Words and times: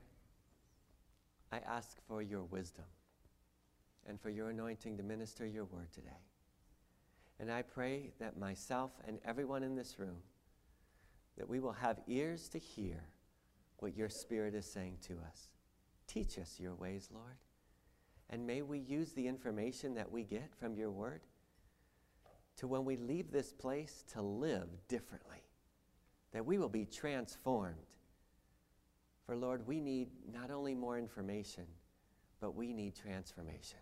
I 1.51 1.57
ask 1.67 1.97
for 2.07 2.21
your 2.21 2.43
wisdom 2.43 2.85
and 4.07 4.21
for 4.21 4.29
your 4.29 4.51
anointing 4.51 4.97
to 4.97 5.03
minister 5.03 5.47
your 5.47 5.65
word 5.65 5.91
today. 5.91 6.19
And 7.41 7.51
I 7.51 7.63
pray 7.63 8.11
that 8.19 8.37
myself 8.37 8.91
and 9.07 9.17
everyone 9.25 9.63
in 9.63 9.75
this 9.75 9.97
room, 9.97 10.17
that 11.39 11.49
we 11.49 11.59
will 11.59 11.71
have 11.71 11.99
ears 12.07 12.47
to 12.49 12.59
hear 12.59 13.03
what 13.79 13.97
your 13.97 14.09
Spirit 14.09 14.53
is 14.53 14.67
saying 14.67 14.99
to 15.07 15.13
us. 15.13 15.49
Teach 16.05 16.37
us 16.37 16.59
your 16.59 16.75
ways, 16.75 17.09
Lord. 17.11 17.37
And 18.29 18.45
may 18.45 18.61
we 18.61 18.77
use 18.77 19.13
the 19.13 19.27
information 19.27 19.95
that 19.95 20.11
we 20.11 20.23
get 20.23 20.51
from 20.59 20.75
your 20.75 20.91
word 20.91 21.21
to 22.57 22.67
when 22.67 22.85
we 22.85 22.95
leave 22.95 23.31
this 23.31 23.51
place 23.51 24.03
to 24.13 24.21
live 24.21 24.67
differently, 24.87 25.41
that 26.33 26.45
we 26.45 26.59
will 26.59 26.69
be 26.69 26.85
transformed. 26.85 27.87
For 29.25 29.35
Lord, 29.35 29.65
we 29.65 29.79
need 29.79 30.09
not 30.31 30.51
only 30.51 30.75
more 30.75 30.99
information, 30.99 31.65
but 32.39 32.55
we 32.55 32.71
need 32.71 32.95
transformation. 32.95 33.79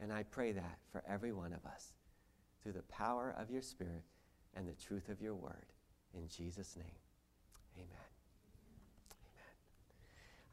And 0.00 0.12
I 0.12 0.24
pray 0.24 0.50
that 0.50 0.78
for 0.90 1.04
every 1.06 1.32
one 1.32 1.52
of 1.52 1.64
us 1.64 1.92
through 2.62 2.72
the 2.72 2.82
power 2.82 3.34
of 3.38 3.50
your 3.50 3.62
Spirit 3.62 4.02
and 4.54 4.68
the 4.68 4.74
truth 4.74 5.08
of 5.08 5.20
your 5.20 5.34
word. 5.34 5.66
In 6.14 6.28
Jesus' 6.28 6.76
name, 6.76 6.86
amen. 7.76 7.88
Amen. 7.88 8.00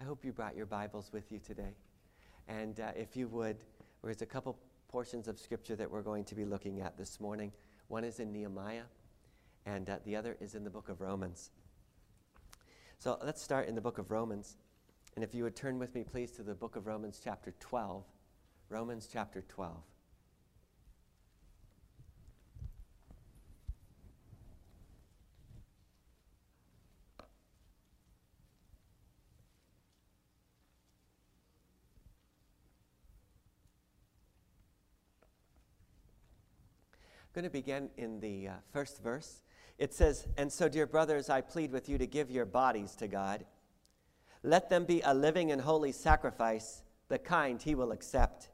I 0.01 0.03
hope 0.05 0.23
you 0.23 0.31
brought 0.31 0.55
your 0.55 0.65
Bibles 0.65 1.11
with 1.11 1.31
you 1.31 1.39
today. 1.39 1.75
And 2.47 2.79
uh, 2.79 2.91
if 2.95 3.15
you 3.15 3.27
would, 3.27 3.57
there's 4.03 4.21
a 4.21 4.25
couple 4.25 4.57
portions 4.87 5.27
of 5.27 5.39
Scripture 5.39 5.75
that 5.75 5.89
we're 5.89 6.01
going 6.01 6.23
to 6.25 6.35
be 6.35 6.45
looking 6.45 6.81
at 6.81 6.97
this 6.97 7.19
morning. 7.19 7.51
One 7.89 8.03
is 8.03 8.19
in 8.19 8.31
Nehemiah, 8.31 8.83
and 9.65 9.89
uh, 9.89 9.97
the 10.05 10.15
other 10.15 10.37
is 10.39 10.55
in 10.55 10.63
the 10.63 10.69
book 10.69 10.89
of 10.89 11.01
Romans. 11.01 11.51
So 12.97 13.17
let's 13.23 13.41
start 13.41 13.67
in 13.67 13.75
the 13.75 13.81
book 13.81 13.97
of 13.97 14.11
Romans. 14.11 14.57
And 15.15 15.23
if 15.23 15.33
you 15.35 15.43
would 15.43 15.55
turn 15.55 15.79
with 15.79 15.93
me, 15.95 16.03
please, 16.03 16.31
to 16.31 16.43
the 16.43 16.55
book 16.55 16.75
of 16.75 16.87
Romans, 16.87 17.19
chapter 17.23 17.53
12. 17.59 18.03
Romans, 18.69 19.07
chapter 19.11 19.41
12. 19.47 19.75
Going 37.39 37.49
to 37.49 37.57
begin 37.57 37.89
in 37.95 38.19
the 38.19 38.49
uh, 38.49 38.53
first 38.73 39.01
verse. 39.01 39.39
It 39.77 39.93
says, 39.93 40.27
And 40.35 40.51
so, 40.51 40.67
dear 40.67 40.85
brothers, 40.85 41.29
I 41.29 41.39
plead 41.39 41.71
with 41.71 41.87
you 41.87 41.97
to 41.97 42.05
give 42.05 42.29
your 42.29 42.45
bodies 42.45 42.97
to 42.97 43.07
God. 43.07 43.45
Let 44.43 44.69
them 44.69 44.83
be 44.83 44.99
a 45.05 45.13
living 45.13 45.49
and 45.53 45.61
holy 45.61 45.93
sacrifice, 45.93 46.83
the 47.07 47.17
kind 47.17 47.61
he 47.61 47.75
will 47.75 47.93
accept. 47.93 48.49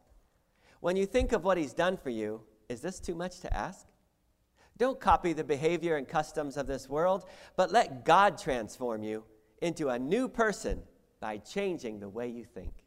When 0.81 0.95
you 0.95 1.07
think 1.07 1.31
of 1.31 1.43
what 1.43 1.57
he's 1.57 1.73
done 1.73 1.97
for 1.97 2.11
you, 2.11 2.41
is 2.69 2.81
this 2.81 2.99
too 2.99 3.15
much 3.15 3.39
to 3.39 3.51
ask? 3.51 3.87
Don't 4.77 4.99
copy 4.99 5.33
the 5.33 5.43
behavior 5.43 5.95
and 5.95 6.07
customs 6.07 6.55
of 6.55 6.67
this 6.67 6.87
world, 6.87 7.25
but 7.55 7.71
let 7.71 8.05
God 8.05 8.37
transform 8.37 9.01
you 9.01 9.23
into 9.63 9.89
a 9.89 9.97
new 9.97 10.29
person 10.29 10.83
by 11.19 11.39
changing 11.39 11.99
the 11.99 12.09
way 12.09 12.27
you 12.27 12.43
think. 12.43 12.83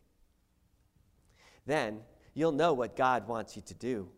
Then 1.67 2.03
you'll 2.35 2.53
know 2.53 2.73
what 2.73 2.95
God 2.95 3.27
wants 3.27 3.57
you 3.57 3.63
to 3.63 3.75
do 3.75 4.11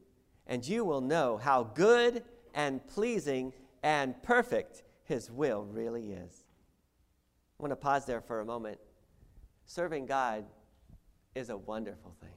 and 0.50 0.66
you 0.66 0.84
will 0.84 1.00
know 1.00 1.38
how 1.38 1.62
good 1.62 2.24
and 2.54 2.84
pleasing 2.88 3.54
and 3.84 4.20
perfect 4.22 4.82
His 5.04 5.30
will 5.30 5.64
really 5.64 6.12
is. 6.12 6.44
I 7.58 7.62
want 7.62 7.70
to 7.70 7.76
pause 7.76 8.04
there 8.04 8.20
for 8.20 8.40
a 8.40 8.44
moment. 8.44 8.78
Serving 9.64 10.06
God 10.06 10.44
is 11.36 11.48
a 11.50 11.56
wonderful 11.56 12.16
thing. 12.20 12.30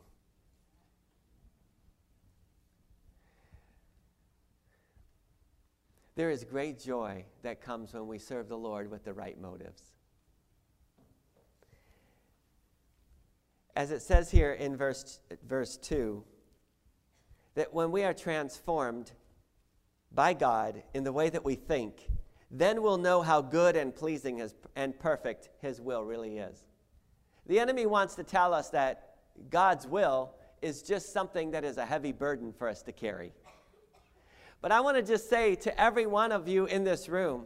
There 6.15 6.29
is 6.29 6.43
great 6.43 6.79
joy 6.79 7.25
that 7.41 7.61
comes 7.61 7.93
when 7.93 8.05
we 8.05 8.19
serve 8.19 8.47
the 8.47 8.57
Lord 8.57 8.91
with 8.91 9.03
the 9.03 9.13
right 9.13 9.39
motives. 9.41 9.81
As 13.75 13.89
it 13.89 14.03
says 14.03 14.29
here 14.29 14.53
in 14.53 14.77
verse, 14.77 15.19
verse 15.47 15.77
2, 15.77 16.23
that 17.55 17.73
when 17.73 17.91
we 17.91 18.03
are 18.03 18.13
transformed 18.13 19.11
by 20.11 20.33
God 20.33 20.83
in 20.93 21.03
the 21.03 21.11
way 21.11 21.29
that 21.29 21.43
we 21.43 21.55
think, 21.55 22.09
then 22.51 22.81
we'll 22.81 22.97
know 22.97 23.21
how 23.21 23.41
good 23.41 23.75
and 23.75 23.95
pleasing 23.95 24.37
his, 24.37 24.53
and 24.75 24.97
perfect 24.99 25.49
His 25.59 25.81
will 25.81 26.03
really 26.03 26.37
is. 26.37 26.63
The 27.47 27.59
enemy 27.59 27.85
wants 27.85 28.15
to 28.15 28.23
tell 28.23 28.53
us 28.53 28.69
that 28.69 29.15
God's 29.49 29.87
will 29.87 30.35
is 30.61 30.81
just 30.81 31.11
something 31.11 31.51
that 31.51 31.63
is 31.63 31.77
a 31.77 31.85
heavy 31.85 32.11
burden 32.11 32.53
for 32.53 32.69
us 32.69 32.83
to 32.83 32.91
carry. 32.91 33.33
But 34.61 34.71
I 34.71 34.81
want 34.81 34.97
to 34.97 35.03
just 35.03 35.29
say 35.29 35.55
to 35.55 35.81
every 35.81 36.05
one 36.05 36.31
of 36.31 36.47
you 36.47 36.65
in 36.65 36.83
this 36.83 37.09
room 37.09 37.45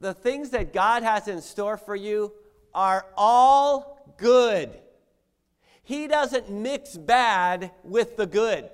the 0.00 0.14
things 0.14 0.50
that 0.50 0.72
God 0.72 1.02
has 1.02 1.28
in 1.28 1.42
store 1.42 1.76
for 1.76 1.96
you 1.96 2.32
are 2.72 3.06
all 3.16 4.14
good. 4.16 4.70
He 5.88 6.06
doesn't 6.06 6.50
mix 6.50 6.98
bad 6.98 7.70
with 7.82 8.18
the 8.18 8.26
good. 8.26 8.68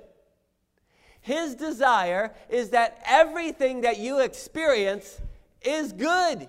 His 1.20 1.54
desire 1.54 2.34
is 2.48 2.70
that 2.70 3.00
everything 3.06 3.82
that 3.82 3.98
you 3.98 4.18
experience 4.18 5.20
is 5.62 5.92
good. 5.92 6.48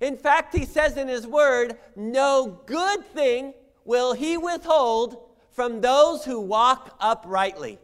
In 0.00 0.16
fact, 0.16 0.54
he 0.54 0.66
says 0.66 0.96
in 0.96 1.08
his 1.08 1.26
word, 1.26 1.78
No 1.96 2.60
good 2.66 3.06
thing 3.06 3.54
will 3.84 4.12
he 4.12 4.36
withhold 4.36 5.16
from 5.50 5.80
those 5.80 6.24
who 6.24 6.38
walk 6.38 6.96
uprightly. 7.00 7.80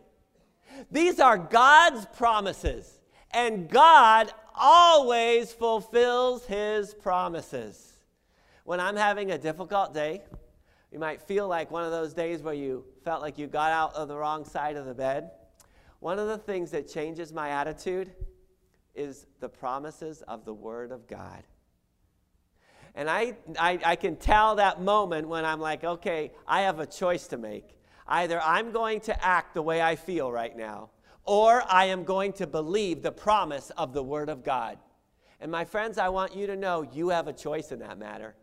These 0.92 1.18
are 1.18 1.36
God's 1.36 2.06
promises, 2.16 3.00
and 3.32 3.68
God 3.68 4.32
always 4.54 5.52
fulfills 5.52 6.46
his 6.46 6.94
promises. 6.94 7.92
When 8.62 8.78
I'm 8.78 8.94
having 8.94 9.32
a 9.32 9.36
difficult 9.36 9.92
day, 9.92 10.22
you 10.94 11.00
might 11.00 11.20
feel 11.20 11.48
like 11.48 11.72
one 11.72 11.82
of 11.82 11.90
those 11.90 12.14
days 12.14 12.40
where 12.40 12.54
you 12.54 12.84
felt 13.02 13.20
like 13.20 13.36
you 13.36 13.48
got 13.48 13.72
out 13.72 13.96
of 13.96 14.06
the 14.06 14.16
wrong 14.16 14.44
side 14.44 14.76
of 14.76 14.86
the 14.86 14.94
bed. 14.94 15.32
One 15.98 16.20
of 16.20 16.28
the 16.28 16.38
things 16.38 16.70
that 16.70 16.88
changes 16.88 17.32
my 17.32 17.48
attitude 17.48 18.12
is 18.94 19.26
the 19.40 19.48
promises 19.48 20.22
of 20.28 20.44
the 20.44 20.54
Word 20.54 20.92
of 20.92 21.08
God. 21.08 21.42
And 22.94 23.10
I, 23.10 23.34
I, 23.58 23.80
I, 23.84 23.96
can 23.96 24.14
tell 24.14 24.54
that 24.54 24.82
moment 24.82 25.26
when 25.26 25.44
I'm 25.44 25.58
like, 25.58 25.82
okay, 25.82 26.30
I 26.46 26.60
have 26.60 26.78
a 26.78 26.86
choice 26.86 27.26
to 27.26 27.38
make. 27.38 27.76
Either 28.06 28.40
I'm 28.40 28.70
going 28.70 29.00
to 29.00 29.24
act 29.24 29.54
the 29.54 29.62
way 29.62 29.82
I 29.82 29.96
feel 29.96 30.30
right 30.30 30.56
now, 30.56 30.90
or 31.24 31.64
I 31.68 31.86
am 31.86 32.04
going 32.04 32.34
to 32.34 32.46
believe 32.46 33.02
the 33.02 33.10
promise 33.10 33.70
of 33.70 33.94
the 33.94 34.02
Word 34.04 34.28
of 34.28 34.44
God. 34.44 34.78
And 35.40 35.50
my 35.50 35.64
friends, 35.64 35.98
I 35.98 36.10
want 36.10 36.36
you 36.36 36.46
to 36.46 36.54
know 36.54 36.88
you 36.92 37.08
have 37.08 37.26
a 37.26 37.32
choice 37.32 37.72
in 37.72 37.80
that 37.80 37.98
matter. 37.98 38.36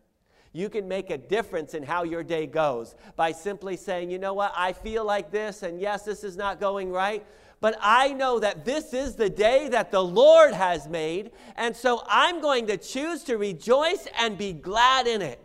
You 0.54 0.70
can 0.70 0.88
make 0.88 1.10
a 1.10 1.18
difference 1.18 1.74
in 1.74 1.84
how 1.84 2.04
your 2.04 2.24
day 2.24 2.46
goes 2.46 2.96
by 3.16 3.32
simply 3.32 3.78
saying, 3.78 4.12
you 4.12 4.20
know 4.20 4.34
what, 4.34 4.54
I 4.56 4.74
feel 4.74 5.06
like 5.06 5.32
this, 5.32 5.64
and 5.64 5.80
yes, 5.80 6.04
this 6.04 6.24
is 6.24 6.36
not 6.36 6.60
going 6.60 6.92
right, 6.92 7.26
but 7.62 7.78
I 7.80 8.12
know 8.14 8.40
that 8.40 8.66
this 8.66 8.94
is 8.94 9.16
the 9.16 9.30
day 9.30 9.70
that 9.70 9.92
the 9.92 10.04
Lord 10.04 10.54
has 10.54 10.90
made, 10.90 11.32
and 11.56 11.76
so 11.76 12.04
I'm 12.08 12.42
going 12.42 12.68
to 12.68 12.76
choose 12.76 13.24
to 13.26 13.38
rejoice 13.38 14.08
and 14.20 14.38
be 14.38 14.52
glad 14.52 15.08
in 15.08 15.22
it. 15.22 15.40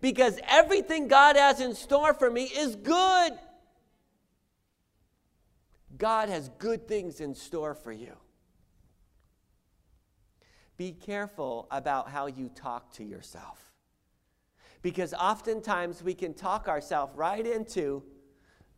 Because 0.00 0.38
everything 0.48 1.08
God 1.08 1.36
has 1.36 1.60
in 1.60 1.74
store 1.74 2.12
for 2.12 2.30
me 2.30 2.44
is 2.44 2.74
good. 2.76 3.32
God 5.96 6.28
has 6.28 6.50
good 6.58 6.86
things 6.88 7.20
in 7.20 7.34
store 7.34 7.74
for 7.74 7.92
you. 7.92 8.14
Be 10.76 10.92
careful 10.92 11.66
about 11.70 12.10
how 12.10 12.26
you 12.26 12.50
talk 12.54 12.92
to 12.94 13.04
yourself. 13.04 13.65
Because 14.86 15.12
oftentimes 15.14 16.00
we 16.00 16.14
can 16.14 16.32
talk 16.32 16.68
ourselves 16.68 17.12
right 17.16 17.44
into 17.44 18.04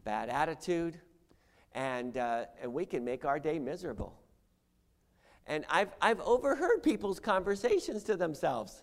bad 0.04 0.30
attitude, 0.30 0.98
and, 1.72 2.16
uh, 2.16 2.46
and 2.62 2.72
we 2.72 2.86
can 2.86 3.04
make 3.04 3.26
our 3.26 3.38
day 3.38 3.58
miserable. 3.58 4.18
And 5.46 5.66
I've, 5.68 5.90
I've 6.00 6.20
overheard 6.20 6.82
people's 6.82 7.20
conversations 7.20 8.04
to 8.04 8.16
themselves. 8.16 8.82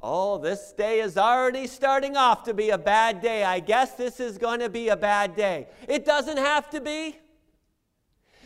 Oh, 0.00 0.38
this 0.38 0.72
day 0.72 1.00
is 1.00 1.18
already 1.18 1.66
starting 1.66 2.16
off 2.16 2.44
to 2.44 2.54
be 2.54 2.70
a 2.70 2.78
bad 2.78 3.20
day. 3.20 3.42
I 3.42 3.58
guess 3.58 3.94
this 3.94 4.20
is 4.20 4.38
going 4.38 4.60
to 4.60 4.70
be 4.70 4.88
a 4.88 4.96
bad 4.96 5.34
day. 5.34 5.66
It 5.88 6.04
doesn't 6.04 6.38
have 6.38 6.70
to 6.70 6.80
be. 6.80 7.18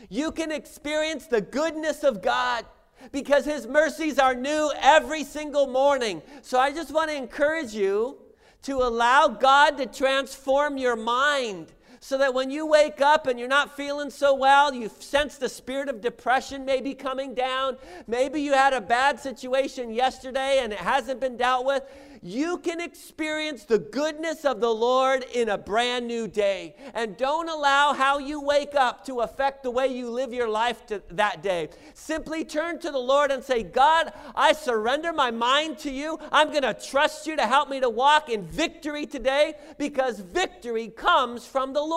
You 0.08 0.32
can 0.32 0.50
experience 0.50 1.26
the 1.26 1.42
goodness 1.42 2.02
of 2.02 2.22
God 2.22 2.64
because 3.12 3.44
His 3.44 3.66
mercies 3.66 4.18
are 4.18 4.34
new 4.34 4.72
every 4.80 5.24
single 5.24 5.66
morning. 5.66 6.22
So 6.42 6.58
I 6.58 6.72
just 6.72 6.92
want 6.92 7.10
to 7.10 7.16
encourage 7.16 7.72
you 7.72 8.18
to 8.62 8.78
allow 8.78 9.28
God 9.28 9.76
to 9.78 9.86
transform 9.86 10.76
your 10.76 10.96
mind 10.96 11.72
so 12.06 12.16
that 12.18 12.32
when 12.32 12.52
you 12.52 12.64
wake 12.64 13.00
up 13.00 13.26
and 13.26 13.36
you're 13.36 13.48
not 13.48 13.76
feeling 13.76 14.10
so 14.10 14.32
well, 14.32 14.72
you 14.72 14.88
sense 15.00 15.38
the 15.38 15.48
spirit 15.48 15.88
of 15.88 16.00
depression 16.00 16.64
maybe 16.64 16.94
coming 16.94 17.34
down. 17.34 17.76
Maybe 18.06 18.40
you 18.40 18.52
had 18.52 18.72
a 18.72 18.80
bad 18.80 19.18
situation 19.18 19.92
yesterday 19.92 20.60
and 20.62 20.72
it 20.72 20.78
hasn't 20.78 21.18
been 21.18 21.36
dealt 21.36 21.66
with 21.66 21.82
you 22.26 22.58
can 22.58 22.80
experience 22.80 23.64
the 23.64 23.78
goodness 23.78 24.44
of 24.44 24.60
the 24.60 24.72
Lord 24.72 25.24
in 25.32 25.48
a 25.48 25.56
brand 25.56 26.08
new 26.08 26.26
day. 26.26 26.74
And 26.92 27.16
don't 27.16 27.48
allow 27.48 27.92
how 27.92 28.18
you 28.18 28.40
wake 28.40 28.74
up 28.74 29.04
to 29.06 29.20
affect 29.20 29.62
the 29.62 29.70
way 29.70 29.86
you 29.86 30.10
live 30.10 30.32
your 30.32 30.48
life 30.48 30.82
that 31.10 31.42
day. 31.42 31.68
Simply 31.94 32.44
turn 32.44 32.80
to 32.80 32.90
the 32.90 32.98
Lord 32.98 33.30
and 33.30 33.44
say, 33.44 33.62
God, 33.62 34.12
I 34.34 34.52
surrender 34.52 35.12
my 35.12 35.30
mind 35.30 35.78
to 35.78 35.90
you. 35.90 36.18
I'm 36.32 36.50
going 36.50 36.62
to 36.62 36.74
trust 36.74 37.28
you 37.28 37.36
to 37.36 37.46
help 37.46 37.68
me 37.68 37.78
to 37.80 37.88
walk 37.88 38.28
in 38.28 38.42
victory 38.42 39.06
today 39.06 39.54
because 39.78 40.18
victory 40.18 40.88
comes 40.88 41.46
from 41.46 41.72
the 41.72 41.82
Lord. 41.82 41.95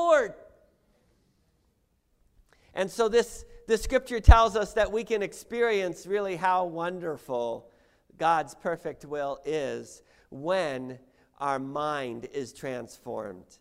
And 2.73 2.89
so 2.89 3.09
this, 3.09 3.45
this 3.67 3.83
scripture 3.83 4.19
tells 4.19 4.55
us 4.55 4.73
that 4.73 4.91
we 4.91 5.03
can 5.03 5.21
experience 5.21 6.07
really 6.07 6.37
how 6.37 6.65
wonderful 6.65 7.69
God's 8.17 8.55
perfect 8.55 9.05
will 9.05 9.39
is 9.43 10.01
when 10.29 10.97
our 11.39 11.59
mind 11.59 12.27
is 12.33 12.53
transformed. 12.53 13.57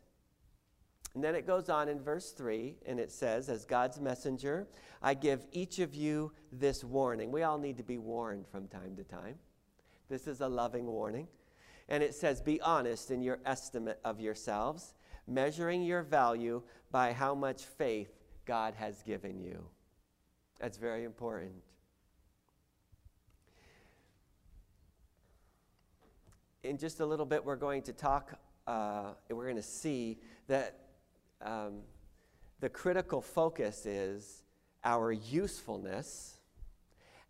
And 1.14 1.24
then 1.24 1.34
it 1.34 1.46
goes 1.46 1.68
on 1.68 1.88
in 1.88 2.00
verse 2.00 2.30
3, 2.30 2.76
and 2.86 3.00
it 3.00 3.10
says, 3.10 3.48
As 3.48 3.64
God's 3.64 4.00
messenger, 4.00 4.68
I 5.02 5.14
give 5.14 5.46
each 5.50 5.80
of 5.80 5.94
you 5.94 6.32
this 6.52 6.84
warning. 6.84 7.32
We 7.32 7.42
all 7.42 7.58
need 7.58 7.76
to 7.78 7.82
be 7.82 7.98
warned 7.98 8.46
from 8.46 8.68
time 8.68 8.94
to 8.96 9.02
time. 9.04 9.34
This 10.08 10.28
is 10.28 10.40
a 10.40 10.48
loving 10.48 10.86
warning. 10.86 11.26
And 11.88 12.02
it 12.02 12.14
says, 12.14 12.40
Be 12.40 12.60
honest 12.60 13.10
in 13.10 13.22
your 13.22 13.40
estimate 13.44 13.98
of 14.04 14.20
yourselves, 14.20 14.94
measuring 15.28 15.82
your 15.82 16.02
value 16.02 16.62
by 16.90 17.12
how 17.12 17.34
much 17.34 17.64
faith 17.64 18.10
God 18.46 18.74
has 18.74 19.02
given 19.02 19.38
you. 19.38 19.62
That's 20.58 20.78
very 20.78 21.04
important. 21.04 21.52
in 26.68 26.76
just 26.76 27.00
a 27.00 27.06
little 27.06 27.26
bit, 27.26 27.44
we're 27.44 27.56
going 27.56 27.82
to 27.82 27.92
talk, 27.92 28.38
uh, 28.66 29.12
we're 29.30 29.44
going 29.44 29.56
to 29.56 29.62
see 29.62 30.18
that 30.48 30.78
um, 31.40 31.80
the 32.60 32.68
critical 32.68 33.22
focus 33.22 33.86
is 33.86 34.42
our 34.84 35.12
usefulness 35.12 36.38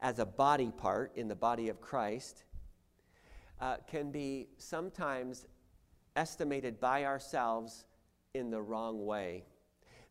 as 0.01 0.19
a 0.19 0.27
body 0.27 0.73
part 0.77 1.13
in 1.15 1.29
the 1.29 1.35
body 1.35 1.69
of 1.69 1.81
Christ 1.81 2.45
uh, 3.61 3.77
can 3.87 4.11
be 4.11 4.49
sometimes 4.57 5.47
estimated 6.19 6.81
by 6.81 7.05
ourselves 7.05 7.85
in 8.35 8.51
the 8.51 8.61
wrong 8.61 9.07
way 9.07 9.45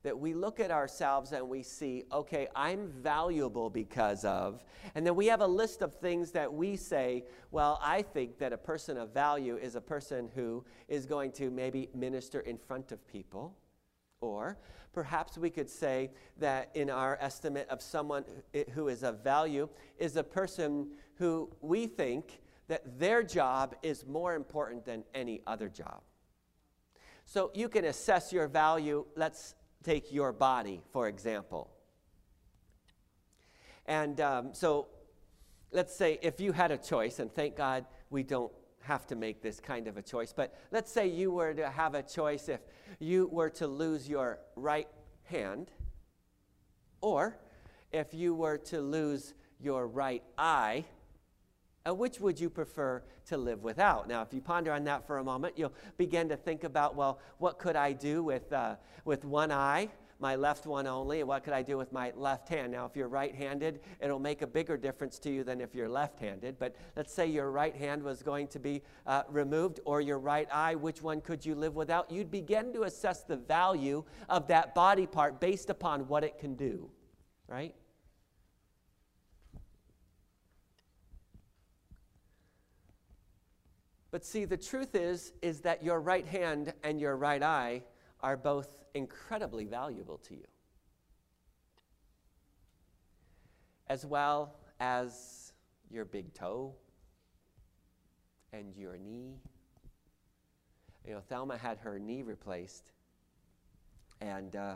that 0.04 0.18
we 0.18 0.34
look 0.34 0.62
at 0.62 0.72
ourselves 0.72 1.34
and 1.34 1.50
we 1.50 1.62
see, 1.62 2.06
okay, 2.14 2.48
I'm 2.56 2.88
valuable 2.88 3.70
because 3.70 4.24
of. 4.24 4.64
And 4.96 5.06
then 5.06 5.16
we 5.16 5.26
have 5.26 5.42
a 5.42 5.48
list 5.48 5.82
of 5.82 5.96
things 5.96 6.32
that 6.32 6.54
we 6.54 6.78
say, 6.78 7.26
well, 7.52 7.78
I 7.84 8.04
think 8.04 8.38
that 8.38 8.54
a 8.54 8.58
person 8.58 8.96
of 8.96 9.14
value 9.14 9.58
is 9.58 9.76
a 9.76 9.82
person 9.82 10.30
who 10.34 10.64
is 10.88 11.06
going 11.06 11.34
to 11.34 11.50
maybe 11.50 11.90
minister 11.94 12.40
in 12.40 12.58
front 12.58 12.94
of 12.94 13.06
people. 13.06 13.58
Or 14.22 14.58
perhaps 14.94 15.38
we 15.38 15.50
could 15.50 15.70
say 15.70 16.12
that 16.38 16.70
in 16.74 16.90
our 16.90 17.18
estimate 17.20 17.68
of 17.70 17.82
someone 17.82 18.24
who 18.74 18.88
is 18.88 19.04
of 19.04 19.24
value 19.26 19.68
is 19.98 20.16
a 20.16 20.24
person 20.24 20.88
who 21.16 21.50
we 21.60 21.86
think 21.86 22.40
that 22.68 23.00
their 23.00 23.24
job 23.24 23.76
is 23.82 24.06
more 24.06 24.36
important 24.36 24.86
than 24.86 25.04
any 25.14 25.42
other 25.48 25.70
job. 25.70 26.02
So 27.26 27.52
you 27.54 27.70
can 27.70 27.86
assess 27.86 28.32
your 28.32 28.48
value. 28.48 29.06
Let's 29.16 29.56
take 29.84 30.12
your 30.14 30.32
body, 30.32 30.82
for 30.92 31.08
example. 31.08 31.70
And 33.86 34.20
um, 34.20 34.54
so 34.54 34.88
let's 35.72 35.96
say 35.96 36.20
if 36.22 36.40
you 36.40 36.52
had 36.52 36.72
a 36.72 36.78
choice, 36.78 37.20
and 37.20 37.34
thank 37.34 37.56
God 37.56 37.86
we 38.10 38.24
don't 38.24 38.52
have 38.82 39.06
to 39.08 39.16
make 39.16 39.42
this 39.42 39.60
kind 39.60 39.88
of 39.88 39.98
a 39.98 40.02
choice, 40.02 40.34
but 40.34 40.58
let's 40.72 40.92
say 40.92 41.08
you 41.08 41.32
were 41.32 41.54
to 41.54 41.70
have 41.70 41.96
a 41.96 42.04
choice 42.04 42.50
if 42.50 42.62
you 43.00 43.28
were 43.28 43.50
to 43.50 43.68
lose 43.68 44.08
your 44.08 44.40
right 44.56 44.88
hand, 45.24 45.72
or 47.02 47.38
if 47.92 48.14
you 48.14 48.34
were 48.34 48.58
to 48.58 48.82
lose 48.82 49.34
your 49.60 49.88
right 49.88 50.24
eye, 50.38 50.86
which 51.94 52.20
would 52.20 52.40
you 52.40 52.50
prefer 52.50 53.04
to 53.28 53.38
live 53.38 53.64
without? 53.64 54.08
Now, 54.08 54.22
if 54.22 54.34
you 54.34 54.42
ponder 54.42 54.72
on 54.72 54.84
that 54.86 55.06
for 55.06 55.18
a 55.18 55.24
moment, 55.24 55.58
you'll 55.58 55.74
begin 55.98 56.30
to 56.30 56.38
think 56.38 56.64
about, 56.64 56.96
well, 56.96 57.20
what 57.38 57.60
could 57.60 57.76
I 57.76 57.94
do 57.94 58.24
with, 58.24 58.52
uh, 58.52 58.76
with 59.06 59.26
one 59.26 59.52
eye? 59.52 59.90
my 60.20 60.36
left 60.36 60.66
one 60.66 60.88
only, 60.88 61.20
and 61.20 61.28
what 61.28 61.44
could 61.44 61.54
I 61.54 61.62
do 61.62 61.78
with 61.78 61.92
my 61.92 62.12
left 62.16 62.50
hand? 62.50 62.72
Now, 62.72 62.86
if 62.86 62.96
you're 62.96 63.08
right 63.08 63.34
handed, 63.34 63.82
it'll 64.00 64.20
make 64.20 64.42
a 64.42 64.48
bigger 64.48 64.78
difference 64.78 65.20
to 65.20 65.30
you 65.30 65.44
than 65.44 65.62
if 65.62 65.76
you're 65.76 65.90
left 65.90 66.20
handed. 66.20 66.58
But 66.58 66.76
let's 66.96 67.14
say 67.14 67.28
your 67.28 67.52
right 67.52 67.76
hand 67.76 68.02
was 68.04 68.24
going 68.24 68.48
to 68.48 68.60
be 68.60 68.82
uh, 69.06 69.24
removed 69.30 69.80
or 69.86 70.02
your 70.02 70.20
right 70.20 70.48
eye, 70.52 70.76
which 70.76 71.02
one 71.02 71.22
could 71.22 71.46
you 71.46 71.56
live 71.56 71.76
without? 71.76 72.12
You'd 72.12 72.32
begin 72.32 72.74
to 72.74 72.84
assess 72.84 73.24
the 73.24 73.38
value 73.38 74.04
of 74.30 74.48
that 74.48 74.74
body 74.74 75.06
part 75.06 75.40
based 75.40 75.70
upon 75.70 76.08
what 76.08 76.24
it 76.24 76.40
can 76.40 76.56
do, 76.56 76.90
right? 77.48 77.76
But 84.12 84.24
see, 84.24 84.46
the 84.46 84.58
truth 84.58 84.96
is, 84.96 85.34
is 85.42 85.62
that 85.62 85.84
your 85.84 86.00
right 86.00 86.26
hand 86.26 86.74
and 86.84 87.00
your 87.00 87.18
right 87.18 87.44
eye 87.44 87.84
are 88.22 88.38
both 88.38 88.84
incredibly 88.94 89.66
valuable 89.66 90.18
to 90.20 90.36
you, 90.36 90.46
as 93.88 94.06
well 94.06 94.56
as 94.80 95.54
your 95.90 96.06
big 96.06 96.34
toe 96.34 96.74
and 98.54 98.76
your 98.76 98.98
knee. 98.98 99.36
You 101.06 101.14
know, 101.14 101.22
Thelma 101.22 101.58
had 101.58 101.78
her 101.80 102.00
knee 102.00 102.24
replaced, 102.24 102.92
and 104.22 104.56
uh, 104.56 104.76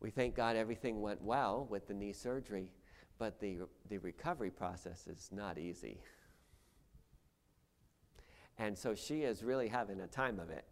we 0.00 0.10
thank 0.10 0.34
God 0.34 0.56
everything 0.56 1.00
went 1.00 1.22
well 1.22 1.66
with 1.70 1.88
the 1.88 1.94
knee 1.94 2.12
surgery, 2.12 2.70
but 3.18 3.40
the, 3.40 3.58
the 3.88 3.98
recovery 3.98 4.50
process 4.50 5.06
is 5.06 5.30
not 5.32 5.58
easy. 5.58 6.00
And 8.58 8.76
so 8.76 8.94
she 8.94 9.22
is 9.22 9.42
really 9.42 9.68
having 9.68 10.00
a 10.00 10.06
time 10.06 10.40
of 10.40 10.50
it. 10.50 10.64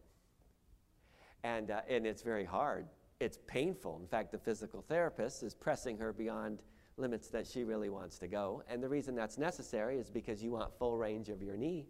And, 1.42 1.70
uh, 1.70 1.80
and 1.88 2.06
it's 2.06 2.22
very 2.22 2.44
hard. 2.44 2.86
It's 3.20 3.38
painful. 3.46 3.98
In 4.00 4.06
fact, 4.06 4.32
the 4.32 4.38
physical 4.38 4.82
therapist 4.82 5.42
is 5.42 5.54
pressing 5.54 5.98
her 5.98 6.12
beyond 6.12 6.62
limits 6.96 7.28
that 7.28 7.46
she 7.46 7.64
really 7.64 7.90
wants 7.90 8.18
to 8.18 8.28
go. 8.28 8.62
And 8.68 8.82
the 8.82 8.88
reason 8.88 9.14
that's 9.14 9.36
necessary 9.36 9.98
is 9.98 10.10
because 10.10 10.42
you 10.42 10.52
want 10.52 10.72
full 10.78 10.96
range 10.96 11.28
of 11.28 11.42
your 11.42 11.56
knee. 11.56 11.86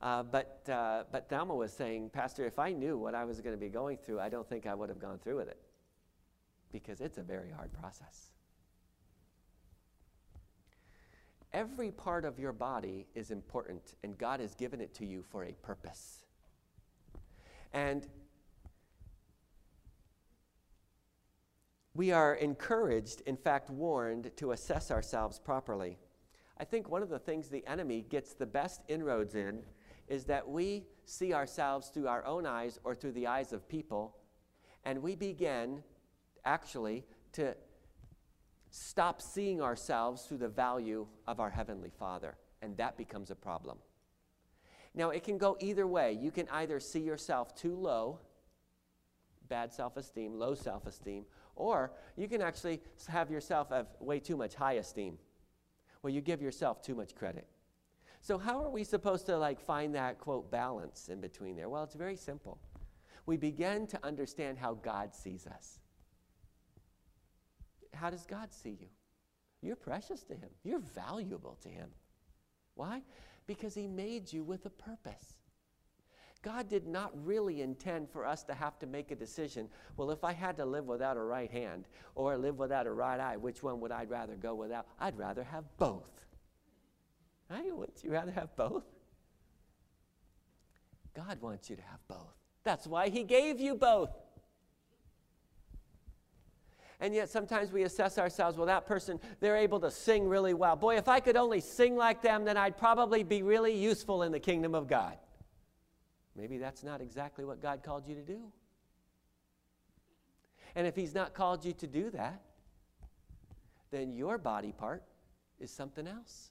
Uh, 0.00 0.22
but, 0.22 0.66
uh, 0.70 1.04
but 1.12 1.28
Thelma 1.28 1.54
was 1.54 1.72
saying, 1.72 2.10
Pastor, 2.10 2.46
if 2.46 2.58
I 2.58 2.72
knew 2.72 2.96
what 2.96 3.14
I 3.14 3.24
was 3.24 3.40
going 3.40 3.54
to 3.54 3.60
be 3.60 3.68
going 3.68 3.98
through, 3.98 4.20
I 4.20 4.30
don't 4.30 4.48
think 4.48 4.66
I 4.66 4.74
would 4.74 4.88
have 4.88 4.98
gone 4.98 5.18
through 5.18 5.36
with 5.36 5.48
it 5.48 5.60
because 6.72 7.00
it's 7.02 7.18
a 7.18 7.22
very 7.22 7.50
hard 7.50 7.70
process. 7.72 8.30
Every 11.52 11.90
part 11.90 12.24
of 12.24 12.38
your 12.38 12.52
body 12.52 13.06
is 13.14 13.30
important, 13.30 13.96
and 14.04 14.16
God 14.16 14.40
has 14.40 14.54
given 14.54 14.80
it 14.80 14.94
to 14.94 15.06
you 15.06 15.22
for 15.22 15.44
a 15.44 15.52
purpose. 15.52 16.24
And 17.72 18.06
we 21.94 22.12
are 22.12 22.34
encouraged, 22.34 23.22
in 23.26 23.36
fact, 23.36 23.68
warned 23.68 24.30
to 24.36 24.52
assess 24.52 24.92
ourselves 24.92 25.40
properly. 25.40 25.98
I 26.58 26.64
think 26.64 26.88
one 26.88 27.02
of 27.02 27.08
the 27.08 27.18
things 27.18 27.48
the 27.48 27.66
enemy 27.66 28.06
gets 28.08 28.34
the 28.34 28.46
best 28.46 28.82
inroads 28.88 29.34
in 29.34 29.62
is 30.06 30.24
that 30.24 30.48
we 30.48 30.84
see 31.04 31.32
ourselves 31.32 31.88
through 31.88 32.06
our 32.06 32.24
own 32.24 32.46
eyes 32.46 32.78
or 32.84 32.94
through 32.94 33.12
the 33.12 33.26
eyes 33.26 33.52
of 33.52 33.68
people, 33.68 34.16
and 34.84 35.02
we 35.02 35.16
begin 35.16 35.82
actually 36.44 37.04
to 37.32 37.56
stop 38.70 39.20
seeing 39.20 39.60
ourselves 39.60 40.22
through 40.22 40.38
the 40.38 40.48
value 40.48 41.06
of 41.26 41.40
our 41.40 41.50
Heavenly 41.50 41.90
Father, 41.90 42.36
and 42.62 42.76
that 42.76 42.96
becomes 42.96 43.30
a 43.30 43.34
problem. 43.34 43.78
Now, 44.94 45.10
it 45.10 45.22
can 45.22 45.38
go 45.38 45.56
either 45.60 45.86
way. 45.86 46.12
You 46.20 46.30
can 46.30 46.48
either 46.50 46.80
see 46.80 47.00
yourself 47.00 47.54
too 47.54 47.74
low, 47.76 48.18
bad 49.48 49.72
self 49.72 49.96
esteem, 49.96 50.34
low 50.34 50.54
self 50.54 50.86
esteem, 50.86 51.24
or 51.54 51.92
you 52.16 52.28
can 52.28 52.40
actually 52.40 52.80
have 53.08 53.30
yourself 53.30 53.70
have 53.70 53.86
way 54.00 54.18
too 54.18 54.36
much 54.36 54.54
high 54.54 54.74
esteem, 54.74 55.18
where 56.00 56.12
you 56.12 56.20
give 56.20 56.42
yourself 56.42 56.82
too 56.82 56.94
much 56.94 57.14
credit. 57.14 57.46
So, 58.20 58.36
how 58.36 58.62
are 58.62 58.70
we 58.70 58.84
supposed 58.84 59.26
to 59.26 59.38
like 59.38 59.60
find 59.60 59.94
that 59.94 60.18
quote 60.18 60.50
balance 60.50 61.08
in 61.08 61.20
between 61.20 61.56
there? 61.56 61.68
Well, 61.68 61.84
it's 61.84 61.94
very 61.94 62.16
simple. 62.16 62.58
We 63.26 63.36
begin 63.36 63.86
to 63.88 63.98
understand 64.04 64.58
how 64.58 64.74
God 64.74 65.14
sees 65.14 65.46
us. 65.46 65.78
How 67.94 68.10
does 68.10 68.26
God 68.26 68.52
see 68.52 68.76
you? 68.80 68.88
You're 69.62 69.76
precious 69.76 70.22
to 70.24 70.34
Him, 70.34 70.50
you're 70.64 70.80
valuable 70.80 71.58
to 71.62 71.68
Him. 71.68 71.88
Why? 72.74 73.02
Because 73.46 73.74
He 73.74 73.86
made 73.86 74.32
you 74.32 74.42
with 74.42 74.66
a 74.66 74.70
purpose. 74.70 75.40
God 76.42 76.68
did 76.68 76.86
not 76.86 77.12
really 77.22 77.60
intend 77.60 78.08
for 78.08 78.24
us 78.24 78.42
to 78.44 78.54
have 78.54 78.78
to 78.78 78.86
make 78.86 79.10
a 79.10 79.14
decision. 79.14 79.68
Well, 79.96 80.10
if 80.10 80.24
I 80.24 80.32
had 80.32 80.56
to 80.56 80.64
live 80.64 80.86
without 80.86 81.18
a 81.18 81.22
right 81.22 81.50
hand 81.50 81.86
or 82.14 82.38
live 82.38 82.58
without 82.58 82.86
a 82.86 82.92
right 82.92 83.20
eye, 83.20 83.36
which 83.36 83.62
one 83.62 83.78
would 83.80 83.92
I 83.92 84.04
rather 84.04 84.36
go 84.36 84.54
without? 84.54 84.86
I'd 84.98 85.18
rather 85.18 85.44
have 85.44 85.64
both. 85.76 86.24
Right? 87.50 87.76
Wouldn't 87.76 88.02
you 88.02 88.12
rather 88.12 88.32
have 88.32 88.56
both? 88.56 88.84
God 91.14 91.42
wants 91.42 91.68
you 91.68 91.76
to 91.76 91.82
have 91.82 92.00
both. 92.08 92.38
That's 92.64 92.86
why 92.86 93.10
He 93.10 93.22
gave 93.24 93.60
you 93.60 93.74
both. 93.74 94.10
And 97.00 97.14
yet 97.14 97.30
sometimes 97.30 97.72
we 97.72 97.84
assess 97.84 98.18
ourselves, 98.18 98.58
well, 98.58 98.66
that 98.66 98.86
person, 98.86 99.18
they're 99.40 99.56
able 99.56 99.80
to 99.80 99.90
sing 99.90 100.28
really 100.28 100.52
well. 100.52 100.76
Boy, 100.76 100.96
if 100.96 101.08
I 101.08 101.18
could 101.18 101.36
only 101.36 101.60
sing 101.60 101.96
like 101.96 102.20
them, 102.20 102.44
then 102.44 102.58
I'd 102.58 102.76
probably 102.76 103.22
be 103.22 103.42
really 103.42 103.74
useful 103.74 104.22
in 104.22 104.32
the 104.32 104.40
kingdom 104.40 104.74
of 104.74 104.86
God. 104.86 105.16
Maybe 106.36 106.58
that's 106.58 106.84
not 106.84 107.00
exactly 107.00 107.44
what 107.44 107.62
God 107.62 107.82
called 107.82 108.06
you 108.06 108.14
to 108.14 108.22
do. 108.22 108.40
And 110.74 110.86
if 110.86 110.94
He's 110.94 111.14
not 111.14 111.34
called 111.34 111.64
you 111.64 111.72
to 111.72 111.86
do 111.86 112.10
that, 112.10 112.42
then 113.90 114.12
your 114.12 114.38
body 114.38 114.72
part 114.72 115.02
is 115.58 115.70
something 115.70 116.06
else. 116.06 116.50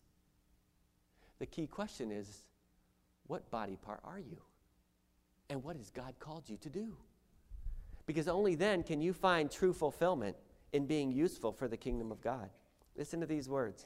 The 1.37 1.45
key 1.45 1.67
question 1.67 2.11
is 2.11 2.45
what 3.27 3.49
body 3.51 3.77
part 3.81 4.01
are 4.03 4.19
you? 4.19 4.37
And 5.49 5.63
what 5.63 5.77
has 5.77 5.89
God 5.89 6.15
called 6.19 6.49
you 6.49 6.57
to 6.57 6.69
do? 6.69 6.97
Because 8.09 8.27
only 8.27 8.55
then 8.55 8.81
can 8.81 9.03
you 9.03 9.13
find 9.13 9.51
true 9.51 9.71
fulfillment 9.71 10.35
in 10.73 10.87
being 10.87 11.11
useful 11.11 11.51
for 11.51 11.67
the 11.67 11.77
kingdom 11.77 12.11
of 12.11 12.19
God. 12.21 12.49
Listen 12.97 13.19
to 13.19 13.27
these 13.27 13.47
words. 13.47 13.85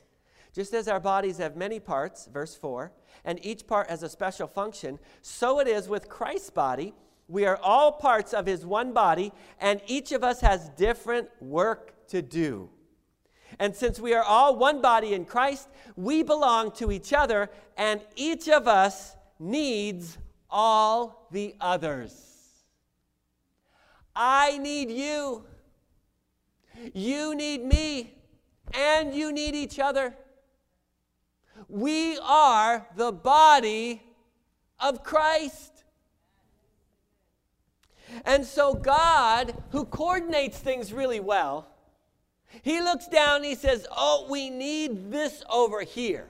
Just 0.55 0.73
as 0.73 0.87
our 0.87 1.01
bodies 1.01 1.39
have 1.39 1.57
many 1.57 1.77
parts, 1.77 2.29
verse 2.31 2.55
4, 2.55 2.93
and 3.25 3.45
each 3.45 3.67
part 3.67 3.89
has 3.89 4.01
a 4.01 4.07
special 4.07 4.47
function, 4.47 4.97
so 5.21 5.59
it 5.59 5.67
is 5.67 5.89
with 5.89 6.07
Christ's 6.07 6.51
body. 6.51 6.93
We 7.27 7.45
are 7.45 7.59
all 7.61 7.91
parts 7.91 8.33
of 8.33 8.45
his 8.45 8.65
one 8.65 8.93
body, 8.93 9.33
and 9.59 9.81
each 9.87 10.13
of 10.13 10.23
us 10.23 10.39
has 10.39 10.69
different 10.69 11.27
work 11.41 12.07
to 12.07 12.21
do. 12.21 12.69
And 13.59 13.75
since 13.75 13.99
we 13.99 14.13
are 14.13 14.23
all 14.23 14.55
one 14.55 14.81
body 14.81 15.13
in 15.13 15.25
Christ, 15.25 15.67
we 15.97 16.23
belong 16.23 16.71
to 16.77 16.93
each 16.93 17.11
other, 17.11 17.49
and 17.75 17.99
each 18.15 18.47
of 18.47 18.69
us 18.69 19.17
needs 19.37 20.17
all 20.49 21.27
the 21.29 21.55
others. 21.59 22.32
I 24.15 24.57
need 24.57 24.89
you. 24.89 25.43
You 26.93 27.35
need 27.35 27.63
me. 27.63 28.15
And 28.73 29.13
you 29.13 29.31
need 29.31 29.55
each 29.55 29.79
other. 29.79 30.15
We 31.67 32.17
are 32.19 32.87
the 32.95 33.11
body 33.11 34.01
of 34.79 35.03
Christ. 35.03 35.83
And 38.25 38.45
so, 38.45 38.73
God, 38.73 39.53
who 39.71 39.85
coordinates 39.85 40.57
things 40.57 40.93
really 40.93 41.19
well, 41.19 41.67
he 42.61 42.81
looks 42.81 43.07
down 43.07 43.37
and 43.37 43.45
he 43.45 43.55
says, 43.55 43.87
Oh, 43.91 44.27
we 44.29 44.49
need 44.49 45.11
this 45.11 45.43
over 45.49 45.81
here. 45.81 46.27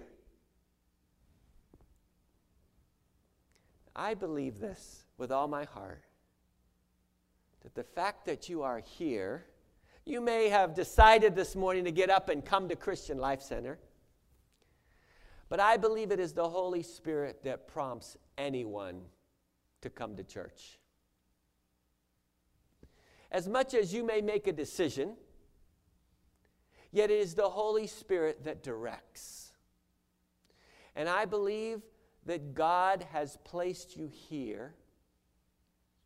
I 3.96 4.13
believe 4.13 4.60
this 4.60 5.04
with 5.18 5.32
all 5.32 5.48
my 5.48 5.66
heart 5.66 6.02
that 7.63 7.75
the 7.75 7.84
fact 7.84 8.25
that 8.25 8.50
you 8.50 8.62
are 8.62 8.79
here, 8.79 9.46
you 10.05 10.20
may 10.20 10.50
have 10.50 10.75
decided 10.75 11.36
this 11.36 11.55
morning 11.55 11.86
to 11.86 11.91
get 11.91 12.10
up 12.10 12.29
and 12.29 12.43
come 12.43 12.67
to 12.67 12.75
Christian 12.75 13.17
Life 13.17 13.41
Center, 13.41 13.79
but 15.50 15.60
I 15.60 15.77
believe 15.77 16.12
it 16.12 16.20
is 16.20 16.34
the 16.34 16.50
Holy 16.50 16.84
Spirit 16.84 17.43
that 17.43 17.67
prompts 17.67 18.17
anyone 18.38 19.01
to 19.82 19.89
come 19.89 20.15
to 20.17 20.24
church. 20.24 20.79
As 23.32 23.48
much 23.48 23.74
as 23.74 23.93
you 23.93 24.03
may 24.03 24.22
make 24.22 24.48
a 24.48 24.51
decision, 24.51 25.15
yet 26.91 27.10
it 27.10 27.20
is 27.20 27.34
the 27.34 27.50
Holy 27.50 27.88
Spirit 27.88 28.43
that 28.43 28.62
directs. 28.62 29.53
And 30.96 31.08
I 31.10 31.25
believe 31.25 31.82
that 32.25 32.53
God 32.53 33.08
has 33.12 33.38
placed 33.43 33.98
you 33.98 34.08
here 34.08 34.75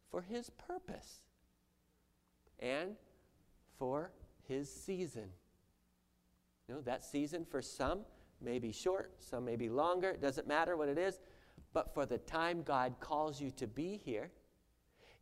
for 0.09 0.21
His 0.21 0.49
purpose 0.49 1.26
and 2.59 2.95
for 3.77 4.11
his 4.47 4.71
season. 4.71 5.29
You 6.67 6.75
know, 6.75 6.81
that 6.81 7.03
season 7.03 7.45
for 7.45 7.61
some 7.61 8.01
may 8.41 8.59
be 8.59 8.71
short, 8.71 9.13
some 9.19 9.45
may 9.45 9.55
be 9.55 9.69
longer, 9.69 10.09
it 10.09 10.21
doesn't 10.21 10.47
matter 10.47 10.75
what 10.75 10.89
it 10.89 10.97
is, 10.97 11.19
but 11.73 11.93
for 11.93 12.05
the 12.05 12.17
time 12.17 12.63
God 12.63 12.95
calls 12.99 13.41
you 13.41 13.51
to 13.51 13.67
be 13.67 13.97
here, 14.03 14.31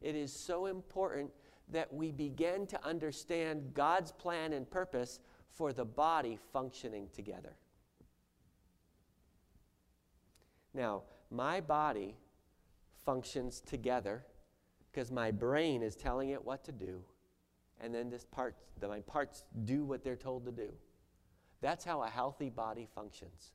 it 0.02 0.16
is 0.16 0.32
so 0.32 0.66
important 0.66 1.32
that 1.72 1.92
we 1.92 2.12
begin 2.12 2.68
to 2.68 2.86
understand 2.86 3.74
God's 3.74 4.12
plan 4.12 4.54
and 4.54 4.70
purpose 4.70 5.20
for 5.52 5.74
the 5.74 5.86
body 5.86 6.38
functioning 6.54 7.08
together. 7.14 7.56
Now, 10.74 11.04
my 11.32 11.62
body 11.62 12.16
functions 13.06 13.62
together 13.62 14.26
because 14.92 15.12
my 15.12 15.32
brain 15.32 15.82
is 15.82 15.96
telling 15.96 16.30
it 16.30 16.44
what 16.44 16.64
to 16.66 16.72
do 16.72 17.02
and 17.82 17.94
then 17.94 18.10
this 18.10 18.26
part, 18.26 18.56
the, 18.80 18.88
my 18.88 19.02
parts 19.02 19.44
do 19.66 19.84
what 19.84 20.04
they're 20.04 20.16
told 20.16 20.46
to 20.46 20.52
do. 20.52 20.74
That's 21.62 21.86
how 21.86 22.04
a 22.04 22.10
healthy 22.10 22.50
body 22.50 22.88
functions. 22.94 23.52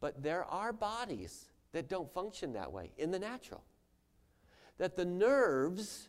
But 0.00 0.22
there 0.22 0.44
are 0.44 0.72
bodies 0.72 1.46
that 1.72 1.88
don't 1.88 2.12
function 2.12 2.52
that 2.54 2.72
way 2.72 2.92
in 2.98 3.10
the 3.10 3.18
natural. 3.18 3.64
That 4.78 4.96
the 4.96 5.04
nerves 5.04 6.08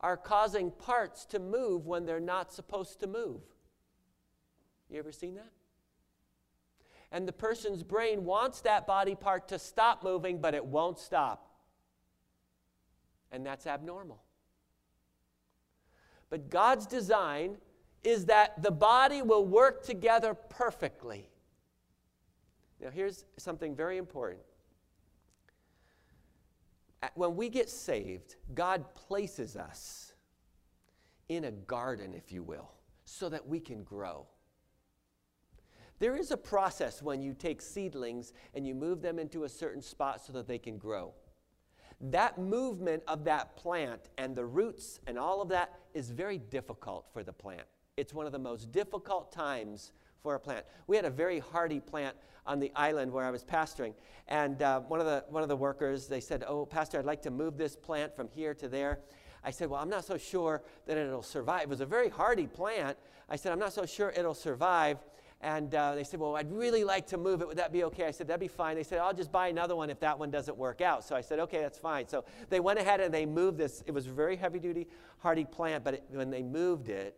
are 0.00 0.16
causing 0.16 0.70
parts 0.70 1.24
to 1.26 1.38
move 1.38 1.86
when 1.86 2.04
they're 2.04 2.20
not 2.20 2.52
supposed 2.52 3.00
to 3.00 3.06
move. 3.06 3.40
You 4.90 4.98
ever 4.98 5.12
seen 5.12 5.36
that? 5.36 5.52
And 7.12 7.28
the 7.28 7.32
person's 7.32 7.82
brain 7.82 8.24
wants 8.24 8.62
that 8.62 8.86
body 8.86 9.14
part 9.14 9.48
to 9.48 9.58
stop 9.58 10.02
moving, 10.02 10.40
but 10.40 10.54
it 10.54 10.64
won't 10.64 10.98
stop. 10.98 11.50
And 13.30 13.44
that's 13.46 13.66
abnormal. 13.66 14.22
But 16.32 16.48
God's 16.48 16.86
design 16.86 17.58
is 18.02 18.24
that 18.24 18.62
the 18.62 18.70
body 18.70 19.20
will 19.20 19.44
work 19.44 19.84
together 19.84 20.32
perfectly. 20.32 21.28
Now, 22.80 22.88
here's 22.88 23.26
something 23.36 23.76
very 23.76 23.98
important. 23.98 24.40
When 27.16 27.36
we 27.36 27.50
get 27.50 27.68
saved, 27.68 28.36
God 28.54 28.94
places 28.94 29.56
us 29.56 30.14
in 31.28 31.44
a 31.44 31.50
garden, 31.50 32.14
if 32.14 32.32
you 32.32 32.42
will, 32.42 32.70
so 33.04 33.28
that 33.28 33.46
we 33.46 33.60
can 33.60 33.82
grow. 33.82 34.26
There 35.98 36.16
is 36.16 36.30
a 36.30 36.38
process 36.38 37.02
when 37.02 37.20
you 37.20 37.34
take 37.34 37.60
seedlings 37.60 38.32
and 38.54 38.66
you 38.66 38.74
move 38.74 39.02
them 39.02 39.18
into 39.18 39.44
a 39.44 39.50
certain 39.50 39.82
spot 39.82 40.24
so 40.24 40.32
that 40.32 40.48
they 40.48 40.58
can 40.58 40.78
grow 40.78 41.12
that 42.02 42.38
movement 42.38 43.02
of 43.06 43.24
that 43.24 43.56
plant 43.56 44.08
and 44.18 44.34
the 44.34 44.44
roots 44.44 45.00
and 45.06 45.18
all 45.18 45.40
of 45.40 45.48
that 45.48 45.78
is 45.94 46.10
very 46.10 46.38
difficult 46.38 47.06
for 47.12 47.22
the 47.22 47.32
plant. 47.32 47.62
It's 47.96 48.12
one 48.12 48.26
of 48.26 48.32
the 48.32 48.38
most 48.38 48.72
difficult 48.72 49.30
times 49.32 49.92
for 50.22 50.34
a 50.34 50.40
plant. 50.40 50.64
We 50.86 50.96
had 50.96 51.04
a 51.04 51.10
very 51.10 51.38
hardy 51.38 51.80
plant 51.80 52.16
on 52.46 52.58
the 52.58 52.72
island 52.74 53.12
where 53.12 53.24
I 53.24 53.30
was 53.30 53.44
pastoring, 53.44 53.94
and 54.28 54.62
uh, 54.62 54.80
one 54.80 54.98
of 54.98 55.06
the 55.06 55.24
one 55.28 55.42
of 55.42 55.48
the 55.48 55.56
workers 55.56 56.08
they 56.08 56.20
said, 56.20 56.44
"Oh, 56.46 56.66
pastor, 56.66 56.98
I'd 56.98 57.04
like 57.04 57.22
to 57.22 57.30
move 57.30 57.56
this 57.56 57.76
plant 57.76 58.16
from 58.16 58.28
here 58.28 58.54
to 58.54 58.68
there." 58.68 59.00
I 59.44 59.50
said, 59.50 59.68
"Well, 59.68 59.80
I'm 59.80 59.90
not 59.90 60.04
so 60.04 60.16
sure 60.16 60.62
that 60.86 60.96
it'll 60.96 61.22
survive." 61.22 61.62
It 61.62 61.68
was 61.68 61.80
a 61.80 61.86
very 61.86 62.08
hardy 62.08 62.46
plant. 62.46 62.96
I 63.28 63.36
said, 63.36 63.52
"I'm 63.52 63.58
not 63.58 63.72
so 63.72 63.86
sure 63.86 64.10
it'll 64.10 64.34
survive." 64.34 64.98
And 65.42 65.74
uh, 65.74 65.96
they 65.96 66.04
said, 66.04 66.20
Well, 66.20 66.36
I'd 66.36 66.50
really 66.52 66.84
like 66.84 67.08
to 67.08 67.18
move 67.18 67.42
it. 67.42 67.48
Would 67.48 67.58
that 67.58 67.72
be 67.72 67.82
okay? 67.84 68.06
I 68.06 68.12
said, 68.12 68.28
That'd 68.28 68.40
be 68.40 68.48
fine. 68.48 68.76
They 68.76 68.84
said, 68.84 69.00
I'll 69.00 69.12
just 69.12 69.32
buy 69.32 69.48
another 69.48 69.74
one 69.74 69.90
if 69.90 69.98
that 70.00 70.16
one 70.16 70.30
doesn't 70.30 70.56
work 70.56 70.80
out. 70.80 71.04
So 71.04 71.16
I 71.16 71.20
said, 71.20 71.40
Okay, 71.40 71.60
that's 71.60 71.78
fine. 71.78 72.06
So 72.06 72.24
they 72.48 72.60
went 72.60 72.78
ahead 72.78 73.00
and 73.00 73.12
they 73.12 73.26
moved 73.26 73.58
this. 73.58 73.82
It 73.86 73.92
was 73.92 74.06
a 74.06 74.10
very 74.10 74.36
heavy 74.36 74.60
duty, 74.60 74.86
hardy 75.18 75.44
plant, 75.44 75.82
but 75.82 75.94
it, 75.94 76.04
when 76.10 76.30
they 76.30 76.42
moved 76.42 76.88
it, 76.88 77.16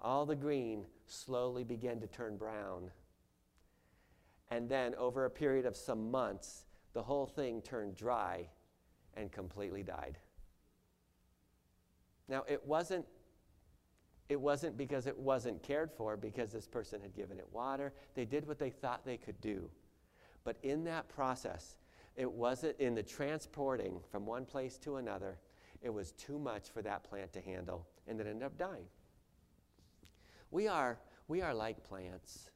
all 0.00 0.26
the 0.26 0.36
green 0.36 0.84
slowly 1.06 1.64
began 1.64 2.00
to 2.00 2.06
turn 2.06 2.36
brown. 2.36 2.90
And 4.50 4.68
then 4.68 4.94
over 4.96 5.24
a 5.24 5.30
period 5.30 5.64
of 5.64 5.74
some 5.74 6.10
months, 6.10 6.66
the 6.92 7.02
whole 7.02 7.26
thing 7.26 7.62
turned 7.62 7.96
dry 7.96 8.48
and 9.14 9.32
completely 9.32 9.82
died. 9.82 10.18
Now, 12.28 12.44
it 12.46 12.66
wasn't 12.66 13.06
it 14.28 14.40
wasn't 14.40 14.76
because 14.76 15.06
it 15.06 15.18
wasn't 15.18 15.62
cared 15.62 15.90
for, 15.92 16.16
because 16.16 16.52
this 16.52 16.66
person 16.66 17.00
had 17.00 17.14
given 17.14 17.38
it 17.38 17.46
water. 17.52 17.92
They 18.14 18.24
did 18.24 18.46
what 18.46 18.58
they 18.58 18.70
thought 18.70 19.04
they 19.04 19.16
could 19.16 19.40
do. 19.40 19.68
But 20.44 20.56
in 20.62 20.84
that 20.84 21.08
process, 21.08 21.76
it 22.16 22.30
wasn't 22.30 22.78
in 22.78 22.94
the 22.94 23.02
transporting 23.02 24.00
from 24.10 24.26
one 24.26 24.44
place 24.44 24.78
to 24.78 24.96
another, 24.96 25.38
it 25.82 25.90
was 25.90 26.12
too 26.12 26.38
much 26.38 26.70
for 26.70 26.82
that 26.82 27.02
plant 27.02 27.32
to 27.32 27.40
handle, 27.40 27.86
and 28.06 28.20
it 28.20 28.26
ended 28.26 28.44
up 28.44 28.56
dying. 28.56 28.84
We 30.50 30.68
are, 30.68 30.98
we 31.28 31.42
are 31.42 31.54
like 31.54 31.82
plants. 31.82 32.50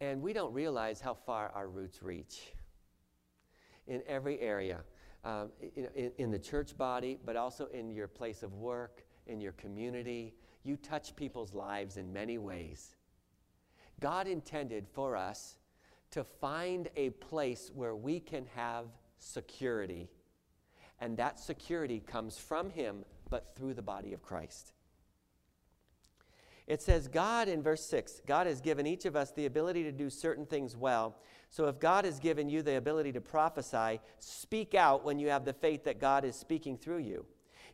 And 0.00 0.20
we 0.20 0.34
don't 0.34 0.52
realize 0.52 1.00
how 1.00 1.14
far 1.14 1.50
our 1.54 1.68
roots 1.68 2.02
reach 2.02 2.52
in 3.86 4.02
every 4.06 4.38
area. 4.40 4.80
Um, 5.24 5.50
in, 5.74 5.88
in, 5.96 6.12
in 6.18 6.30
the 6.30 6.38
church 6.38 6.76
body, 6.76 7.18
but 7.24 7.34
also 7.34 7.66
in 7.72 7.90
your 7.90 8.06
place 8.06 8.44
of 8.44 8.52
work, 8.52 9.05
in 9.26 9.40
your 9.40 9.52
community. 9.52 10.34
You 10.62 10.76
touch 10.76 11.14
people's 11.16 11.54
lives 11.54 11.96
in 11.96 12.12
many 12.12 12.38
ways. 12.38 12.96
God 14.00 14.26
intended 14.26 14.86
for 14.88 15.16
us 15.16 15.58
to 16.10 16.24
find 16.24 16.88
a 16.96 17.10
place 17.10 17.70
where 17.74 17.96
we 17.96 18.20
can 18.20 18.46
have 18.54 18.86
security. 19.18 20.08
And 21.00 21.16
that 21.16 21.40
security 21.40 22.00
comes 22.00 22.38
from 22.38 22.70
Him, 22.70 23.04
but 23.28 23.54
through 23.56 23.74
the 23.74 23.82
body 23.82 24.12
of 24.12 24.22
Christ. 24.22 24.72
It 26.66 26.82
says, 26.82 27.06
God 27.06 27.48
in 27.48 27.62
verse 27.62 27.84
6, 27.84 28.22
God 28.26 28.48
has 28.48 28.60
given 28.60 28.86
each 28.86 29.04
of 29.04 29.14
us 29.14 29.30
the 29.30 29.46
ability 29.46 29.84
to 29.84 29.92
do 29.92 30.10
certain 30.10 30.44
things 30.44 30.76
well. 30.76 31.16
So 31.48 31.66
if 31.66 31.78
God 31.78 32.04
has 32.04 32.18
given 32.18 32.48
you 32.48 32.60
the 32.60 32.76
ability 32.76 33.12
to 33.12 33.20
prophesy, 33.20 34.00
speak 34.18 34.74
out 34.74 35.04
when 35.04 35.20
you 35.20 35.28
have 35.28 35.44
the 35.44 35.52
faith 35.52 35.84
that 35.84 36.00
God 36.00 36.24
is 36.24 36.34
speaking 36.34 36.76
through 36.76 36.98
you. 36.98 37.24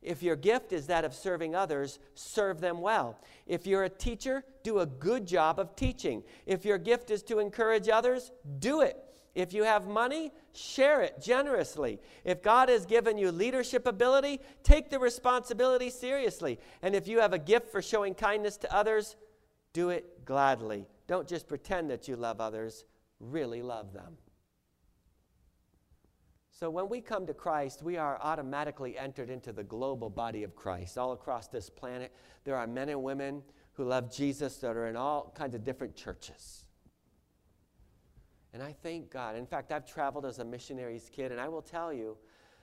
If 0.02 0.22
your 0.22 0.36
gift 0.36 0.72
is 0.72 0.86
that 0.88 1.04
of 1.04 1.14
serving 1.14 1.54
others, 1.54 2.00
serve 2.14 2.60
them 2.60 2.80
well. 2.80 3.20
If 3.46 3.66
you're 3.66 3.84
a 3.84 3.88
teacher, 3.88 4.44
do 4.64 4.80
a 4.80 4.86
good 4.86 5.26
job 5.26 5.60
of 5.60 5.76
teaching. 5.76 6.24
If 6.44 6.64
your 6.64 6.78
gift 6.78 7.10
is 7.10 7.22
to 7.24 7.38
encourage 7.38 7.88
others, 7.88 8.32
do 8.58 8.80
it. 8.80 8.96
If 9.34 9.54
you 9.54 9.64
have 9.64 9.86
money, 9.86 10.32
share 10.52 11.00
it 11.00 11.22
generously. 11.22 12.00
If 12.24 12.42
God 12.42 12.68
has 12.68 12.84
given 12.84 13.16
you 13.16 13.30
leadership 13.30 13.86
ability, 13.86 14.40
take 14.62 14.90
the 14.90 14.98
responsibility 14.98 15.88
seriously. 15.88 16.58
And 16.82 16.94
if 16.94 17.08
you 17.08 17.20
have 17.20 17.32
a 17.32 17.38
gift 17.38 17.70
for 17.70 17.80
showing 17.80 18.14
kindness 18.14 18.58
to 18.58 18.74
others, 18.74 19.16
do 19.72 19.88
it 19.88 20.24
gladly. 20.26 20.86
Don't 21.06 21.26
just 21.26 21.48
pretend 21.48 21.90
that 21.90 22.08
you 22.08 22.16
love 22.16 22.40
others, 22.40 22.84
really 23.20 23.62
love 23.62 23.92
them. 23.92 24.18
So 26.62 26.70
when 26.70 26.88
we 26.88 27.00
come 27.00 27.26
to 27.26 27.34
Christ, 27.34 27.82
we 27.82 27.96
are 27.96 28.20
automatically 28.22 28.96
entered 28.96 29.30
into 29.30 29.52
the 29.52 29.64
global 29.64 30.08
body 30.08 30.44
of 30.44 30.54
Christ. 30.54 30.96
All 30.96 31.10
across 31.10 31.48
this 31.48 31.68
planet, 31.68 32.14
there 32.44 32.54
are 32.54 32.68
men 32.68 32.88
and 32.88 33.02
women 33.02 33.42
who 33.72 33.82
love 33.82 34.14
Jesus 34.14 34.58
that 34.58 34.76
are 34.76 34.86
in 34.86 34.94
all 34.94 35.34
kinds 35.36 35.56
of 35.56 35.64
different 35.64 35.96
churches. 35.96 36.64
And 38.54 38.62
I 38.62 38.76
thank 38.80 39.10
God. 39.10 39.34
In 39.34 39.44
fact, 39.44 39.72
I've 39.72 39.84
traveled 39.84 40.24
as 40.24 40.38
a 40.38 40.44
missionary's 40.44 41.10
kid, 41.12 41.32
and 41.32 41.40
I 41.40 41.48
will 41.48 41.62
tell 41.62 41.92
you 41.92 42.16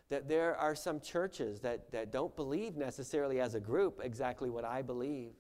that 0.08 0.30
there 0.30 0.56
are 0.56 0.76
some 0.76 1.02
churches 1.02 1.60
that, 1.60 1.92
that 1.92 2.10
don't 2.10 2.34
believe 2.38 2.78
necessarily 2.78 3.42
as 3.42 3.54
a 3.54 3.60
group 3.60 4.00
exactly 4.02 4.50
what 4.50 4.64
I 4.64 4.82
believe. 4.82 5.34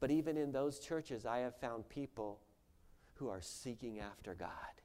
But 0.00 0.10
even 0.10 0.36
in 0.36 0.50
those 0.50 0.80
churches, 0.80 1.24
I 1.24 1.38
have 1.38 1.54
found 1.60 1.88
people 1.88 2.40
who 3.14 3.28
are 3.28 3.40
seeking 3.40 4.00
after 4.00 4.34
God. 4.34 4.81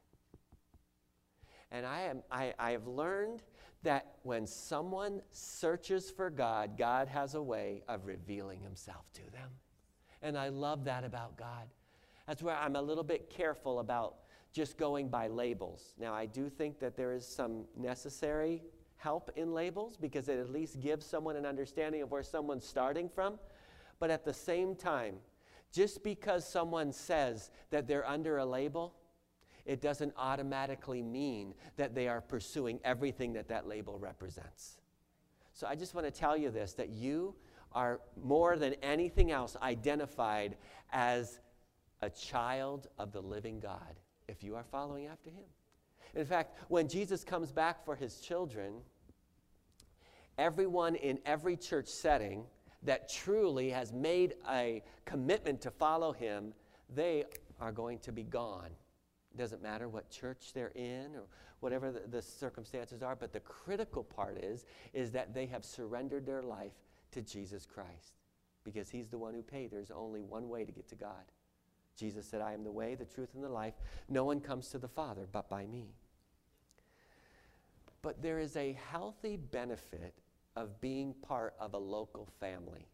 And 1.72 1.86
I, 1.86 2.02
am, 2.02 2.24
I, 2.32 2.54
I 2.58 2.72
have 2.72 2.88
learned 2.88 3.44
that 3.84 4.16
when 4.24 4.48
someone 4.48 5.22
searches 5.32 6.10
for 6.10 6.30
God, 6.30 6.78
God 6.78 7.08
has 7.08 7.36
a 7.36 7.42
way 7.42 7.84
of 7.88 8.06
revealing 8.06 8.62
himself 8.62 9.06
to 9.14 9.22
them. 9.32 9.50
And 10.22 10.38
I 10.38 10.50
love 10.50 10.86
that 10.86 11.04
about 11.04 11.38
God. 11.38 11.68
That's 12.28 12.42
where 12.42 12.56
I'm 12.56 12.76
a 12.76 12.82
little 12.82 13.04
bit 13.04 13.30
careful 13.30 13.80
about 13.80 14.16
just 14.52 14.78
going 14.78 15.08
by 15.08 15.28
labels. 15.28 15.94
Now, 16.00 16.14
I 16.14 16.26
do 16.26 16.50
think 16.50 16.80
that 16.80 16.98
there 16.98 17.14
is 17.14 17.26
some 17.26 17.66
necessary 17.76 18.64
help 18.96 19.32
in 19.36 19.54
labels 19.54 19.96
because 19.96 20.28
it 20.28 20.40
at 20.40 20.50
least 20.50 20.80
gives 20.80 21.06
someone 21.06 21.36
an 21.36 21.46
understanding 21.46 22.02
of 22.02 22.12
where 22.12 22.24
someone's 22.24 22.66
starting 22.66 23.08
from. 23.08 23.40
But 24.00 24.10
at 24.10 24.26
the 24.26 24.34
same 24.34 24.76
time, 24.76 25.16
just 25.72 26.04
because 26.04 26.48
someone 26.48 26.92
says 26.92 27.52
that 27.70 27.88
they're 27.88 28.08
under 28.08 28.38
a 28.38 28.46
label, 28.46 28.96
it 29.68 29.82
doesn't 29.82 30.14
automatically 30.18 31.04
mean 31.04 31.54
that 31.76 31.94
they 31.94 32.08
are 32.08 32.22
pursuing 32.22 32.80
everything 32.84 33.34
that 33.34 33.50
that 33.50 33.68
label 33.68 34.00
represents. 34.00 34.78
So 35.54 35.68
I 35.68 35.76
just 35.76 35.94
want 35.94 36.08
to 36.08 36.12
tell 36.12 36.38
you 36.38 36.50
this 36.50 36.74
that 36.74 36.90
you 36.90 37.36
are 37.74 38.00
more 38.24 38.58
than 38.58 38.76
anything 38.82 39.30
else 39.30 39.58
identified 39.62 40.56
as 40.92 41.40
a 42.02 42.10
child 42.10 42.88
of 42.98 43.12
the 43.12 43.22
living 43.22 43.60
God 43.60 44.00
if 44.28 44.42
you 44.42 44.56
are 44.56 44.64
following 44.64 45.08
after 45.08 45.30
him. 45.30 45.44
In 46.16 46.26
fact, 46.26 46.58
when 46.70 46.88
Jesus 46.88 47.24
comes 47.24 47.52
back 47.52 47.84
for 47.84 47.96
his 47.96 48.22
children, 48.22 48.76
everyone 50.38 50.96
in 50.96 51.20
every 51.26 51.58
church 51.58 51.88
setting 51.88 52.46
that 52.84 53.10
truly 53.10 53.70
has 53.70 53.92
made 53.92 54.36
a 54.50 54.82
commitment 55.06 55.60
to 55.62 55.72
follow 55.72 56.14
him, 56.14 56.54
they 56.96 57.26
are 57.60 57.72
going 57.72 58.00
to 58.00 58.12
be 58.12 58.24
gone. 58.24 58.70
It 59.38 59.42
doesn't 59.42 59.62
matter 59.62 59.88
what 59.88 60.10
church 60.10 60.52
they're 60.56 60.72
in 60.74 61.16
or 61.16 61.26
whatever 61.60 61.92
the, 61.92 62.02
the, 62.10 62.24
circumstances 62.24 63.04
are, 63.04 63.16
but 63.16 63.34
the 63.34 63.40
critical 63.42 64.04
part 64.04 64.40
is, 64.44 64.66
is 64.94 65.12
that 65.12 65.36
they 65.36 65.46
have 65.46 65.64
surrendered 65.64 66.26
their 66.26 66.42
life 66.42 66.74
to 67.12 67.22
Jesus 67.22 67.68
Christ 67.68 68.14
because 68.64 68.90
he's 68.90 69.10
the 69.10 69.18
one 69.20 69.36
who 69.36 69.44
paid. 69.44 69.70
There's 69.70 69.92
only 69.92 70.22
one 70.22 70.50
way 70.50 70.66
to 70.66 70.72
get 70.72 70.88
to 70.90 70.96
God. 70.96 71.32
Jesus 71.96 72.26
said, 72.26 72.42
I 72.42 72.54
am 72.54 72.64
the 72.64 72.72
way, 72.72 72.96
the 72.96 73.06
truth, 73.06 73.30
and 73.36 73.44
the 73.44 73.50
life. 73.50 73.76
No 74.10 74.26
one 74.26 74.40
comes 74.40 74.70
to 74.70 74.80
the 74.80 74.88
Father 74.88 75.28
but 75.32 75.48
by 75.50 75.68
me. 75.68 75.94
But 78.02 78.24
there 78.24 78.40
is 78.40 78.56
a 78.56 78.76
healthy 78.90 79.38
benefit 79.38 80.16
of 80.56 80.82
being 80.82 81.14
part 81.14 81.54
of 81.60 81.76
a 81.76 81.78
local 81.78 82.28
family. 82.40 82.88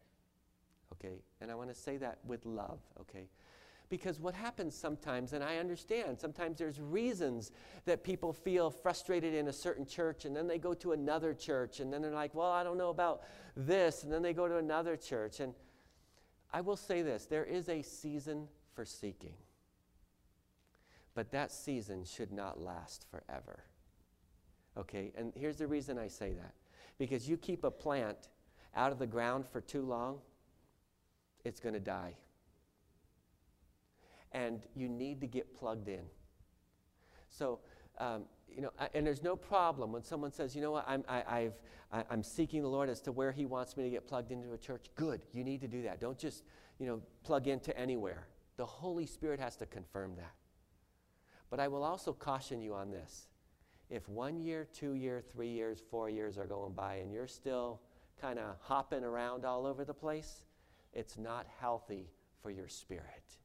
Okay? 0.92 1.22
And 1.40 1.50
I 1.50 1.54
want 1.54 1.70
to 1.70 1.74
say 1.74 1.96
that 1.96 2.18
with 2.26 2.44
love, 2.44 2.80
okay? 3.00 3.28
Because 3.88 4.18
what 4.18 4.34
happens 4.34 4.74
sometimes, 4.74 5.34
and 5.34 5.44
I 5.44 5.58
understand, 5.58 6.18
sometimes 6.18 6.58
there's 6.58 6.80
reasons 6.80 7.52
that 7.84 8.02
people 8.02 8.32
feel 8.32 8.70
frustrated 8.70 9.34
in 9.34 9.48
a 9.48 9.52
certain 9.52 9.86
church, 9.86 10.24
and 10.24 10.34
then 10.34 10.46
they 10.46 10.58
go 10.58 10.74
to 10.74 10.92
another 10.92 11.34
church, 11.34 11.80
and 11.80 11.92
then 11.92 12.00
they're 12.00 12.10
like, 12.10 12.34
well, 12.34 12.50
I 12.50 12.64
don't 12.64 12.78
know 12.78 12.88
about 12.88 13.22
this, 13.56 14.02
and 14.02 14.12
then 14.12 14.22
they 14.22 14.32
go 14.32 14.48
to 14.48 14.56
another 14.56 14.96
church. 14.96 15.40
And 15.40 15.54
I 16.52 16.60
will 16.62 16.76
say 16.76 17.02
this 17.02 17.26
there 17.26 17.44
is 17.44 17.68
a 17.68 17.82
season 17.82 18.48
for 18.74 18.84
seeking. 18.84 19.34
But 21.14 21.30
that 21.30 21.52
season 21.52 22.04
should 22.04 22.32
not 22.32 22.60
last 22.60 23.06
forever. 23.10 23.64
Okay, 24.76 25.12
and 25.16 25.32
here's 25.36 25.58
the 25.58 25.66
reason 25.66 25.98
I 25.98 26.08
say 26.08 26.32
that. 26.32 26.54
Because 26.98 27.28
you 27.28 27.36
keep 27.36 27.64
a 27.64 27.70
plant 27.70 28.28
out 28.74 28.90
of 28.90 28.98
the 28.98 29.06
ground 29.06 29.46
for 29.46 29.60
too 29.60 29.82
long, 29.82 30.18
it's 31.44 31.60
going 31.60 31.74
to 31.74 31.80
die. 31.80 32.14
And 34.34 34.60
you 34.74 34.88
need 34.88 35.22
to 35.22 35.26
get 35.26 35.58
plugged 35.58 35.88
in. 35.88 36.02
So, 37.30 37.60
um, 37.98 38.24
you 38.54 38.60
know, 38.60 38.70
and 38.92 39.06
there's 39.06 39.22
no 39.22 39.36
problem 39.36 39.92
when 39.92 40.02
someone 40.02 40.32
says, 40.32 40.54
you 40.54 40.60
know 40.60 40.72
what, 40.72 40.84
I'm, 40.86 41.04
I, 41.08 41.22
I've, 41.26 41.54
I, 41.92 42.04
I'm 42.10 42.22
seeking 42.22 42.62
the 42.62 42.68
Lord 42.68 42.88
as 42.88 43.00
to 43.02 43.12
where 43.12 43.32
He 43.32 43.46
wants 43.46 43.76
me 43.76 43.84
to 43.84 43.90
get 43.90 44.06
plugged 44.06 44.32
into 44.32 44.52
a 44.52 44.58
church. 44.58 44.86
Good, 44.96 45.22
you 45.32 45.42
need 45.44 45.60
to 45.62 45.68
do 45.68 45.82
that. 45.82 46.00
Don't 46.00 46.18
just, 46.18 46.44
you 46.78 46.86
know, 46.86 47.00
plug 47.22 47.48
into 47.48 47.76
anywhere. 47.78 48.26
The 48.56 48.66
Holy 48.66 49.06
Spirit 49.06 49.40
has 49.40 49.56
to 49.56 49.66
confirm 49.66 50.16
that. 50.16 50.34
But 51.50 51.60
I 51.60 51.68
will 51.68 51.84
also 51.84 52.12
caution 52.12 52.60
you 52.60 52.74
on 52.74 52.90
this. 52.90 53.28
If 53.90 54.08
one 54.08 54.40
year, 54.40 54.66
two 54.72 54.94
year, 54.94 55.22
three 55.32 55.50
years, 55.50 55.82
four 55.90 56.10
years 56.10 56.38
are 56.38 56.46
going 56.46 56.72
by 56.72 56.96
and 56.96 57.12
you're 57.12 57.28
still 57.28 57.80
kind 58.20 58.38
of 58.38 58.56
hopping 58.60 59.04
around 59.04 59.44
all 59.44 59.66
over 59.66 59.84
the 59.84 59.94
place, 59.94 60.44
it's 60.92 61.18
not 61.18 61.46
healthy 61.60 62.10
for 62.42 62.50
your 62.50 62.68
spirit. 62.68 63.38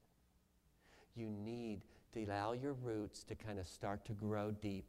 You 1.15 1.29
need 1.29 1.81
to 2.13 2.23
allow 2.23 2.53
your 2.53 2.73
roots 2.73 3.23
to 3.25 3.35
kind 3.35 3.59
of 3.59 3.67
start 3.67 4.05
to 4.05 4.13
grow 4.13 4.51
deep. 4.51 4.85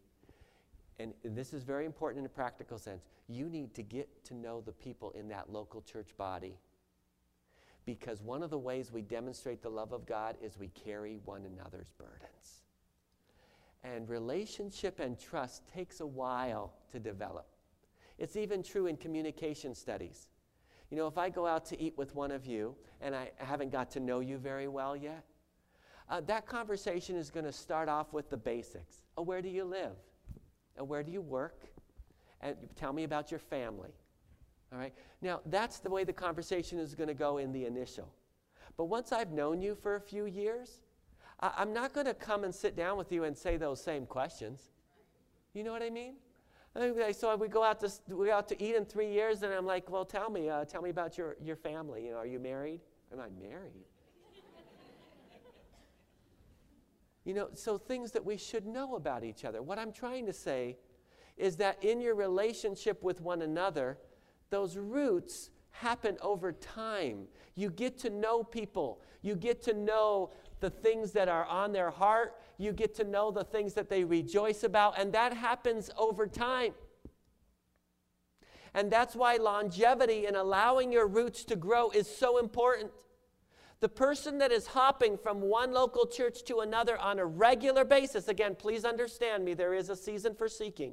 And 0.98 1.14
this 1.24 1.52
is 1.52 1.62
very 1.62 1.86
important 1.86 2.20
in 2.20 2.26
a 2.26 2.30
practical 2.30 2.78
sense. 2.78 3.04
You 3.26 3.48
need 3.48 3.74
to 3.74 3.82
get 3.82 4.24
to 4.26 4.34
know 4.34 4.60
the 4.60 4.72
people 4.72 5.12
in 5.12 5.28
that 5.28 5.50
local 5.50 5.80
church 5.80 6.16
body 6.16 6.58
because 7.86 8.22
one 8.22 8.42
of 8.42 8.50
the 8.50 8.58
ways 8.58 8.92
we 8.92 9.02
demonstrate 9.02 9.62
the 9.62 9.70
love 9.70 9.92
of 9.92 10.06
God 10.06 10.36
is 10.42 10.58
we 10.58 10.68
carry 10.68 11.18
one 11.24 11.44
another's 11.44 11.90
burdens. 11.96 12.62
And 13.82 14.08
relationship 14.08 15.00
and 15.00 15.18
trust 15.18 15.66
takes 15.72 16.00
a 16.00 16.06
while 16.06 16.74
to 16.92 16.98
develop. 16.98 17.46
It's 18.18 18.36
even 18.36 18.62
true 18.62 18.86
in 18.86 18.96
communication 18.96 19.74
studies. 19.74 20.28
You 20.90 20.98
know, 20.98 21.06
if 21.06 21.16
I 21.16 21.30
go 21.30 21.46
out 21.46 21.64
to 21.66 21.80
eat 21.80 21.96
with 21.96 22.14
one 22.14 22.30
of 22.30 22.44
you 22.44 22.76
and 23.00 23.14
I 23.14 23.30
haven't 23.38 23.72
got 23.72 23.90
to 23.92 24.00
know 24.00 24.20
you 24.20 24.36
very 24.36 24.68
well 24.68 24.94
yet, 24.94 25.24
uh, 26.10 26.20
that 26.22 26.44
conversation 26.44 27.16
is 27.16 27.30
going 27.30 27.46
to 27.46 27.52
start 27.52 27.88
off 27.88 28.12
with 28.12 28.28
the 28.28 28.36
basics. 28.36 29.02
Oh, 29.16 29.22
where 29.22 29.40
do 29.40 29.48
you 29.48 29.64
live? 29.64 29.96
And 30.76 30.88
where 30.88 31.02
do 31.02 31.12
you 31.12 31.20
work? 31.20 31.60
And 32.40 32.56
tell 32.74 32.92
me 32.92 33.04
about 33.04 33.30
your 33.30 33.38
family. 33.38 33.90
All 34.72 34.78
right? 34.78 34.92
Now, 35.22 35.40
that's 35.46 35.78
the 35.78 35.88
way 35.88 36.04
the 36.04 36.12
conversation 36.12 36.78
is 36.78 36.94
going 36.94 37.08
to 37.08 37.14
go 37.14 37.38
in 37.38 37.52
the 37.52 37.64
initial. 37.64 38.12
But 38.76 38.86
once 38.86 39.12
I've 39.12 39.30
known 39.30 39.62
you 39.62 39.74
for 39.74 39.94
a 39.94 40.00
few 40.00 40.26
years, 40.26 40.80
I- 41.38 41.62
am 41.62 41.72
not 41.72 41.92
going 41.92 42.06
to 42.06 42.14
come 42.14 42.44
and 42.44 42.54
sit 42.54 42.76
down 42.76 42.98
with 42.98 43.12
you 43.12 43.24
and 43.24 43.36
say 43.36 43.56
those 43.56 43.80
same 43.80 44.04
questions. 44.04 44.72
You 45.54 45.64
know 45.64 45.72
what 45.72 45.82
I 45.82 45.90
mean? 45.90 46.14
So 47.12 47.34
we 47.36 47.48
go 47.48 47.64
out 47.64 47.80
to 47.80 47.90
we 48.14 48.26
go 48.26 48.32
out 48.32 48.48
to 48.48 48.62
eat 48.62 48.76
in 48.76 48.84
three 48.84 49.10
years, 49.10 49.42
and 49.42 49.52
I'm 49.52 49.66
like, 49.66 49.90
well, 49.90 50.04
tell 50.04 50.30
me, 50.30 50.48
uh, 50.48 50.64
tell 50.64 50.82
me 50.82 50.90
about 50.90 51.18
your, 51.18 51.36
your 51.42 51.56
family. 51.56 52.04
You 52.04 52.12
know, 52.12 52.18
are 52.18 52.26
you 52.26 52.38
married? 52.38 52.80
Am 53.12 53.18
I 53.18 53.28
married? 53.44 53.84
You 57.24 57.34
know, 57.34 57.48
so 57.54 57.76
things 57.76 58.12
that 58.12 58.24
we 58.24 58.36
should 58.36 58.66
know 58.66 58.96
about 58.96 59.24
each 59.24 59.44
other. 59.44 59.62
What 59.62 59.78
I'm 59.78 59.92
trying 59.92 60.26
to 60.26 60.32
say 60.32 60.78
is 61.36 61.56
that 61.56 61.82
in 61.84 62.00
your 62.00 62.14
relationship 62.14 63.02
with 63.02 63.20
one 63.20 63.42
another, 63.42 63.98
those 64.50 64.76
roots 64.76 65.50
happen 65.70 66.16
over 66.20 66.52
time. 66.52 67.26
You 67.54 67.70
get 67.70 67.98
to 68.00 68.10
know 68.10 68.42
people, 68.42 69.00
you 69.22 69.36
get 69.36 69.62
to 69.64 69.74
know 69.74 70.30
the 70.60 70.70
things 70.70 71.12
that 71.12 71.28
are 71.28 71.44
on 71.46 71.72
their 71.72 71.90
heart, 71.90 72.36
you 72.58 72.72
get 72.72 72.94
to 72.96 73.04
know 73.04 73.30
the 73.30 73.44
things 73.44 73.74
that 73.74 73.88
they 73.88 74.04
rejoice 74.04 74.62
about, 74.64 74.98
and 74.98 75.12
that 75.12 75.32
happens 75.32 75.90
over 75.96 76.26
time. 76.26 76.74
And 78.74 78.90
that's 78.90 79.16
why 79.16 79.36
longevity 79.36 80.26
and 80.26 80.36
allowing 80.36 80.92
your 80.92 81.06
roots 81.06 81.44
to 81.44 81.56
grow 81.56 81.90
is 81.90 82.06
so 82.06 82.38
important. 82.38 82.92
The 83.80 83.88
person 83.88 84.36
that 84.38 84.52
is 84.52 84.66
hopping 84.66 85.16
from 85.16 85.40
one 85.40 85.72
local 85.72 86.06
church 86.06 86.44
to 86.44 86.58
another 86.58 86.98
on 86.98 87.18
a 87.18 87.24
regular 87.24 87.82
basis, 87.82 88.28
again, 88.28 88.54
please 88.54 88.84
understand 88.84 89.42
me, 89.42 89.54
there 89.54 89.72
is 89.72 89.88
a 89.88 89.96
season 89.96 90.34
for 90.34 90.48
seeking. 90.48 90.92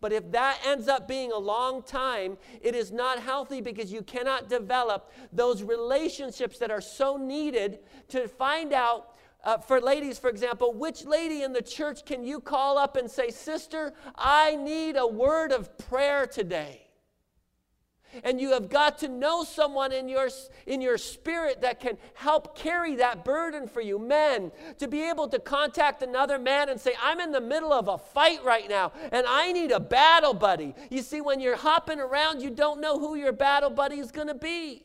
But 0.00 0.12
if 0.12 0.30
that 0.30 0.60
ends 0.64 0.86
up 0.86 1.08
being 1.08 1.32
a 1.32 1.38
long 1.38 1.82
time, 1.82 2.38
it 2.62 2.76
is 2.76 2.92
not 2.92 3.18
healthy 3.18 3.60
because 3.60 3.92
you 3.92 4.02
cannot 4.02 4.48
develop 4.48 5.10
those 5.32 5.64
relationships 5.64 6.58
that 6.58 6.70
are 6.70 6.80
so 6.80 7.16
needed 7.16 7.80
to 8.08 8.28
find 8.28 8.72
out. 8.72 9.16
Uh, 9.42 9.58
for 9.58 9.80
ladies, 9.80 10.18
for 10.18 10.30
example, 10.30 10.72
which 10.72 11.04
lady 11.04 11.42
in 11.42 11.52
the 11.52 11.62
church 11.62 12.04
can 12.04 12.22
you 12.22 12.38
call 12.38 12.78
up 12.78 12.96
and 12.96 13.10
say, 13.10 13.30
Sister, 13.30 13.92
I 14.14 14.54
need 14.54 14.96
a 14.96 15.06
word 15.06 15.50
of 15.50 15.76
prayer 15.78 16.26
today? 16.26 16.89
And 18.24 18.40
you 18.40 18.52
have 18.52 18.68
got 18.68 18.98
to 18.98 19.08
know 19.08 19.44
someone 19.44 19.92
in 19.92 20.08
your, 20.08 20.28
in 20.66 20.80
your 20.80 20.98
spirit 20.98 21.60
that 21.62 21.80
can 21.80 21.96
help 22.14 22.56
carry 22.56 22.96
that 22.96 23.24
burden 23.24 23.68
for 23.68 23.80
you. 23.80 23.98
Men, 23.98 24.52
to 24.78 24.88
be 24.88 25.08
able 25.08 25.28
to 25.28 25.38
contact 25.38 26.02
another 26.02 26.38
man 26.38 26.68
and 26.68 26.80
say, 26.80 26.94
I'm 27.02 27.20
in 27.20 27.32
the 27.32 27.40
middle 27.40 27.72
of 27.72 27.88
a 27.88 27.98
fight 27.98 28.44
right 28.44 28.68
now 28.68 28.92
and 29.12 29.26
I 29.26 29.52
need 29.52 29.70
a 29.70 29.80
battle 29.80 30.34
buddy. 30.34 30.74
You 30.90 31.02
see, 31.02 31.20
when 31.20 31.40
you're 31.40 31.56
hopping 31.56 32.00
around, 32.00 32.40
you 32.42 32.50
don't 32.50 32.80
know 32.80 32.98
who 32.98 33.14
your 33.14 33.32
battle 33.32 33.70
buddy 33.70 33.98
is 33.98 34.10
going 34.10 34.28
to 34.28 34.34
be. 34.34 34.84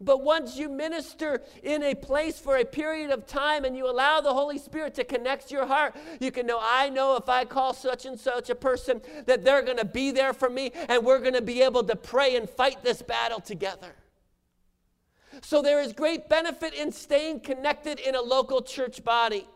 But 0.00 0.22
once 0.22 0.56
you 0.56 0.68
minister 0.68 1.42
in 1.62 1.82
a 1.82 1.94
place 1.94 2.38
for 2.38 2.58
a 2.58 2.64
period 2.64 3.10
of 3.10 3.26
time 3.26 3.64
and 3.64 3.76
you 3.76 3.88
allow 3.88 4.20
the 4.20 4.34
Holy 4.34 4.58
Spirit 4.58 4.94
to 4.96 5.04
connect 5.04 5.50
your 5.50 5.66
heart, 5.66 5.96
you 6.20 6.30
can 6.30 6.46
know, 6.46 6.58
I 6.60 6.90
know 6.90 7.16
if 7.16 7.28
I 7.28 7.46
call 7.46 7.72
such 7.72 8.04
and 8.04 8.18
such 8.18 8.50
a 8.50 8.54
person 8.54 9.00
that 9.24 9.44
they're 9.44 9.62
going 9.62 9.78
to 9.78 9.86
be 9.86 10.10
there 10.10 10.34
for 10.34 10.50
me 10.50 10.72
and 10.88 11.04
we're 11.04 11.20
going 11.20 11.34
to 11.34 11.42
be 11.42 11.62
able 11.62 11.82
to 11.84 11.96
pray 11.96 12.36
and 12.36 12.48
fight 12.48 12.82
this 12.82 13.00
battle 13.00 13.40
together. 13.40 13.94
So 15.42 15.62
there 15.62 15.80
is 15.80 15.92
great 15.92 16.28
benefit 16.28 16.74
in 16.74 16.92
staying 16.92 17.40
connected 17.40 17.98
in 17.98 18.14
a 18.14 18.22
local 18.22 18.60
church 18.60 19.02
body. 19.02 19.46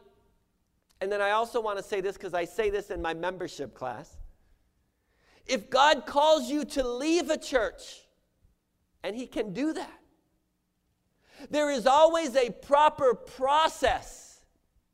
And 1.02 1.12
then 1.12 1.20
I 1.20 1.30
also 1.32 1.60
want 1.60 1.78
to 1.78 1.84
say 1.84 2.00
this 2.00 2.16
because 2.16 2.34
I 2.34 2.44
say 2.44 2.70
this 2.70 2.90
in 2.90 3.02
my 3.02 3.12
membership 3.12 3.74
class. 3.74 4.16
If 5.46 5.68
God 5.68 6.06
calls 6.06 6.50
you 6.50 6.64
to 6.66 6.86
leave 6.86 7.30
a 7.30 7.38
church, 7.38 8.02
and 9.02 9.16
He 9.16 9.26
can 9.26 9.52
do 9.52 9.72
that, 9.72 9.99
there 11.48 11.70
is 11.70 11.86
always 11.86 12.36
a 12.36 12.50
proper 12.50 13.14
process 13.14 14.42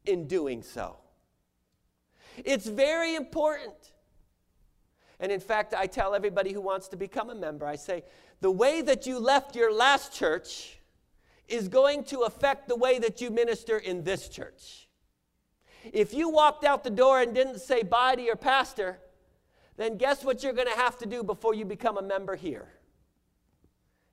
in 0.05 0.27
doing 0.27 0.63
so. 0.63 0.97
It's 2.45 2.67
very 2.67 3.15
important. 3.15 3.75
And 5.19 5.33
in 5.33 5.41
fact, 5.41 5.75
I 5.75 5.87
tell 5.87 6.15
everybody 6.15 6.53
who 6.53 6.61
wants 6.61 6.89
to 6.89 6.97
become 6.97 7.31
a 7.31 7.35
member, 7.35 7.67
I 7.67 7.77
say, 7.77 8.05
the 8.41 8.51
way 8.51 8.83
that 8.83 9.07
you 9.07 9.19
left 9.19 9.57
your 9.57 9.73
last 9.73 10.13
church 10.13 10.79
is 11.49 11.69
going 11.69 12.05
to 12.05 12.21
affect 12.21 12.69
the 12.69 12.77
way 12.77 12.99
that 12.99 13.21
you 13.21 13.31
minister 13.31 13.79
in 13.79 14.05
this 14.05 14.29
church. 14.29 14.89
If 15.93 16.13
you 16.13 16.29
walked 16.29 16.65
out 16.65 16.85
the 16.85 16.91
door 16.91 17.21
and 17.21 17.35
didn't 17.35 17.61
say 17.61 17.83
bye 17.83 18.17
to 18.17 18.23
your 18.23 18.37
pastor, 18.37 18.99
then 19.77 19.97
guess 19.97 20.25
what 20.25 20.43
you're 20.43 20.53
going 20.53 20.69
to 20.69 20.77
have 20.77 20.99
to 20.99 21.07
do 21.07 21.23
before 21.23 21.55
you 21.55 21.65
become 21.65 21.97
a 21.97 22.03
member 22.03 22.35
here? 22.35 22.69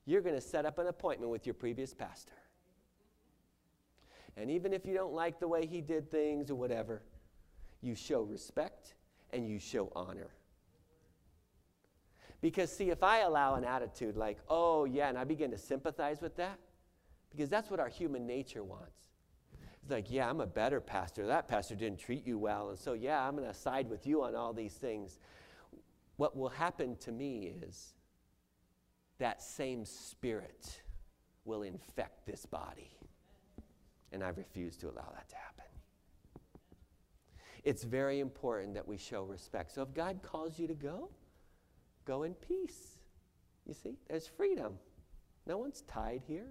You're 0.06 0.22
going 0.22 0.36
to 0.36 0.42
set 0.42 0.66
up 0.66 0.80
an 0.80 0.88
appointment 0.88 1.32
with 1.32 1.46
your 1.46 1.54
previous 1.54 1.94
pastor. 1.94 2.34
And 4.36 4.50
even 4.50 4.74
if 4.74 4.86
you 4.86 4.94
don't 4.94 5.14
like 5.14 5.40
the 5.40 5.48
way 5.48 5.66
he 5.66 5.82
did 5.82 6.10
things 6.10 6.50
or 6.50 6.56
whatever, 6.56 7.04
you 7.82 7.96
show 7.96 8.22
respect 8.22 8.96
and 9.32 9.48
you 9.48 9.60
show 9.60 9.92
honor. 9.96 10.32
Because, 12.42 12.76
see, 12.76 12.90
if 12.90 13.04
I 13.04 13.20
allow 13.20 13.56
an 13.56 13.64
attitude 13.64 14.18
like, 14.18 14.38
oh, 14.50 14.86
yeah, 14.86 15.08
and 15.08 15.18
I 15.18 15.24
begin 15.24 15.52
to 15.52 15.58
sympathize 15.58 16.20
with 16.22 16.36
that, 16.38 16.60
because 17.32 17.50
that's 17.50 17.70
what 17.70 17.80
our 17.80 17.88
human 17.88 18.28
nature 18.28 18.64
wants. 18.64 19.08
It's 19.82 19.92
like, 19.92 20.10
yeah, 20.10 20.30
I'm 20.30 20.42
a 20.42 20.48
better 20.48 20.82
pastor. 20.82 21.28
That 21.28 21.48
pastor 21.48 21.76
didn't 21.76 22.00
treat 22.00 22.26
you 22.26 22.38
well. 22.38 22.70
And 22.70 22.78
so, 22.78 22.94
yeah, 22.94 23.26
I'm 23.26 23.36
going 23.36 23.48
to 23.48 23.54
side 23.54 23.90
with 23.90 24.06
you 24.06 24.24
on 24.24 24.36
all 24.36 24.54
these 24.54 24.74
things. 24.74 25.20
What 26.18 26.36
will 26.36 26.50
happen 26.50 26.96
to 26.98 27.12
me 27.12 27.54
is 27.62 27.93
that 29.20 29.42
same 29.42 29.86
spirit 29.86 30.82
will 31.46 31.64
infect 31.64 32.26
this 32.26 32.46
body. 32.46 32.92
And 34.12 34.24
I 34.24 34.30
refuse 34.30 34.78
to 34.78 34.88
allow 34.88 35.12
that 35.14 35.28
to 35.30 35.36
happen. 35.36 35.66
It's 37.64 37.84
very 37.84 38.20
important 38.20 38.74
that 38.74 38.88
we 38.88 38.98
show 38.98 39.24
respect. 39.24 39.72
So 39.72 39.82
if 39.82 39.94
God 39.94 40.20
calls 40.22 40.60
you 40.60 40.68
to 40.68 40.74
go, 40.74 41.10
go 42.06 42.24
in 42.24 42.34
peace. 42.34 43.00
You 43.66 43.74
see, 43.74 43.98
there's 44.10 44.28
freedom. 44.28 44.74
No 45.46 45.58
one's 45.58 45.82
tied 45.82 46.22
here. 46.28 46.48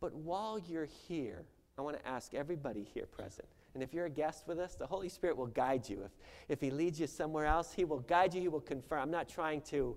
But 0.00 0.14
while 0.14 0.58
you're 0.58 0.88
here, 1.08 1.44
I 1.78 1.82
want 1.82 1.96
to 1.96 2.06
ask 2.06 2.34
everybody 2.34 2.86
here 2.92 3.06
present. 3.06 3.48
And 3.74 3.82
if 3.82 3.94
you're 3.94 4.06
a 4.06 4.10
guest 4.10 4.46
with 4.46 4.58
us, 4.58 4.74
the 4.74 4.86
Holy 4.86 5.08
Spirit 5.08 5.36
will 5.36 5.46
guide 5.46 5.88
you. 5.88 6.02
If, 6.04 6.10
if 6.48 6.60
He 6.60 6.70
leads 6.70 7.00
you 7.00 7.06
somewhere 7.06 7.46
else, 7.46 7.72
He 7.72 7.84
will 7.84 8.00
guide 8.00 8.34
you, 8.34 8.40
He 8.40 8.48
will 8.48 8.60
confirm. 8.60 9.00
I'm 9.00 9.10
not 9.10 9.28
trying 9.28 9.62
to 9.62 9.96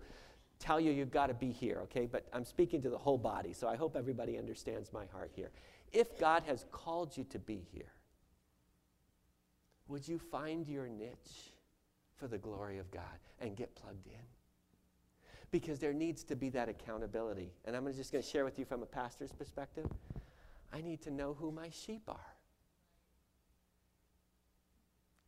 tell 0.59 0.79
you 0.79 0.91
you've 0.91 1.11
got 1.11 1.27
to 1.27 1.33
be 1.33 1.51
here, 1.51 1.79
okay? 1.83 2.05
But 2.05 2.27
I'm 2.33 2.45
speaking 2.45 2.81
to 2.83 2.89
the 2.89 2.97
whole 2.97 3.17
body, 3.17 3.53
so 3.53 3.67
I 3.67 3.75
hope 3.75 3.95
everybody 3.95 4.37
understands 4.37 4.91
my 4.93 5.05
heart 5.07 5.31
here. 5.33 5.51
If 5.91 6.19
God 6.19 6.43
has 6.47 6.65
called 6.71 7.15
you 7.15 7.23
to 7.25 7.39
be 7.39 7.65
here, 7.71 7.91
would 9.87 10.07
you 10.07 10.17
find 10.17 10.67
your 10.67 10.87
niche 10.87 11.51
for 12.15 12.27
the 12.27 12.37
glory 12.37 12.79
of 12.79 12.89
God 12.91 13.03
and 13.39 13.55
get 13.55 13.75
plugged 13.75 14.07
in? 14.07 14.13
Because 15.51 15.79
there 15.79 15.93
needs 15.93 16.23
to 16.25 16.35
be 16.35 16.49
that 16.49 16.69
accountability. 16.69 17.51
And 17.65 17.75
I'm 17.75 17.85
just 17.93 18.11
going 18.11 18.23
to 18.23 18.29
share 18.29 18.43
with 18.43 18.57
you 18.59 18.65
from 18.65 18.83
a 18.83 18.87
pastor's 18.87 19.31
perspective. 19.31 19.85
I 20.73 20.81
need 20.81 21.01
to 21.03 21.11
know 21.11 21.33
who 21.33 21.51
my 21.51 21.69
sheep 21.69 22.03
are. 22.07 22.35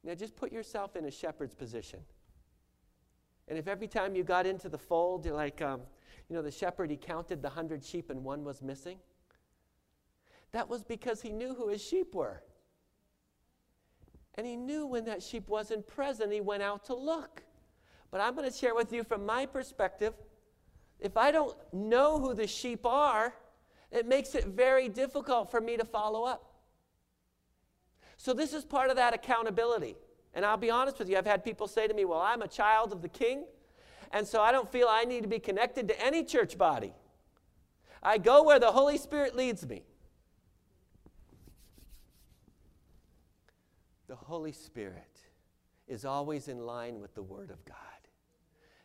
Now, 0.03 0.15
just 0.15 0.35
put 0.35 0.51
yourself 0.51 0.95
in 0.95 1.05
a 1.05 1.11
shepherd's 1.11 1.53
position. 1.53 1.99
And 3.47 3.57
if 3.57 3.67
every 3.67 3.87
time 3.87 4.15
you 4.15 4.23
got 4.23 4.45
into 4.45 4.69
the 4.69 4.77
fold, 4.77 5.25
you're 5.25 5.35
like, 5.35 5.61
um, 5.61 5.81
you 6.29 6.35
know, 6.35 6.41
the 6.41 6.51
shepherd, 6.51 6.89
he 6.89 6.97
counted 6.97 7.41
the 7.41 7.49
hundred 7.49 7.83
sheep 7.83 8.09
and 8.09 8.23
one 8.23 8.43
was 8.43 8.61
missing, 8.61 8.97
that 10.51 10.67
was 10.67 10.83
because 10.83 11.21
he 11.21 11.31
knew 11.31 11.53
who 11.53 11.69
his 11.69 11.81
sheep 11.81 12.13
were. 12.13 12.41
And 14.35 14.45
he 14.45 14.55
knew 14.55 14.85
when 14.85 15.05
that 15.05 15.23
sheep 15.23 15.47
wasn't 15.47 15.87
present, 15.87 16.31
he 16.31 16.41
went 16.41 16.63
out 16.63 16.85
to 16.85 16.93
look. 16.93 17.43
But 18.11 18.21
I'm 18.21 18.35
going 18.35 18.49
to 18.49 18.55
share 18.55 18.75
with 18.75 18.93
you 18.93 19.03
from 19.03 19.25
my 19.25 19.45
perspective 19.45 20.13
if 20.99 21.15
I 21.15 21.31
don't 21.31 21.55
know 21.73 22.19
who 22.19 22.33
the 22.33 22.47
sheep 22.47 22.85
are, 22.85 23.33
it 23.91 24.07
makes 24.07 24.35
it 24.35 24.45
very 24.45 24.89
difficult 24.89 25.51
for 25.51 25.61
me 25.61 25.77
to 25.77 25.85
follow 25.85 26.23
up. 26.23 26.55
So, 28.17 28.33
this 28.33 28.51
is 28.51 28.65
part 28.65 28.89
of 28.89 28.95
that 28.95 29.13
accountability. 29.13 29.95
And 30.37 30.45
I'll 30.45 30.55
be 30.55 30.69
honest 30.69 30.99
with 30.99 31.09
you, 31.09 31.17
I've 31.17 31.25
had 31.25 31.43
people 31.43 31.67
say 31.67 31.87
to 31.87 31.93
me, 31.95 32.05
Well, 32.05 32.21
I'm 32.21 32.43
a 32.43 32.47
child 32.47 32.93
of 32.93 33.01
the 33.01 33.09
king, 33.09 33.45
and 34.11 34.25
so 34.25 34.39
I 34.39 34.51
don't 34.51 34.71
feel 34.71 34.87
I 34.87 35.03
need 35.03 35.23
to 35.23 35.27
be 35.27 35.39
connected 35.39 35.87
to 35.87 35.99
any 35.99 36.23
church 36.23 36.59
body. 36.59 36.93
I 38.03 38.19
go 38.19 38.43
where 38.43 38.59
the 38.59 38.71
Holy 38.71 38.99
Spirit 38.99 39.35
leads 39.35 39.67
me. 39.67 39.81
The 44.07 44.15
Holy 44.15 44.51
Spirit 44.51 45.21
is 45.87 46.05
always 46.05 46.49
in 46.49 46.59
line 46.59 47.01
with 47.01 47.15
the 47.15 47.23
Word 47.23 47.49
of 47.49 47.65
God. 47.65 47.75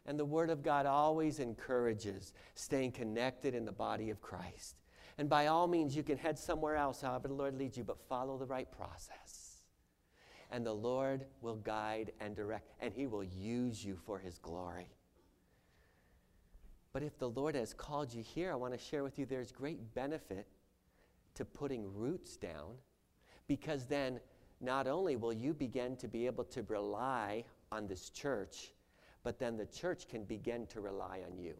And 0.06 0.18
the 0.18 0.24
Word 0.24 0.48
of 0.48 0.62
God 0.62 0.86
always 0.86 1.38
encourages 1.38 2.32
staying 2.54 2.92
connected 2.92 3.54
in 3.54 3.66
the 3.66 3.72
body 3.72 4.08
of 4.08 4.22
Christ. 4.22 4.76
And 5.18 5.28
by 5.28 5.48
all 5.48 5.66
means, 5.66 5.94
you 5.94 6.02
can 6.02 6.16
head 6.16 6.38
somewhere 6.38 6.76
else, 6.76 7.02
however 7.02 7.28
the 7.28 7.34
Lord 7.34 7.58
leads 7.58 7.76
you, 7.76 7.84
but 7.84 8.00
follow 8.08 8.38
the 8.38 8.46
right 8.46 8.72
process 8.72 9.41
and 10.52 10.64
the 10.64 10.72
Lord 10.72 11.24
will 11.40 11.56
guide 11.56 12.12
and 12.20 12.36
direct, 12.36 12.70
and 12.80 12.92
He 12.94 13.06
will 13.06 13.24
use 13.24 13.84
you 13.84 13.96
for 13.96 14.18
His 14.18 14.38
glory. 14.38 14.86
But 16.92 17.02
if 17.02 17.18
the 17.18 17.30
Lord 17.30 17.54
has 17.54 17.72
called 17.72 18.12
you 18.12 18.22
here, 18.22 18.52
I 18.52 18.54
want 18.54 18.74
to 18.74 18.78
share 18.78 19.02
with 19.02 19.18
you 19.18 19.24
there's 19.24 19.50
great 19.50 19.94
benefit 19.94 20.46
to 21.34 21.44
putting 21.46 21.92
roots 21.94 22.36
down 22.36 22.74
because 23.48 23.86
then 23.86 24.20
not 24.60 24.86
only 24.86 25.16
will 25.16 25.32
you 25.32 25.54
begin 25.54 25.96
to 25.96 26.06
be 26.06 26.26
able 26.26 26.44
to 26.44 26.62
rely 26.68 27.44
on 27.72 27.86
this 27.86 28.10
church, 28.10 28.72
but 29.24 29.38
then 29.38 29.56
the 29.56 29.66
church 29.66 30.06
can 30.06 30.24
begin 30.24 30.66
to 30.66 30.80
rely 30.80 31.20
on 31.26 31.38
you. 31.38 31.54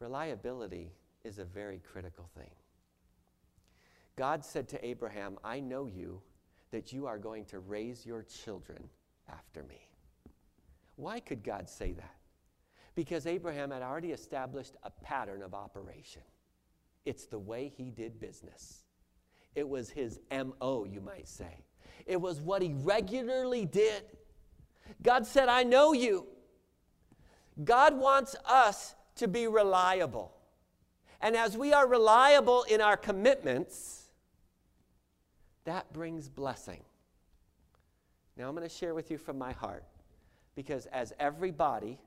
Reliability 0.00 0.92
is 1.24 1.38
a 1.38 1.44
very 1.44 1.78
critical 1.78 2.28
thing. 2.36 2.50
God 4.16 4.44
said 4.44 4.68
to 4.68 4.84
Abraham, 4.84 5.38
I 5.42 5.60
know 5.60 5.86
you, 5.86 6.20
that 6.70 6.92
you 6.92 7.06
are 7.06 7.18
going 7.18 7.44
to 7.46 7.60
raise 7.60 8.04
your 8.04 8.22
children 8.22 8.88
after 9.28 9.62
me. 9.62 9.88
Why 10.96 11.20
could 11.20 11.42
God 11.42 11.68
say 11.68 11.92
that? 11.92 12.16
Because 12.94 13.26
Abraham 13.26 13.70
had 13.70 13.82
already 13.82 14.12
established 14.12 14.74
a 14.82 14.90
pattern 14.90 15.42
of 15.42 15.54
operation. 15.54 16.22
It's 17.04 17.26
the 17.26 17.38
way 17.38 17.72
he 17.76 17.90
did 17.90 18.20
business. 18.20 18.84
It 19.54 19.68
was 19.68 19.90
his 19.90 20.20
MO, 20.30 20.84
you 20.84 21.00
might 21.00 21.28
say. 21.28 21.64
It 22.06 22.20
was 22.20 22.40
what 22.40 22.62
he 22.62 22.74
regularly 22.74 23.66
did. 23.66 24.02
God 25.02 25.26
said, 25.26 25.48
I 25.48 25.62
know 25.62 25.92
you. 25.92 26.26
God 27.62 27.96
wants 27.96 28.34
us 28.44 28.94
to 29.16 29.28
be 29.28 29.46
reliable. 29.46 30.32
And 31.20 31.36
as 31.36 31.56
we 31.56 31.72
are 31.72 31.86
reliable 31.86 32.64
in 32.64 32.80
our 32.80 32.96
commitments, 32.96 34.03
that 35.64 35.92
brings 35.92 36.28
blessing. 36.28 36.82
Now, 38.36 38.48
I'm 38.48 38.54
going 38.54 38.68
to 38.68 38.74
share 38.74 38.94
with 38.94 39.10
you 39.10 39.18
from 39.18 39.38
my 39.38 39.52
heart 39.52 39.84
because 40.54 40.86
as 40.86 41.12
everybody 41.18 41.98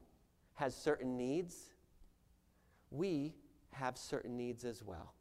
has 0.55 0.75
certain 0.75 1.17
needs, 1.17 1.55
we 2.91 3.33
have 3.71 3.97
certain 3.97 4.37
needs 4.37 4.65
as 4.65 4.83
well. 4.83 5.13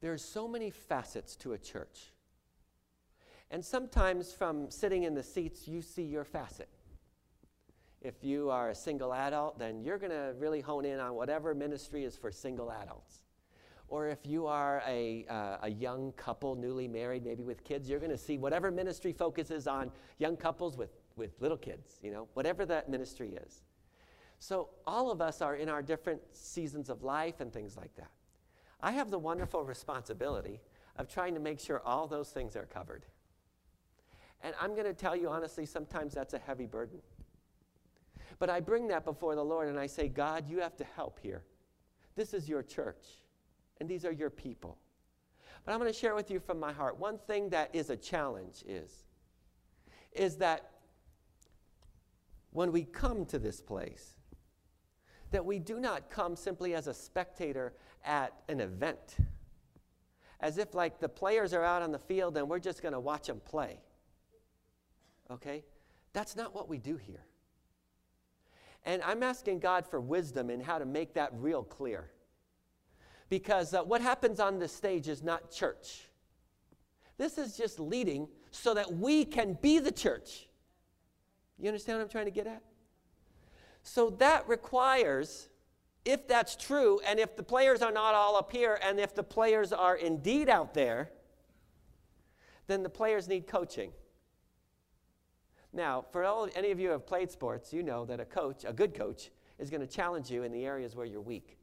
There's 0.00 0.22
so 0.22 0.46
many 0.46 0.70
facets 0.70 1.34
to 1.36 1.54
a 1.54 1.58
church. 1.58 2.12
And 3.50 3.64
sometimes 3.64 4.32
from 4.32 4.70
sitting 4.70 5.04
in 5.04 5.14
the 5.14 5.22
seats, 5.22 5.66
you 5.66 5.80
see 5.80 6.02
your 6.02 6.24
facet. 6.24 6.68
If 8.02 8.22
you 8.22 8.50
are 8.50 8.70
a 8.70 8.74
single 8.74 9.12
adult, 9.14 9.58
then 9.58 9.82
you're 9.82 9.98
going 9.98 10.12
to 10.12 10.34
really 10.38 10.60
hone 10.60 10.84
in 10.84 11.00
on 11.00 11.14
whatever 11.14 11.54
ministry 11.54 12.04
is 12.04 12.16
for 12.16 12.30
single 12.30 12.70
adults. 12.70 13.25
Or 13.88 14.08
if 14.08 14.26
you 14.26 14.46
are 14.46 14.82
a, 14.86 15.24
uh, 15.28 15.58
a 15.62 15.70
young 15.70 16.12
couple, 16.12 16.56
newly 16.56 16.88
married, 16.88 17.24
maybe 17.24 17.44
with 17.44 17.62
kids, 17.62 17.88
you're 17.88 18.00
going 18.00 18.10
to 18.10 18.18
see 18.18 18.36
whatever 18.36 18.70
ministry 18.70 19.12
focuses 19.12 19.68
on 19.68 19.92
young 20.18 20.36
couples 20.36 20.76
with, 20.76 20.90
with 21.14 21.30
little 21.40 21.56
kids, 21.56 22.00
you 22.02 22.10
know, 22.10 22.26
whatever 22.34 22.66
that 22.66 22.88
ministry 22.88 23.38
is. 23.46 23.62
So 24.38 24.70
all 24.86 25.10
of 25.10 25.20
us 25.20 25.40
are 25.40 25.54
in 25.54 25.68
our 25.68 25.82
different 25.82 26.20
seasons 26.32 26.90
of 26.90 27.04
life 27.04 27.40
and 27.40 27.52
things 27.52 27.76
like 27.76 27.94
that. 27.96 28.10
I 28.80 28.92
have 28.92 29.10
the 29.10 29.18
wonderful 29.18 29.64
responsibility 29.64 30.60
of 30.96 31.08
trying 31.08 31.34
to 31.34 31.40
make 31.40 31.60
sure 31.60 31.80
all 31.84 32.06
those 32.06 32.30
things 32.30 32.56
are 32.56 32.66
covered. 32.66 33.06
And 34.42 34.54
I'm 34.60 34.72
going 34.72 34.84
to 34.84 34.94
tell 34.94 35.16
you 35.16 35.30
honestly, 35.30 35.64
sometimes 35.64 36.12
that's 36.12 36.34
a 36.34 36.38
heavy 36.38 36.66
burden. 36.66 36.98
But 38.38 38.50
I 38.50 38.60
bring 38.60 38.88
that 38.88 39.04
before 39.04 39.34
the 39.34 39.44
Lord 39.44 39.68
and 39.68 39.78
I 39.78 39.86
say, 39.86 40.08
God, 40.08 40.48
you 40.48 40.60
have 40.60 40.76
to 40.76 40.84
help 40.84 41.18
here. 41.22 41.44
This 42.16 42.34
is 42.34 42.48
your 42.48 42.62
church 42.62 43.06
and 43.80 43.88
these 43.88 44.04
are 44.04 44.12
your 44.12 44.30
people. 44.30 44.78
But 45.64 45.72
I'm 45.72 45.80
going 45.80 45.92
to 45.92 45.98
share 45.98 46.14
with 46.14 46.30
you 46.30 46.40
from 46.40 46.60
my 46.60 46.72
heart 46.72 46.98
one 46.98 47.18
thing 47.18 47.50
that 47.50 47.70
is 47.72 47.90
a 47.90 47.96
challenge 47.96 48.62
is 48.66 49.04
is 50.12 50.36
that 50.36 50.70
when 52.52 52.72
we 52.72 52.84
come 52.84 53.26
to 53.26 53.38
this 53.38 53.60
place 53.60 54.16
that 55.30 55.44
we 55.44 55.58
do 55.58 55.78
not 55.78 56.08
come 56.08 56.36
simply 56.36 56.74
as 56.74 56.86
a 56.86 56.94
spectator 56.94 57.74
at 58.04 58.32
an 58.48 58.60
event. 58.60 59.16
As 60.40 60.58
if 60.58 60.74
like 60.74 61.00
the 61.00 61.08
players 61.08 61.52
are 61.52 61.64
out 61.64 61.82
on 61.82 61.92
the 61.92 61.98
field 61.98 62.36
and 62.36 62.48
we're 62.48 62.58
just 62.58 62.82
going 62.82 62.94
to 62.94 63.00
watch 63.00 63.26
them 63.26 63.40
play. 63.44 63.80
Okay? 65.30 65.64
That's 66.12 66.36
not 66.36 66.54
what 66.54 66.68
we 66.68 66.78
do 66.78 66.96
here. 66.96 67.24
And 68.84 69.02
i'm 69.02 69.24
asking 69.24 69.58
god 69.58 69.84
for 69.84 70.00
wisdom 70.00 70.48
in 70.48 70.60
how 70.60 70.78
to 70.78 70.86
make 70.86 71.12
that 71.14 71.30
real 71.34 71.64
clear 71.64 72.12
because 73.28 73.74
uh, 73.74 73.82
what 73.82 74.00
happens 74.00 74.40
on 74.40 74.58
this 74.58 74.72
stage 74.72 75.08
is 75.08 75.22
not 75.22 75.50
church. 75.50 76.02
This 77.18 77.38
is 77.38 77.56
just 77.56 77.80
leading 77.80 78.28
so 78.50 78.74
that 78.74 78.92
we 78.92 79.24
can 79.24 79.58
be 79.60 79.78
the 79.78 79.92
church. 79.92 80.48
You 81.58 81.68
understand 81.68 81.98
what 81.98 82.04
I'm 82.04 82.10
trying 82.10 82.26
to 82.26 82.30
get 82.30 82.46
at? 82.46 82.62
So 83.82 84.10
that 84.18 84.46
requires, 84.48 85.48
if 86.04 86.26
that's 86.26 86.56
true, 86.56 87.00
and 87.06 87.18
if 87.18 87.36
the 87.36 87.42
players 87.42 87.82
are 87.82 87.92
not 87.92 88.14
all 88.14 88.36
up 88.36 88.52
here, 88.52 88.78
and 88.82 89.00
if 89.00 89.14
the 89.14 89.22
players 89.22 89.72
are 89.72 89.96
indeed 89.96 90.48
out 90.48 90.74
there, 90.74 91.10
then 92.66 92.82
the 92.82 92.88
players 92.88 93.28
need 93.28 93.46
coaching. 93.46 93.92
Now, 95.72 96.04
for 96.10 96.24
all, 96.24 96.48
any 96.54 96.70
of 96.70 96.80
you 96.80 96.86
who 96.88 96.92
have 96.92 97.06
played 97.06 97.30
sports, 97.30 97.72
you 97.72 97.82
know 97.82 98.04
that 98.06 98.18
a 98.18 98.24
coach, 98.24 98.64
a 98.66 98.72
good 98.72 98.94
coach, 98.94 99.30
is 99.58 99.70
going 99.70 99.80
to 99.80 99.86
challenge 99.86 100.30
you 100.30 100.42
in 100.42 100.52
the 100.52 100.64
areas 100.64 100.94
where 100.96 101.06
you're 101.06 101.20
weak. 101.20 101.58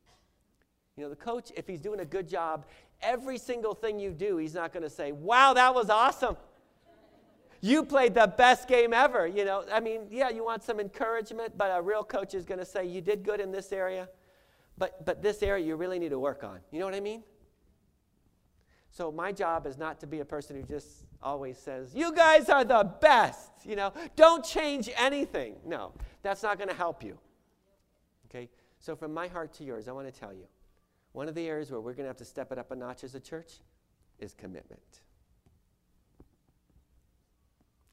You 0.97 1.03
know, 1.03 1.10
the 1.10 1.15
coach, 1.15 1.51
if 1.56 1.67
he's 1.67 1.79
doing 1.79 1.99
a 2.01 2.06
good 2.06 2.27
job, 2.27 2.65
every 3.01 3.38
single 3.38 3.73
thing 3.73 3.99
you 3.99 4.12
do, 4.12 4.38
he's 4.38 4.53
not 4.53 4.71
going 4.71 4.84
to 4.84 4.89
say, 4.89 5.12
wow, 5.12 5.53
that 5.53 5.73
was 5.73 5.89
awesome. 5.89 6.38
You 7.62 7.84
played 7.84 8.13
the 8.13 8.27
best 8.27 8.67
game 8.67 8.93
ever. 8.93 9.25
You 9.25 9.45
know, 9.45 9.63
I 9.71 9.79
mean, 9.79 10.01
yeah, 10.12 10.29
you 10.29 10.43
want 10.43 10.63
some 10.63 10.79
encouragement, 10.79 11.58
but 11.58 11.71
a 11.73 11.82
real 11.82 12.03
coach 12.03 12.36
is 12.36 12.45
going 12.45 12.60
to 12.60 12.65
say, 12.65 12.86
you 12.86 13.01
did 13.01 13.23
good 13.23 13.39
in 13.39 13.51
this 13.51 13.71
area, 13.71 14.10
but, 14.77 15.06
but 15.06 15.23
this 15.23 15.41
area 15.41 15.65
you 15.65 15.75
really 15.75 15.97
need 15.97 16.10
to 16.10 16.19
work 16.19 16.43
on. 16.43 16.60
You 16.71 16.79
know 16.79 16.86
what 16.86 16.95
I 16.95 16.99
mean? 16.99 17.23
So 18.91 19.12
my 19.12 19.32
job 19.32 19.65
is 19.65 19.77
not 19.77 19.99
to 20.01 20.08
be 20.08 20.19
a 20.19 20.25
person 20.25 20.56
who 20.56 20.62
just 20.62 21.06
always 21.23 21.58
says, 21.58 21.95
you 21.95 22.13
guys 22.13 22.49
are 22.49 22.63
the 22.63 22.84
best. 23.01 23.49
You 23.63 23.75
know, 23.75 23.93
don't 24.15 24.45
change 24.45 24.89
anything. 24.95 25.56
No, 25.65 25.93
that's 26.21 26.43
not 26.43 26.58
going 26.58 26.69
to 26.69 26.75
help 26.75 27.03
you. 27.03 27.17
Okay? 28.29 28.49
So 28.77 28.95
from 28.95 29.12
my 29.12 29.27
heart 29.27 29.53
to 29.53 29.63
yours, 29.63 29.88
I 29.88 29.93
want 29.93 30.13
to 30.13 30.19
tell 30.19 30.34
you 30.34 30.45
one 31.13 31.30
of 31.30 31.36
the 31.36 31.47
areas 31.47 31.71
where 31.71 31.80
we're 31.80 31.93
going 31.93 32.06
to 32.06 32.10
have 32.10 32.17
to 32.17 32.26
step 32.26 32.52
it 32.52 32.58
up 32.58 32.71
a 32.71 32.76
notch 32.76 33.04
as 33.04 33.15
a 33.15 33.19
church 33.19 33.54
is 34.19 34.34
commitment. 34.34 35.02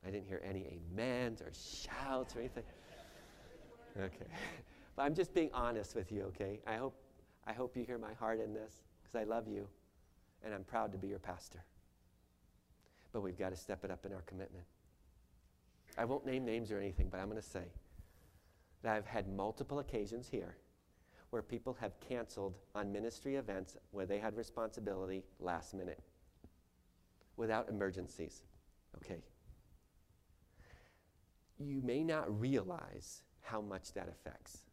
I 0.07 0.11
didn't 0.11 0.27
hear 0.27 0.41
any 0.45 0.67
amens 0.93 1.43
or 1.43 1.53
shouts 1.53 2.35
or 2.35 2.41
anything. 2.41 2.65
Okay. 3.97 4.27
But 4.97 5.05
I'm 5.05 5.15
just 5.15 5.33
being 5.33 5.51
honest 5.55 5.95
with 5.95 6.13
you, 6.13 6.25
okay? 6.25 6.61
I 6.67 6.75
hope, 6.75 6.95
I 7.47 7.53
hope 7.53 7.77
you 7.77 7.85
hear 7.85 7.97
my 7.97 8.13
heart 8.15 8.41
in 8.41 8.53
this 8.53 8.83
because 9.01 9.15
I 9.15 9.23
love 9.23 9.47
you 9.49 9.67
and 10.45 10.53
I'm 10.53 10.65
proud 10.65 10.93
to 10.93 10.99
be 10.99 11.07
your 11.07 11.21
pastor. 11.21 11.65
But 13.13 13.23
we've 13.23 13.39
got 13.39 13.51
to 13.51 13.57
step 13.57 13.85
it 13.85 13.91
up 13.91 14.05
in 14.05 14.13
our 14.13 14.23
commitment. 14.23 14.65
I 15.97 16.05
won't 16.05 16.27
name 16.27 16.45
names 16.45 16.71
or 16.71 16.79
anything, 16.79 17.09
but 17.09 17.19
I'm 17.19 17.31
going 17.31 17.41
to 17.41 17.49
say 17.49 17.65
that 18.83 18.95
I've 18.95 19.07
had 19.07 19.29
multiple 19.29 19.79
occasions 19.79 20.29
here 20.29 20.57
where 21.31 21.43
people 21.43 21.77
have 21.81 21.93
canceled 22.01 22.57
on 22.75 22.93
ministry 22.93 23.37
events 23.37 23.77
where 23.93 24.07
they 24.07 24.19
had 24.19 24.37
responsibility 24.37 25.23
last 25.39 25.75
minute 25.75 26.01
without 27.37 27.69
emergencies. 27.69 28.43
Okay. 28.97 29.23
You 31.59 31.81
may 31.83 32.03
not 32.03 32.41
realize 32.41 33.23
how 33.43 33.61
much 33.61 33.93
that 33.95 34.09
affects, 34.09 34.65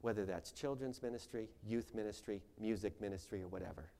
whether 0.00 0.24
that's 0.24 0.50
children's 0.50 1.02
ministry, 1.02 1.48
youth 1.64 1.94
ministry, 1.94 2.42
music 2.60 3.00
ministry, 3.00 3.42
or 3.42 3.48
whatever. 3.48 3.90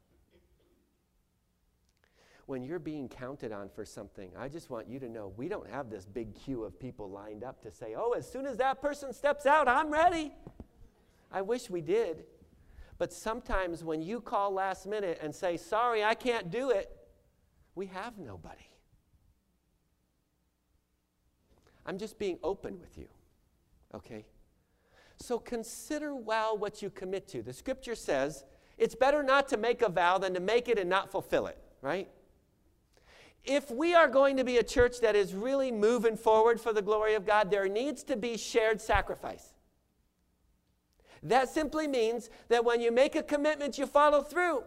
When 2.47 2.65
you're 2.65 2.81
being 2.81 3.09
counted 3.09 3.53
on 3.53 3.69
for 3.69 3.85
something, 3.85 4.31
I 4.37 4.49
just 4.49 4.69
want 4.69 4.89
you 4.89 4.99
to 4.99 5.09
know 5.09 5.33
we 5.37 5.49
don't 5.49 5.71
have 5.71 5.91
this 5.91 6.05
big 6.05 6.35
queue 6.35 6.65
of 6.65 6.79
people 6.79 7.09
lined 7.09 7.45
up 7.45 7.63
to 7.63 7.71
say, 7.71 7.95
oh, 7.97 8.13
as 8.13 8.31
soon 8.31 8.47
as 8.47 8.57
that 8.57 8.81
person 8.83 9.13
steps 9.13 9.47
out, 9.47 9.69
I'm 9.69 9.91
ready. 9.91 10.33
I 11.33 11.43
wish 11.43 11.71
we 11.71 11.81
did. 11.81 12.25
But 12.99 13.13
sometimes 13.13 13.83
when 13.83 14.03
you 14.03 14.21
call 14.21 14.53
last 14.53 14.87
minute 14.87 15.19
and 15.23 15.35
say, 15.35 15.57
sorry, 15.57 16.05
I 16.05 16.15
can't 16.15 16.51
do 16.51 16.71
it, 16.71 16.95
we 17.75 17.87
have 17.87 18.19
nobody. 18.19 18.69
I'm 21.85 21.99
just 21.99 22.19
being 22.19 22.39
open 22.45 22.79
with 22.79 22.97
you, 22.97 23.09
okay? 23.95 24.27
So 25.17 25.39
consider 25.39 26.15
well 26.15 26.57
what 26.57 26.83
you 26.83 26.91
commit 26.91 27.27
to. 27.29 27.43
The 27.43 27.53
scripture 27.53 27.95
says 27.95 28.45
it's 28.79 28.95
better 28.95 29.23
not 29.23 29.49
to 29.49 29.57
make 29.57 29.83
a 29.83 29.89
vow 29.89 30.19
than 30.19 30.35
to 30.35 30.41
make 30.41 30.69
it 30.69 30.79
and 30.79 30.89
not 30.89 31.11
fulfill 31.11 31.47
it, 31.47 31.59
right? 31.81 32.09
If 33.45 33.71
we 33.71 33.95
are 33.95 34.07
going 34.07 34.37
to 34.37 34.45
be 34.45 34.59
a 34.59 34.63
church 34.63 35.01
that 35.01 35.17
is 35.17 35.35
really 35.35 35.73
moving 35.73 36.17
forward 36.17 36.61
for 36.61 36.73
the 36.73 36.83
glory 36.83 37.15
of 37.15 37.27
God, 37.27 37.51
there 37.51 37.69
needs 37.69 38.05
to 38.05 38.17
be 38.17 38.37
shared 38.37 38.81
sacrifice. 38.81 39.52
That 41.23 41.49
simply 41.49 41.87
means 41.87 42.31
that 42.49 42.65
when 42.65 42.81
you 42.81 42.91
make 42.91 43.15
a 43.15 43.23
commitment, 43.23 43.79
you 43.79 43.87
follow 43.87 44.23
through. 44.23 44.65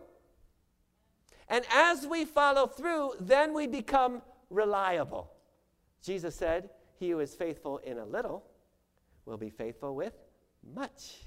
And 1.49 1.65
as 1.71 2.07
we 2.07 2.25
follow 2.25 2.65
through, 2.65 3.13
then 3.19 3.53
we 3.53 3.67
become 3.67 4.21
reliable. 4.49 5.31
Jesus 6.01 6.35
said, 6.35 6.69
He 6.97 7.09
who 7.09 7.19
is 7.19 7.35
faithful 7.35 7.79
in 7.79 7.97
a 7.97 8.05
little 8.05 8.45
will 9.25 9.37
be 9.37 9.49
faithful 9.49 9.95
with 9.95 10.13
much. 10.73 11.25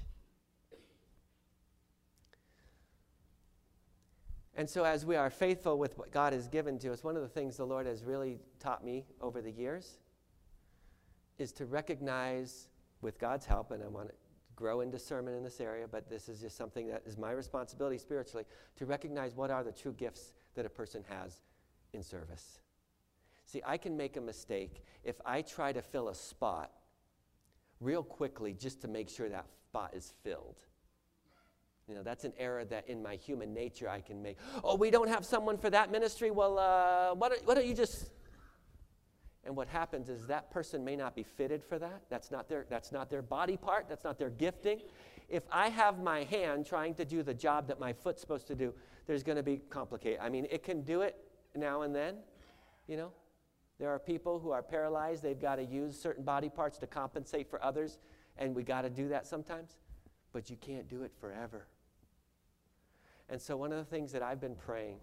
And 4.55 4.69
so, 4.69 4.83
as 4.83 5.05
we 5.05 5.15
are 5.15 5.29
faithful 5.29 5.77
with 5.77 5.97
what 5.97 6.11
God 6.11 6.33
has 6.33 6.49
given 6.49 6.77
to 6.79 6.91
us, 6.91 7.01
one 7.01 7.15
of 7.15 7.21
the 7.21 7.29
things 7.29 7.55
the 7.55 7.65
Lord 7.65 7.85
has 7.85 8.03
really 8.03 8.39
taught 8.59 8.83
me 8.83 9.05
over 9.21 9.41
the 9.41 9.51
years 9.51 9.99
is 11.37 11.53
to 11.53 11.65
recognize, 11.65 12.67
with 13.01 13.17
God's 13.17 13.45
help, 13.45 13.71
and 13.71 13.81
I 13.81 13.87
want 13.87 14.09
to 14.09 14.15
grow 14.59 14.81
in 14.81 14.91
discernment 14.91 15.37
in 15.37 15.43
this 15.43 15.61
area, 15.61 15.87
but 15.89 16.09
this 16.09 16.27
is 16.27 16.41
just 16.41 16.57
something 16.57 16.87
that 16.89 17.01
is 17.05 17.17
my 17.17 17.31
responsibility 17.31 17.97
spiritually 17.97 18.43
to 18.75 18.85
recognize 18.85 19.33
what 19.33 19.49
are 19.49 19.63
the 19.63 19.71
true 19.71 19.93
gifts 19.93 20.33
that 20.55 20.65
a 20.65 20.69
person 20.69 21.01
has 21.07 21.41
in 21.93 22.03
service. 22.03 22.59
See, 23.45 23.61
I 23.65 23.77
can 23.77 23.95
make 23.95 24.17
a 24.17 24.21
mistake 24.21 24.83
if 25.03 25.15
I 25.25 25.41
try 25.43 25.71
to 25.71 25.81
fill 25.81 26.09
a 26.09 26.15
spot 26.15 26.71
real 27.79 28.03
quickly 28.03 28.53
just 28.53 28.81
to 28.81 28.89
make 28.89 29.09
sure 29.09 29.29
that 29.29 29.45
spot 29.69 29.93
is 29.95 30.13
filled. 30.23 30.57
You 31.87 31.95
know, 31.95 32.03
that's 32.03 32.25
an 32.25 32.33
error 32.37 32.65
that 32.65 32.87
in 32.87 33.01
my 33.01 33.15
human 33.15 33.53
nature 33.53 33.89
I 33.89 34.01
can 34.01 34.21
make. 34.21 34.37
Oh, 34.63 34.75
we 34.75 34.91
don't 34.91 35.07
have 35.07 35.25
someone 35.25 35.57
for 35.57 35.69
that 35.69 35.89
ministry? 35.89 36.29
Well, 36.29 36.59
uh, 36.59 37.15
why, 37.15 37.29
don't, 37.29 37.45
why 37.45 37.55
don't 37.55 37.65
you 37.65 37.73
just. 37.73 38.11
And 39.49 39.57
what 39.57 39.67
happens 39.67 40.09
is 40.09 40.27
that 40.27 40.51
person 40.51 40.85
may 40.85 40.95
not 40.95 41.15
be 41.15 41.23
fitted 41.23 41.63
for 41.63 41.79
that. 41.79 42.03
That's 42.07 42.29
not, 42.29 42.47
their, 42.47 42.67
that's 42.69 42.91
not 42.91 43.09
their 43.09 43.23
body 43.23 43.57
part, 43.57 43.89
that's 43.89 44.03
not 44.03 44.19
their 44.19 44.29
gifting. 44.29 44.81
If 45.27 45.41
I 45.51 45.69
have 45.69 46.03
my 46.03 46.23
hand 46.23 46.67
trying 46.67 46.93
to 46.93 47.03
do 47.03 47.23
the 47.23 47.33
job 47.33 47.67
that 47.69 47.79
my 47.79 47.91
foot's 47.91 48.21
supposed 48.21 48.45
to 48.49 48.55
do, 48.55 48.75
there's 49.07 49.23
going 49.23 49.37
to 49.37 49.43
be 49.43 49.57
complicated. 49.71 50.19
I 50.21 50.29
mean, 50.29 50.45
it 50.51 50.61
can 50.61 50.83
do 50.83 51.01
it 51.01 51.15
now 51.55 51.81
and 51.81 51.95
then, 51.95 52.17
you 52.87 52.95
know. 52.95 53.11
There 53.79 53.89
are 53.89 53.97
people 53.97 54.37
who 54.37 54.51
are 54.51 54.61
paralyzed, 54.61 55.23
they've 55.23 55.41
got 55.41 55.55
to 55.55 55.65
use 55.65 55.99
certain 55.99 56.23
body 56.23 56.49
parts 56.49 56.77
to 56.77 56.85
compensate 56.85 57.49
for 57.49 57.63
others, 57.65 57.97
and 58.37 58.53
we 58.53 58.61
got 58.61 58.83
to 58.83 58.89
do 58.91 59.09
that 59.09 59.25
sometimes, 59.25 59.77
but 60.31 60.51
you 60.51 60.57
can't 60.57 60.87
do 60.87 61.01
it 61.01 61.11
forever. 61.19 61.65
And 63.29 63.41
so, 63.41 63.57
one 63.57 63.71
of 63.71 63.79
the 63.79 63.85
things 63.85 64.11
that 64.11 64.21
I've 64.21 64.39
been 64.39 64.55
praying, 64.55 64.99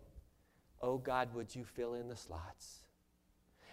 oh 0.82 0.98
God, 0.98 1.35
would 1.35 1.52
you 1.52 1.64
fill 1.64 1.94
in 1.94 2.06
the 2.06 2.14
slots? 2.14 2.86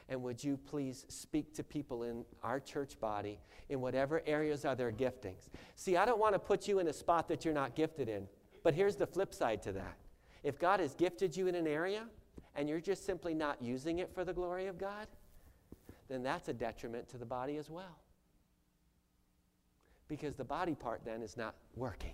And 0.09 0.21
would 0.23 0.43
you 0.43 0.57
please 0.57 1.05
speak 1.07 1.53
to 1.55 1.63
people 1.63 2.03
in 2.03 2.25
our 2.43 2.59
church 2.59 2.99
body 2.99 3.39
in 3.69 3.79
whatever 3.81 4.21
areas 4.25 4.65
are 4.65 4.75
their 4.75 4.91
giftings? 4.91 5.49
See, 5.75 5.95
I 5.95 6.05
don't 6.05 6.19
want 6.19 6.33
to 6.33 6.39
put 6.39 6.67
you 6.67 6.79
in 6.79 6.87
a 6.87 6.93
spot 6.93 7.27
that 7.29 7.45
you're 7.45 7.53
not 7.53 7.75
gifted 7.75 8.09
in, 8.09 8.27
but 8.63 8.73
here's 8.73 8.95
the 8.95 9.07
flip 9.07 9.33
side 9.33 9.61
to 9.63 9.71
that. 9.73 9.97
If 10.43 10.59
God 10.59 10.81
has 10.81 10.93
gifted 10.93 11.35
you 11.37 11.47
in 11.47 11.55
an 11.55 11.67
area 11.67 12.05
and 12.55 12.67
you're 12.67 12.81
just 12.81 13.05
simply 13.05 13.33
not 13.33 13.61
using 13.61 13.99
it 13.99 14.13
for 14.13 14.25
the 14.25 14.33
glory 14.33 14.67
of 14.67 14.77
God, 14.77 15.07
then 16.09 16.21
that's 16.21 16.49
a 16.49 16.53
detriment 16.53 17.07
to 17.09 17.17
the 17.17 17.25
body 17.25 17.57
as 17.57 17.69
well. 17.69 17.97
Because 20.09 20.35
the 20.35 20.43
body 20.43 20.75
part 20.75 21.01
then 21.05 21.21
is 21.21 21.37
not 21.37 21.55
working. 21.75 22.13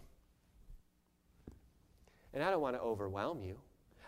And 2.33 2.43
I 2.43 2.51
don't 2.51 2.61
want 2.61 2.75
to 2.75 2.81
overwhelm 2.81 3.41
you. 3.41 3.57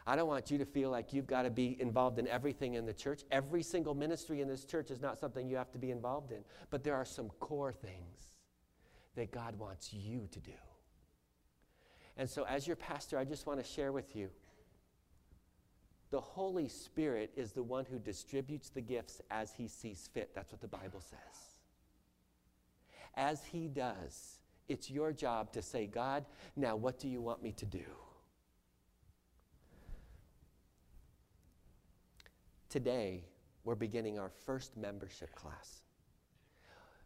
I 0.08 0.16
don't 0.16 0.28
want 0.28 0.50
you 0.50 0.58
to 0.58 0.66
feel 0.66 0.90
like 0.90 1.14
you've 1.14 1.28
got 1.28 1.44
to 1.44 1.50
be 1.50 1.78
involved 1.80 2.18
in 2.18 2.28
everything 2.28 2.74
in 2.74 2.86
the 2.86 2.94
church. 2.94 3.22
Every 3.32 3.62
single 3.62 3.94
ministry 3.94 4.42
in 4.42 4.48
this 4.48 4.66
church 4.66 4.90
is 4.90 5.00
not 5.00 5.20
something 5.20 5.48
you 5.48 5.58
have 5.58 5.72
to 5.72 5.78
be 5.78 5.92
involved 5.92 6.32
in. 6.32 6.44
But 6.70 6.84
there 6.84 6.96
are 6.96 7.06
some 7.06 7.30
core 7.40 7.72
things 7.72 8.38
that 9.16 9.32
God 9.32 9.58
wants 9.60 9.94
you 9.94 10.28
to 10.32 10.40
do. 10.40 10.54
And 12.18 12.30
so, 12.30 12.46
as 12.46 12.68
your 12.68 12.76
pastor, 12.76 13.18
I 13.18 13.26
just 13.26 13.46
want 13.46 13.60
to 13.60 13.66
share 13.66 13.92
with 13.92 14.16
you 14.16 14.30
the 16.12 16.20
Holy 16.20 16.68
Spirit 16.68 17.32
is 17.38 17.54
the 17.54 17.64
one 17.64 17.86
who 17.86 17.98
distributes 17.98 18.70
the 18.70 18.82
gifts 18.82 19.22
as 19.32 19.54
he 19.54 19.68
sees 19.68 20.10
fit. 20.14 20.32
That's 20.36 20.52
what 20.52 20.62
the 20.62 20.68
Bible 20.68 21.00
says. 21.00 21.60
As 23.16 23.46
he 23.46 23.68
does, 23.68 24.40
it's 24.68 24.92
your 24.92 25.14
job 25.14 25.54
to 25.54 25.62
say, 25.62 25.88
God, 25.88 26.26
now 26.56 26.76
what 26.76 27.00
do 27.00 27.08
you 27.08 27.22
want 27.22 27.42
me 27.42 27.54
to 27.54 27.66
do? 27.66 27.86
Today, 32.72 33.26
we're 33.66 33.76
beginning 33.76 34.18
our 34.18 34.30
first 34.30 34.78
membership 34.78 35.36
class. 35.36 35.82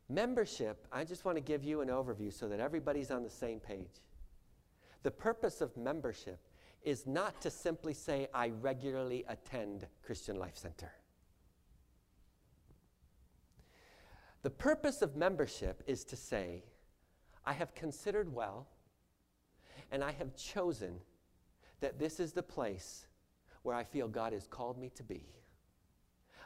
Membership, 0.08 0.86
I 0.92 1.04
just 1.04 1.26
want 1.26 1.38
to 1.38 1.42
give 1.42 1.64
you 1.64 1.82
an 1.82 1.88
overview 1.88 2.32
so 2.32 2.48
that 2.50 2.60
everybody's 2.60 3.10
on 3.10 3.24
the 3.24 3.32
same 3.32 3.60
page. 3.60 4.04
The 5.02 5.10
purpose 5.10 5.62
of 5.62 5.76
membership 5.76 6.38
is 6.84 7.08
not 7.08 7.42
to 7.42 7.50
simply 7.50 7.96
say, 7.96 8.28
I 8.32 8.50
regularly 8.62 9.26
attend 9.28 9.88
Christian 10.06 10.38
Life 10.38 10.56
Center. 10.56 10.92
The 14.44 14.52
purpose 14.52 15.02
of 15.02 15.16
membership 15.16 15.82
is 15.88 16.04
to 16.06 16.16
say, 16.16 16.64
I 17.44 17.54
have 17.54 17.74
considered 17.74 18.32
well, 18.32 18.68
and 19.92 20.04
I 20.04 20.12
have 20.12 20.36
chosen 20.36 21.00
that 21.80 21.98
this 21.98 22.20
is 22.20 22.34
the 22.34 22.44
place 22.44 23.08
where 23.64 23.76
I 23.76 23.84
feel 23.84 24.08
God 24.08 24.32
has 24.32 24.46
called 24.46 24.78
me 24.78 24.92
to 24.94 25.02
be. 25.02 25.26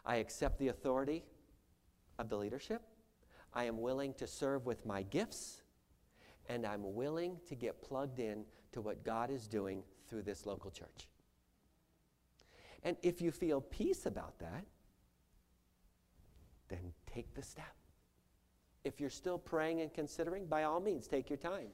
I 0.09 0.15
accept 0.15 0.57
the 0.57 0.69
authority 0.69 1.23
of 2.17 2.29
the 2.29 2.35
leadership. 2.35 2.81
I 3.53 3.65
am 3.65 3.79
willing 3.79 4.15
to 4.15 4.25
serve 4.25 4.65
with 4.65 4.83
my 4.83 5.03
gifts, 5.03 5.61
and 6.47 6.65
I'm 6.65 6.95
willing 6.95 7.37
to 7.47 7.53
get 7.53 7.83
plugged 7.83 8.17
in 8.17 8.43
to 8.71 8.81
what 8.81 9.03
God 9.03 9.29
is 9.29 9.47
doing 9.47 9.83
through 10.09 10.23
this 10.23 10.47
local 10.47 10.71
church. 10.71 11.07
And 12.81 12.97
if 13.03 13.21
you 13.21 13.29
feel 13.29 13.61
peace 13.61 14.07
about 14.07 14.39
that, 14.39 14.65
then 16.69 16.91
take 17.05 17.35
the 17.35 17.43
step. 17.43 17.75
If 18.83 18.99
you're 18.99 19.11
still 19.11 19.37
praying 19.37 19.81
and 19.81 19.93
considering, 19.93 20.47
by 20.47 20.63
all 20.63 20.79
means, 20.79 21.07
take 21.07 21.29
your 21.29 21.37
time. 21.37 21.67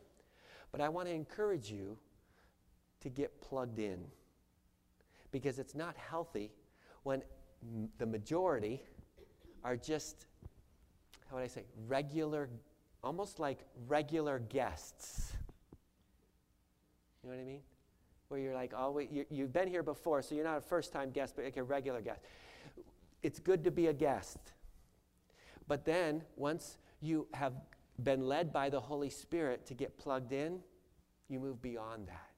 But 0.74 0.82
I 0.82 0.90
want 0.90 1.08
to 1.08 1.14
encourage 1.14 1.72
you 1.72 1.98
to 3.00 3.08
get 3.08 3.40
plugged 3.40 3.80
in 3.80 4.04
because 5.32 5.58
it's 5.58 5.74
not 5.74 5.96
healthy 5.96 6.52
when 7.04 7.22
the 7.98 8.06
majority 8.06 8.82
are 9.64 9.76
just, 9.76 10.28
how 11.30 11.38
would 11.38 11.44
I 11.44 11.48
say, 11.48 11.64
regular, 11.88 12.50
almost 13.04 13.40
like 13.40 13.60
regular 13.88 14.40
guests. 14.40 15.34
You 17.24 17.30
know 17.30 17.36
what 17.36 17.42
I 17.42 17.46
mean? 17.46 17.62
Where 18.28 18.40
you're 18.40 18.54
like, 18.54 18.74
wait, 18.94 19.12
you, 19.12 19.26
you've 19.30 19.54
been 19.54 19.68
here 19.68 19.84
before, 19.84 20.22
so 20.22 20.36
you're 20.36 20.44
not 20.44 20.58
a 20.58 20.62
first 20.62 20.92
time 20.94 21.12
guest, 21.12 21.36
but 21.36 21.46
like 21.46 21.58
a 21.58 21.64
regular 21.64 22.02
guest. 22.02 22.22
It's 23.24 23.40
good 23.40 23.64
to 23.64 23.72
be 23.72 23.88
a 23.88 23.94
guest. 23.94 24.38
But 25.68 25.86
then, 25.86 26.22
once 26.36 26.78
you 27.02 27.28
have 27.34 27.54
been 28.04 28.28
led 28.28 28.54
by 28.54 28.70
the 28.70 28.80
Holy 28.80 29.10
Spirit 29.10 29.66
to 29.68 29.74
get 29.74 29.98
plugged 29.98 30.32
in, 30.32 30.60
you 31.28 31.40
move 31.40 31.62
beyond 31.62 32.08
that. 32.08 32.30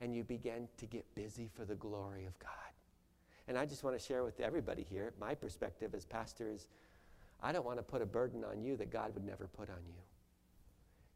And 0.00 0.14
you 0.14 0.24
begin 0.24 0.68
to 0.78 0.86
get 0.86 1.04
busy 1.14 1.48
for 1.54 1.64
the 1.64 1.76
glory 1.76 2.24
of 2.24 2.38
God. 2.38 2.65
And 3.48 3.56
I 3.56 3.64
just 3.64 3.84
want 3.84 3.98
to 3.98 4.04
share 4.04 4.24
with 4.24 4.40
everybody 4.40 4.84
here 4.88 5.12
my 5.20 5.34
perspective 5.34 5.94
as 5.94 6.04
pastor 6.04 6.50
is 6.50 6.68
I 7.42 7.52
don't 7.52 7.66
want 7.66 7.78
to 7.78 7.82
put 7.82 8.02
a 8.02 8.06
burden 8.06 8.44
on 8.44 8.62
you 8.62 8.76
that 8.76 8.90
God 8.90 9.14
would 9.14 9.24
never 9.24 9.46
put 9.46 9.68
on 9.68 9.84
you. 9.86 10.00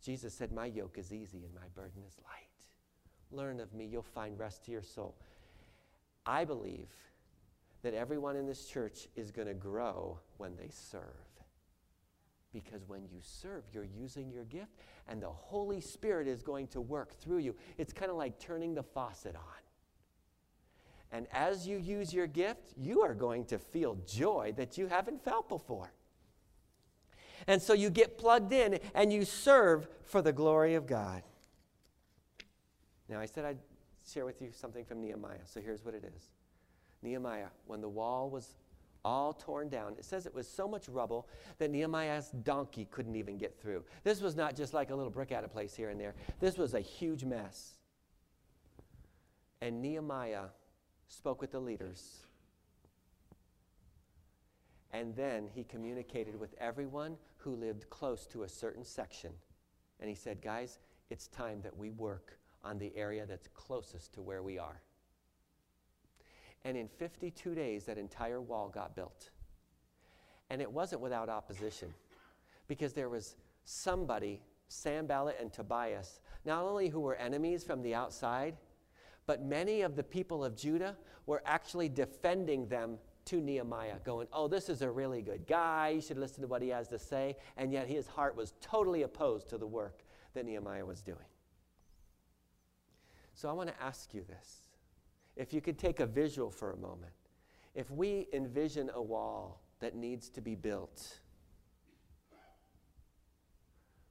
Jesus 0.02 0.34
said, 0.34 0.52
My 0.52 0.66
yoke 0.66 0.96
is 0.98 1.12
easy 1.12 1.44
and 1.44 1.54
my 1.54 1.68
burden 1.74 2.02
is 2.06 2.16
light. 2.24 2.50
Learn 3.32 3.60
of 3.60 3.72
me, 3.72 3.86
you'll 3.86 4.02
find 4.02 4.38
rest 4.38 4.64
to 4.64 4.72
your 4.72 4.82
soul. 4.82 5.14
I 6.26 6.44
believe 6.44 6.88
that 7.82 7.94
everyone 7.94 8.36
in 8.36 8.46
this 8.46 8.66
church 8.66 9.08
is 9.16 9.30
going 9.30 9.48
to 9.48 9.54
grow 9.54 10.18
when 10.36 10.56
they 10.56 10.68
serve. 10.68 11.02
Because 12.52 12.82
when 12.88 13.02
you 13.02 13.20
serve, 13.20 13.62
you're 13.72 13.84
using 13.84 14.30
your 14.30 14.44
gift, 14.44 14.72
and 15.08 15.22
the 15.22 15.28
Holy 15.28 15.80
Spirit 15.80 16.26
is 16.26 16.42
going 16.42 16.66
to 16.68 16.80
work 16.80 17.14
through 17.20 17.38
you. 17.38 17.54
It's 17.78 17.92
kind 17.92 18.10
of 18.10 18.16
like 18.16 18.40
turning 18.40 18.74
the 18.74 18.82
faucet 18.82 19.36
on. 19.36 19.42
And 21.12 21.26
as 21.32 21.66
you 21.66 21.76
use 21.76 22.14
your 22.14 22.26
gift, 22.26 22.72
you 22.76 23.02
are 23.02 23.14
going 23.14 23.44
to 23.46 23.58
feel 23.58 23.96
joy 24.06 24.54
that 24.56 24.78
you 24.78 24.86
haven't 24.86 25.24
felt 25.24 25.48
before. 25.48 25.92
And 27.46 27.60
so 27.60 27.72
you 27.72 27.90
get 27.90 28.18
plugged 28.18 28.52
in 28.52 28.78
and 28.94 29.12
you 29.12 29.24
serve 29.24 29.88
for 30.04 30.22
the 30.22 30.32
glory 30.32 30.74
of 30.74 30.86
God. 30.86 31.22
Now, 33.08 33.18
I 33.18 33.26
said 33.26 33.44
I'd 33.44 33.58
share 34.08 34.24
with 34.24 34.40
you 34.40 34.50
something 34.52 34.84
from 34.84 35.00
Nehemiah, 35.00 35.44
so 35.44 35.60
here's 35.60 35.84
what 35.84 35.94
it 35.94 36.04
is 36.16 36.30
Nehemiah, 37.02 37.48
when 37.66 37.80
the 37.80 37.88
wall 37.88 38.30
was 38.30 38.54
all 39.04 39.32
torn 39.32 39.68
down, 39.68 39.94
it 39.98 40.04
says 40.04 40.26
it 40.26 40.34
was 40.34 40.46
so 40.46 40.68
much 40.68 40.88
rubble 40.88 41.26
that 41.58 41.70
Nehemiah's 41.70 42.30
donkey 42.42 42.86
couldn't 42.90 43.16
even 43.16 43.38
get 43.38 43.58
through. 43.58 43.82
This 44.04 44.20
was 44.20 44.36
not 44.36 44.54
just 44.54 44.74
like 44.74 44.90
a 44.90 44.94
little 44.94 45.10
brick 45.10 45.32
out 45.32 45.42
of 45.42 45.50
place 45.50 45.74
here 45.74 45.88
and 45.88 45.98
there, 45.98 46.14
this 46.38 46.58
was 46.58 46.74
a 46.74 46.80
huge 46.80 47.24
mess. 47.24 47.76
And 49.62 49.80
Nehemiah 49.80 50.46
spoke 51.10 51.40
with 51.40 51.50
the 51.50 51.60
leaders. 51.60 52.20
And 54.92 55.14
then 55.14 55.48
he 55.52 55.64
communicated 55.64 56.38
with 56.38 56.54
everyone 56.58 57.16
who 57.36 57.54
lived 57.54 57.90
close 57.90 58.26
to 58.28 58.44
a 58.44 58.48
certain 58.48 58.84
section. 58.84 59.30
And 60.00 60.08
he 60.08 60.14
said, 60.14 60.40
Guys, 60.40 60.78
it's 61.10 61.26
time 61.28 61.60
that 61.62 61.76
we 61.76 61.90
work 61.90 62.38
on 62.64 62.78
the 62.78 62.92
area 62.96 63.26
that's 63.26 63.48
closest 63.48 64.14
to 64.14 64.22
where 64.22 64.42
we 64.42 64.58
are. 64.58 64.80
And 66.64 66.76
in 66.76 66.88
52 66.88 67.54
days, 67.54 67.84
that 67.84 67.98
entire 67.98 68.40
wall 68.40 68.68
got 68.68 68.94
built. 68.94 69.30
And 70.48 70.60
it 70.60 70.70
wasn't 70.70 71.00
without 71.00 71.28
opposition, 71.28 71.92
because 72.68 72.92
there 72.92 73.08
was 73.08 73.36
somebody, 73.64 74.42
Sam 74.68 75.06
Sanballat 75.06 75.36
and 75.40 75.52
Tobias, 75.52 76.20
not 76.44 76.64
only 76.64 76.88
who 76.88 77.00
were 77.00 77.14
enemies 77.16 77.64
from 77.64 77.82
the 77.82 77.94
outside, 77.94 78.56
but 79.30 79.44
many 79.44 79.82
of 79.82 79.94
the 79.94 80.02
people 80.02 80.44
of 80.44 80.56
Judah 80.56 80.96
were 81.24 81.40
actually 81.46 81.88
defending 81.88 82.66
them 82.66 82.98
to 83.26 83.40
Nehemiah, 83.40 84.00
going, 84.04 84.26
Oh, 84.32 84.48
this 84.48 84.68
is 84.68 84.82
a 84.82 84.90
really 84.90 85.22
good 85.22 85.46
guy. 85.46 85.90
You 85.90 86.00
should 86.00 86.18
listen 86.18 86.42
to 86.42 86.48
what 86.48 86.62
he 86.62 86.68
has 86.70 86.88
to 86.88 86.98
say. 86.98 87.36
And 87.56 87.72
yet 87.72 87.86
his 87.86 88.08
heart 88.08 88.34
was 88.34 88.54
totally 88.60 89.02
opposed 89.02 89.48
to 89.50 89.56
the 89.56 89.68
work 89.68 90.02
that 90.34 90.44
Nehemiah 90.44 90.84
was 90.84 91.00
doing. 91.00 91.30
So 93.34 93.48
I 93.48 93.52
want 93.52 93.68
to 93.68 93.80
ask 93.80 94.12
you 94.12 94.24
this. 94.26 94.62
If 95.36 95.52
you 95.52 95.60
could 95.60 95.78
take 95.78 96.00
a 96.00 96.06
visual 96.06 96.50
for 96.50 96.72
a 96.72 96.76
moment, 96.76 97.12
if 97.76 97.88
we 97.88 98.26
envision 98.32 98.90
a 98.94 99.00
wall 99.00 99.62
that 99.78 99.94
needs 99.94 100.28
to 100.30 100.40
be 100.40 100.56
built, 100.56 101.20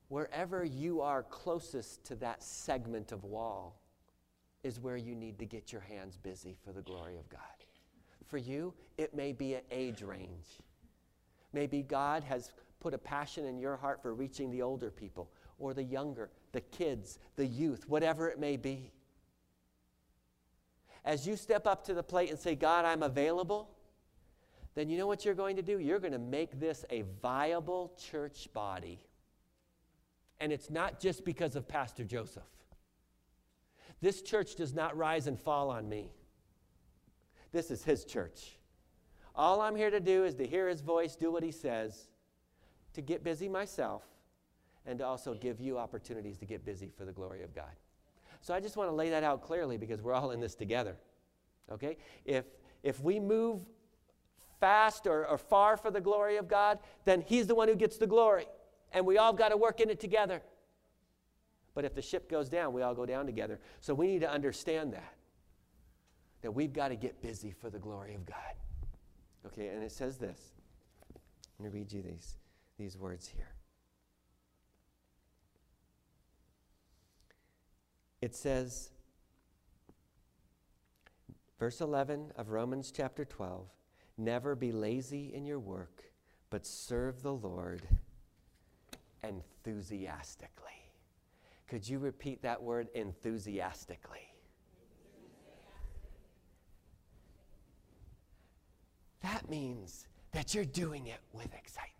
wherever 0.07 0.63
you 0.63 1.01
are 1.01 1.23
closest 1.23 2.05
to 2.05 2.15
that 2.15 2.41
segment 2.41 3.11
of 3.11 3.25
wall 3.25 3.81
is 4.63 4.79
where 4.79 4.97
you 4.97 5.15
need 5.15 5.39
to 5.39 5.45
get 5.45 5.71
your 5.71 5.81
hands 5.81 6.17
busy 6.17 6.55
for 6.63 6.71
the 6.71 6.81
glory 6.81 7.17
of 7.17 7.29
God. 7.29 7.39
For 8.27 8.37
you, 8.37 8.73
it 8.97 9.15
may 9.15 9.31
be 9.31 9.55
an 9.55 9.61
age 9.71 10.01
range. 10.01 10.59
Maybe 11.53 11.81
God 11.81 12.23
has 12.25 12.51
put 12.79 12.93
a 12.93 12.97
passion 12.97 13.45
in 13.45 13.57
your 13.57 13.75
heart 13.75 14.01
for 14.01 14.13
reaching 14.13 14.51
the 14.51 14.61
older 14.61 14.91
people 14.91 15.31
or 15.57 15.73
the 15.73 15.83
younger, 15.83 16.29
the 16.51 16.61
kids, 16.61 17.19
the 17.35 17.45
youth, 17.45 17.87
whatever 17.87 18.29
it 18.29 18.39
may 18.39 18.57
be. 18.57 18.91
As 21.05 21.25
you 21.25 21.35
step 21.35 21.65
up 21.65 21.83
to 21.85 21.93
the 21.93 22.03
plate 22.03 22.29
and 22.29 22.37
say, 22.37 22.55
God, 22.55 22.85
I'm 22.85 23.03
available, 23.03 23.69
then 24.75 24.89
you 24.89 24.97
know 24.97 25.07
what 25.07 25.25
you're 25.25 25.33
going 25.33 25.55
to 25.55 25.61
do? 25.61 25.79
You're 25.79 25.99
going 25.99 26.13
to 26.13 26.19
make 26.19 26.59
this 26.59 26.85
a 26.89 27.03
viable 27.21 27.93
church 27.97 28.47
body. 28.53 28.99
And 30.39 30.51
it's 30.51 30.69
not 30.69 30.99
just 30.99 31.25
because 31.25 31.55
of 31.55 31.67
Pastor 31.67 32.03
Joseph. 32.03 32.43
This 34.01 34.21
church 34.21 34.55
does 34.55 34.73
not 34.73 34.97
rise 34.97 35.27
and 35.27 35.39
fall 35.39 35.69
on 35.69 35.89
me. 35.89 36.11
This 37.51 37.71
is 37.71 37.83
his 37.83 38.05
church. 38.05 38.57
All 39.35 39.61
I'm 39.61 39.75
here 39.75 39.89
to 39.89 39.99
do 39.99 40.25
is 40.25 40.35
to 40.35 40.47
hear 40.47 40.67
his 40.67 40.81
voice, 40.81 41.15
do 41.15 41.31
what 41.31 41.43
he 41.43 41.51
says, 41.51 42.07
to 42.93 43.01
get 43.01 43.23
busy 43.23 43.49
myself, 43.49 44.03
and 44.85 44.99
to 44.99 45.05
also 45.05 45.33
give 45.33 45.59
you 45.59 45.77
opportunities 45.77 46.37
to 46.39 46.45
get 46.45 46.65
busy 46.65 46.91
for 46.97 47.05
the 47.05 47.11
glory 47.11 47.43
of 47.43 47.53
God. 47.53 47.71
So 48.41 48.53
I 48.53 48.59
just 48.59 48.77
want 48.77 48.89
to 48.89 48.95
lay 48.95 49.09
that 49.09 49.23
out 49.23 49.41
clearly 49.41 49.77
because 49.77 50.01
we're 50.01 50.13
all 50.13 50.31
in 50.31 50.39
this 50.39 50.55
together. 50.55 50.95
Okay? 51.71 51.97
If, 52.25 52.45
if 52.83 53.01
we 53.01 53.19
move 53.19 53.61
fast 54.59 55.07
or, 55.07 55.27
or 55.27 55.37
far 55.37 55.77
for 55.77 55.91
the 55.91 56.01
glory 56.01 56.37
of 56.37 56.47
God, 56.47 56.79
then 57.05 57.21
He's 57.21 57.47
the 57.47 57.55
one 57.55 57.67
who 57.67 57.75
gets 57.75 57.97
the 57.97 58.07
glory. 58.07 58.45
And 58.91 59.05
we 59.05 59.17
all 59.17 59.33
got 59.33 59.49
to 59.49 59.57
work 59.57 59.79
in 59.79 59.89
it 59.89 59.99
together. 59.99 60.41
But 61.73 61.85
if 61.85 61.93
the 61.93 62.01
ship 62.01 62.29
goes 62.29 62.49
down, 62.49 62.73
we 62.73 62.81
all 62.81 62.95
go 62.95 63.05
down 63.05 63.25
together. 63.25 63.59
So 63.79 63.93
we 63.93 64.07
need 64.07 64.21
to 64.21 64.29
understand 64.29 64.93
that. 64.93 65.13
That 66.41 66.51
we've 66.51 66.73
got 66.73 66.89
to 66.89 66.95
get 66.95 67.21
busy 67.21 67.51
for 67.51 67.69
the 67.69 67.79
glory 67.79 68.15
of 68.15 68.25
God. 68.25 68.35
Okay, 69.47 69.67
and 69.67 69.83
it 69.83 69.91
says 69.91 70.17
this. 70.17 70.39
I'm 71.59 71.65
going 71.65 71.71
to 71.71 71.77
read 71.77 71.91
you 71.91 72.01
these, 72.01 72.35
these 72.77 72.97
words 72.97 73.27
here. 73.27 73.49
It 78.21 78.35
says, 78.35 78.89
verse 81.57 81.81
11 81.81 82.33
of 82.37 82.49
Romans 82.49 82.91
chapter 82.95 83.25
12 83.25 83.67
Never 84.17 84.53
be 84.53 84.73
lazy 84.73 85.33
in 85.33 85.45
your 85.45 85.59
work, 85.59 86.03
but 86.49 86.65
serve 86.65 87.23
the 87.23 87.33
Lord 87.33 87.81
enthusiastically. 89.23 90.78
Could 91.69 91.87
you 91.87 91.99
repeat 91.99 92.41
that 92.41 92.61
word 92.61 92.87
enthusiastically? 92.95 94.33
That 99.21 99.47
means 99.49 100.07
that 100.31 100.55
you're 100.55 100.65
doing 100.65 101.07
it 101.07 101.19
with 101.31 101.53
excitement. 101.53 101.93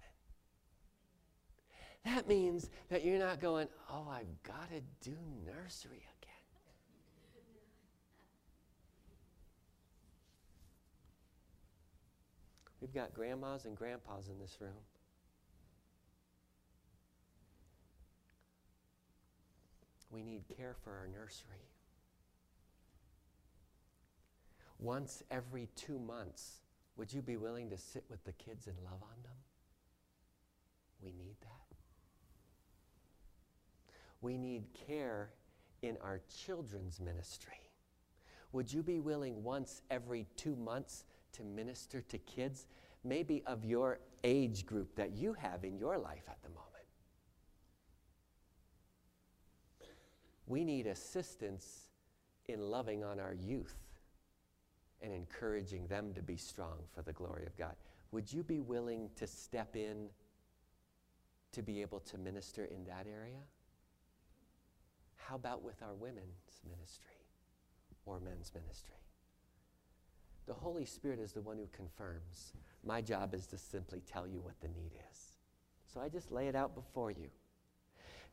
That 2.03 2.27
means 2.27 2.71
that 2.89 3.05
you're 3.05 3.19
not 3.19 3.39
going, 3.39 3.67
oh, 3.91 4.07
I've 4.09 4.41
got 4.41 4.69
to 4.71 4.81
do 5.07 5.15
nursery 5.45 6.03
again. 6.17 6.33
We've 12.81 12.93
got 12.93 13.13
grandmas 13.13 13.65
and 13.65 13.75
grandpas 13.75 14.29
in 14.29 14.39
this 14.39 14.57
room. 14.59 14.71
We 20.09 20.23
need 20.23 20.43
care 20.55 20.75
for 20.83 20.91
our 20.91 21.07
nursery. 21.07 21.69
Once 24.79 25.23
every 25.29 25.67
two 25.75 25.99
months, 25.99 26.61
would 26.95 27.13
you 27.13 27.21
be 27.21 27.37
willing 27.37 27.69
to 27.69 27.77
sit 27.77 28.03
with 28.09 28.23
the 28.23 28.31
kids 28.33 28.67
and 28.67 28.77
love 28.83 29.01
on 29.01 29.23
them? 29.23 29.37
We 31.01 31.11
need 31.11 31.35
that. 31.41 31.75
We 34.21 34.37
need 34.37 34.65
care 34.87 35.31
in 35.81 35.97
our 36.01 36.21
children's 36.45 36.99
ministry. 36.99 37.69
Would 38.51 38.71
you 38.71 38.81
be 38.83 38.99
willing 38.99 39.43
once 39.43 39.81
every 39.91 40.27
two 40.35 40.55
months 40.55 41.05
to 41.33 41.43
minister 41.43 42.01
to 42.01 42.17
kids, 42.19 42.67
maybe 43.03 43.43
of 43.45 43.63
your 43.63 43.99
age 44.23 44.65
group 44.65 44.95
that 44.95 45.11
you 45.11 45.33
have 45.33 45.63
in 45.63 45.77
your 45.77 45.97
life 45.97 46.23
at 46.27 46.41
the 46.41 46.49
moment? 46.49 46.68
We 50.49 50.65
need 50.65 50.87
assistance 50.87 51.89
in 52.47 52.59
loving 52.59 53.03
on 53.03 53.19
our 53.19 53.33
youth 53.33 53.75
and 55.01 55.13
encouraging 55.13 55.87
them 55.87 56.13
to 56.15 56.21
be 56.21 56.35
strong 56.35 56.79
for 56.93 57.03
the 57.03 57.13
glory 57.13 57.45
of 57.45 57.55
God. 57.55 57.75
Would 58.11 58.33
you 58.33 58.43
be 58.43 58.59
willing 58.59 59.11
to 59.15 59.27
step 59.27 59.75
in 59.75 60.09
to 61.51 61.61
be 61.61 61.81
able 61.81 61.99
to 61.99 62.17
minister 62.17 62.65
in 62.65 62.83
that 62.85 63.05
area? 63.07 63.39
How 65.15 65.35
about 65.35 65.63
with 65.63 65.81
our 65.83 65.93
women's 65.93 66.61
ministry 66.67 67.23
or 68.05 68.19
men's 68.19 68.51
ministry? 68.53 68.95
The 70.47 70.55
Holy 70.55 70.85
Spirit 70.85 71.19
is 71.19 71.31
the 71.31 71.41
one 71.41 71.57
who 71.57 71.67
confirms. 71.71 72.53
My 72.83 73.01
job 73.01 73.35
is 73.35 73.45
to 73.47 73.57
simply 73.59 74.01
tell 74.11 74.27
you 74.27 74.41
what 74.41 74.59
the 74.61 74.67
need 74.69 74.93
is. 75.11 75.37
So 75.93 76.01
I 76.01 76.09
just 76.09 76.31
lay 76.31 76.47
it 76.47 76.55
out 76.55 76.73
before 76.73 77.11
you. 77.11 77.29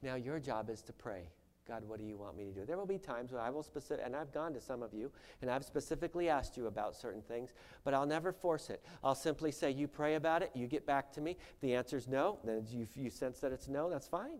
Now, 0.02 0.14
your 0.14 0.40
job 0.40 0.70
is 0.70 0.80
to 0.82 0.94
pray. 0.94 1.28
God, 1.66 1.82
what 1.84 1.98
do 1.98 2.04
you 2.04 2.16
want 2.16 2.36
me 2.36 2.44
to 2.44 2.52
do? 2.52 2.64
There 2.64 2.76
will 2.76 2.86
be 2.86 2.98
times 2.98 3.32
when 3.32 3.40
I 3.40 3.50
will 3.50 3.62
specific, 3.62 4.04
and 4.04 4.14
I've 4.14 4.32
gone 4.32 4.54
to 4.54 4.60
some 4.60 4.82
of 4.82 4.94
you, 4.94 5.10
and 5.42 5.50
I've 5.50 5.64
specifically 5.64 6.28
asked 6.28 6.56
you 6.56 6.66
about 6.66 6.94
certain 6.94 7.22
things, 7.22 7.52
but 7.82 7.92
I'll 7.92 8.06
never 8.06 8.32
force 8.32 8.70
it. 8.70 8.84
I'll 9.02 9.16
simply 9.16 9.50
say, 9.50 9.70
you 9.72 9.88
pray 9.88 10.14
about 10.14 10.42
it, 10.42 10.50
you 10.54 10.66
get 10.68 10.86
back 10.86 11.12
to 11.14 11.20
me. 11.20 11.32
If 11.32 11.60
the 11.60 11.74
answer 11.74 11.96
is 11.96 12.06
no, 12.06 12.38
then 12.44 12.64
you, 12.70 12.86
you 12.94 13.10
sense 13.10 13.40
that 13.40 13.52
it's 13.52 13.68
no, 13.68 13.90
that's 13.90 14.06
fine. 14.06 14.38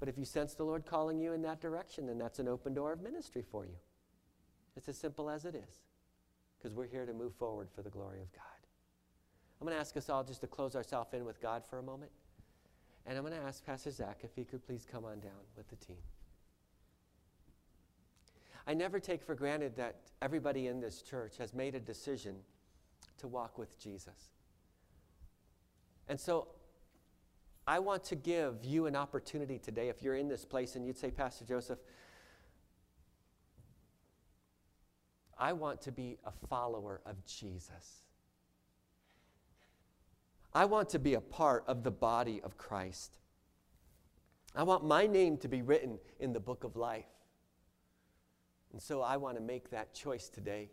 But 0.00 0.08
if 0.08 0.16
you 0.16 0.24
sense 0.24 0.54
the 0.54 0.64
Lord 0.64 0.86
calling 0.86 1.20
you 1.20 1.32
in 1.32 1.42
that 1.42 1.60
direction, 1.60 2.06
then 2.06 2.18
that's 2.18 2.38
an 2.38 2.48
open 2.48 2.74
door 2.74 2.92
of 2.92 3.02
ministry 3.02 3.44
for 3.50 3.66
you. 3.66 3.76
It's 4.76 4.88
as 4.88 4.96
simple 4.96 5.28
as 5.28 5.44
it 5.44 5.54
is, 5.54 5.82
because 6.58 6.74
we're 6.74 6.88
here 6.88 7.04
to 7.04 7.12
move 7.12 7.34
forward 7.34 7.68
for 7.74 7.82
the 7.82 7.90
glory 7.90 8.20
of 8.20 8.32
God. 8.32 8.42
I'm 9.60 9.66
going 9.66 9.76
to 9.76 9.80
ask 9.80 9.96
us 9.96 10.08
all 10.08 10.24
just 10.24 10.40
to 10.40 10.46
close 10.46 10.74
ourselves 10.74 11.12
in 11.12 11.24
with 11.24 11.40
God 11.40 11.62
for 11.64 11.78
a 11.78 11.82
moment. 11.82 12.10
And 13.06 13.18
I'm 13.18 13.24
going 13.24 13.38
to 13.38 13.46
ask 13.46 13.64
Pastor 13.64 13.90
Zach 13.90 14.20
if 14.22 14.34
he 14.34 14.44
could 14.44 14.64
please 14.66 14.86
come 14.90 15.04
on 15.04 15.20
down 15.20 15.32
with 15.56 15.68
the 15.68 15.76
team. 15.76 15.98
I 18.66 18.74
never 18.74 19.00
take 19.00 19.22
for 19.22 19.34
granted 19.34 19.76
that 19.76 19.96
everybody 20.20 20.68
in 20.68 20.80
this 20.80 21.02
church 21.02 21.36
has 21.38 21.52
made 21.52 21.74
a 21.74 21.80
decision 21.80 22.36
to 23.18 23.28
walk 23.28 23.58
with 23.58 23.78
Jesus. 23.78 24.30
And 26.08 26.18
so 26.18 26.48
I 27.66 27.78
want 27.78 28.04
to 28.04 28.16
give 28.16 28.64
you 28.64 28.86
an 28.86 28.96
opportunity 28.96 29.58
today, 29.58 29.88
if 29.88 30.02
you're 30.02 30.16
in 30.16 30.28
this 30.28 30.44
place 30.44 30.76
and 30.76 30.84
you'd 30.84 30.98
say, 30.98 31.10
Pastor 31.10 31.44
Joseph, 31.44 31.78
I 35.38 35.52
want 35.52 35.80
to 35.82 35.92
be 35.92 36.18
a 36.24 36.32
follower 36.48 37.00
of 37.06 37.24
Jesus. 37.24 38.02
I 40.54 40.66
want 40.66 40.88
to 40.90 40.98
be 40.98 41.14
a 41.14 41.20
part 41.20 41.64
of 41.66 41.82
the 41.82 41.90
body 41.90 42.40
of 42.42 42.58
Christ. 42.58 43.18
I 44.54 44.64
want 44.64 44.84
my 44.84 45.06
name 45.06 45.38
to 45.38 45.48
be 45.48 45.62
written 45.62 45.98
in 46.20 46.32
the 46.32 46.40
book 46.40 46.64
of 46.64 46.76
life. 46.76 47.06
And 48.72 48.80
so 48.80 49.02
I 49.02 49.16
want 49.16 49.36
to 49.36 49.42
make 49.42 49.70
that 49.70 49.92
choice 49.94 50.28
today 50.28 50.70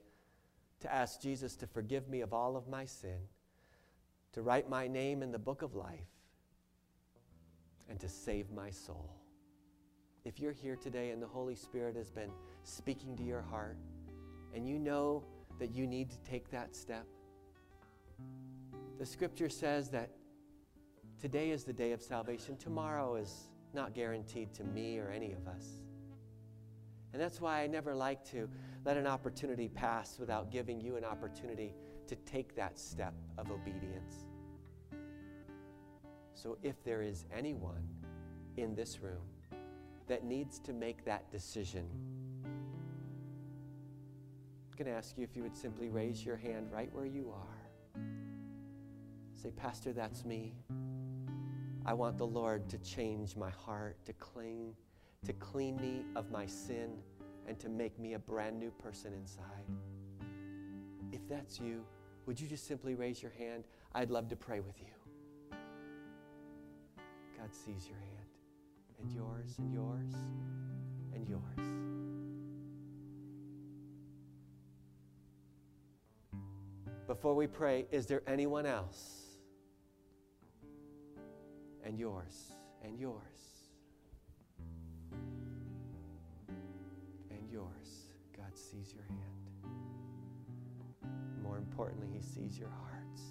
to 0.80 0.94
ask 0.94 1.22
Jesus 1.22 1.56
to 1.58 1.68
forgive 1.68 2.08
me 2.08 2.22
of 2.22 2.34
all 2.34 2.56
of 2.56 2.68
my 2.68 2.86
sin, 2.86 3.20
to 4.34 4.42
write 4.42 4.70
my 4.70 4.88
name 4.88 5.22
in 5.22 5.32
the 5.32 5.40
book 5.40 5.62
of 5.62 5.76
life, 5.76 6.08
and 7.90 8.00
to 8.00 8.08
save 8.08 8.52
my 8.52 8.70
soul. 8.70 9.16
If 10.24 10.40
you're 10.40 10.54
here 10.54 10.76
today 10.76 11.10
and 11.10 11.22
the 11.22 11.28
Holy 11.28 11.56
Spirit 11.56 11.96
has 11.96 12.10
been 12.10 12.32
speaking 12.64 13.18
to 13.18 13.24
your 13.24 13.42
heart, 13.42 13.78
and 14.54 14.68
you 14.68 14.80
know 14.80 15.24
that 15.60 15.72
you 15.72 15.86
need 15.86 16.10
to 16.10 16.20
take 16.20 16.50
that 16.52 16.76
step, 16.76 17.06
the 18.98 19.06
scripture 19.06 19.50
says 19.50 19.90
that 19.90 20.12
today 21.22 21.52
is 21.52 21.64
the 21.64 21.74
day 21.74 21.92
of 21.92 22.02
salvation. 22.02 22.56
Tomorrow 22.58 23.16
is 23.16 23.50
not 23.74 23.94
guaranteed 23.94 24.54
to 24.54 24.64
me 24.64 25.00
or 25.00 25.10
any 25.10 25.34
of 25.34 25.48
us. 25.48 25.66
And 27.14 27.22
that's 27.22 27.42
why 27.42 27.62
I 27.62 27.68
never 27.68 27.96
like 27.96 28.24
to 28.32 28.48
let 28.86 28.98
an 28.98 29.08
opportunity 29.08 29.68
pass 29.68 30.18
without 30.20 30.52
giving 30.52 30.80
you 30.80 30.96
an 30.96 31.04
opportunity 31.04 31.74
to 32.08 32.16
take 32.16 32.56
that 32.56 32.80
step 32.80 33.14
of 33.38 33.52
obedience. 33.52 34.26
So 36.34 36.58
if 36.64 36.84
there 36.84 37.02
is 37.02 37.26
anyone 37.36 37.88
in 38.58 38.76
this 38.76 39.00
room 39.00 39.26
that 40.08 40.24
needs 40.24 40.60
to 40.60 40.74
make 40.74 41.04
that 41.06 41.30
decision, 41.32 41.86
I'm 44.72 44.78
going 44.78 44.90
to 44.90 44.98
ask 44.98 45.18
you 45.18 45.24
if 45.24 45.36
you 45.36 45.44
would 45.44 45.58
simply 45.58 45.90
raise 45.90 46.26
your 46.26 46.38
hand 46.38 46.72
right 46.72 46.90
where 46.94 47.06
you 47.06 47.34
are. 47.34 48.02
Say, 49.36 49.52
Pastor, 49.52 49.94
that's 49.94 50.24
me. 50.26 50.54
I 51.86 51.94
want 51.94 52.18
the 52.18 52.28
Lord 52.28 52.70
to 52.70 52.78
change 52.78 53.36
my 53.36 53.50
heart, 53.50 53.98
to 54.06 54.14
clean, 54.14 54.74
to 55.26 55.34
clean 55.34 55.76
me 55.78 56.06
of 56.16 56.32
my 56.32 56.46
sin, 56.46 56.92
and 57.48 57.60
to 57.60 57.70
make 57.70 58.00
me 58.00 58.14
a 58.14 58.20
brand 58.20 58.60
new 58.60 58.72
person 58.72 59.14
inside. 59.14 59.66
If 61.12 61.28
that's 61.28 61.60
you, 61.60 61.84
would 62.26 62.40
you 62.40 62.48
just 62.48 62.68
simply 62.68 62.96
raise 62.96 63.22
your 63.22 63.32
hand? 63.32 63.64
I'd 63.94 64.12
love 64.12 64.30
to 64.30 64.36
pray 64.36 64.60
with 64.60 64.80
you. 64.80 64.94
God 67.38 67.54
sees 67.54 67.88
your 67.88 67.98
hand, 67.98 68.30
and 69.02 69.12
yours, 69.12 69.56
and 69.58 69.74
yours, 69.74 70.14
and 71.14 71.28
yours. 71.28 71.80
Before 77.08 77.34
we 77.34 77.48
pray, 77.48 77.88
is 77.92 78.06
there 78.06 78.22
anyone 78.28 78.68
else? 78.68 79.38
And 81.84 81.98
yours, 81.98 82.54
and 82.84 83.00
yours, 83.00 83.49
sees 88.70 88.94
your 88.94 89.04
hand. 89.04 89.20
More 91.42 91.58
importantly, 91.58 92.08
He 92.14 92.22
sees 92.22 92.60
your 92.60 92.70
hearts, 92.70 93.22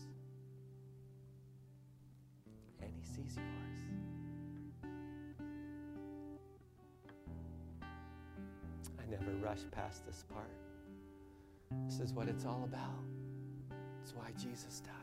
and 2.83 2.91
He 2.93 3.05
sees 3.05 3.37
yours. 3.37 3.47
I 8.99 9.11
never 9.11 9.31
rush 9.45 9.61
past 9.71 10.05
this 10.07 10.25
part. 10.33 10.51
This 11.87 12.01
is 12.01 12.13
what 12.13 12.29
it's 12.29 12.45
all 12.45 12.65
about. 12.65 13.05
It's 14.03 14.15
why 14.15 14.33
Jesus 14.37 14.81
died. 14.81 14.95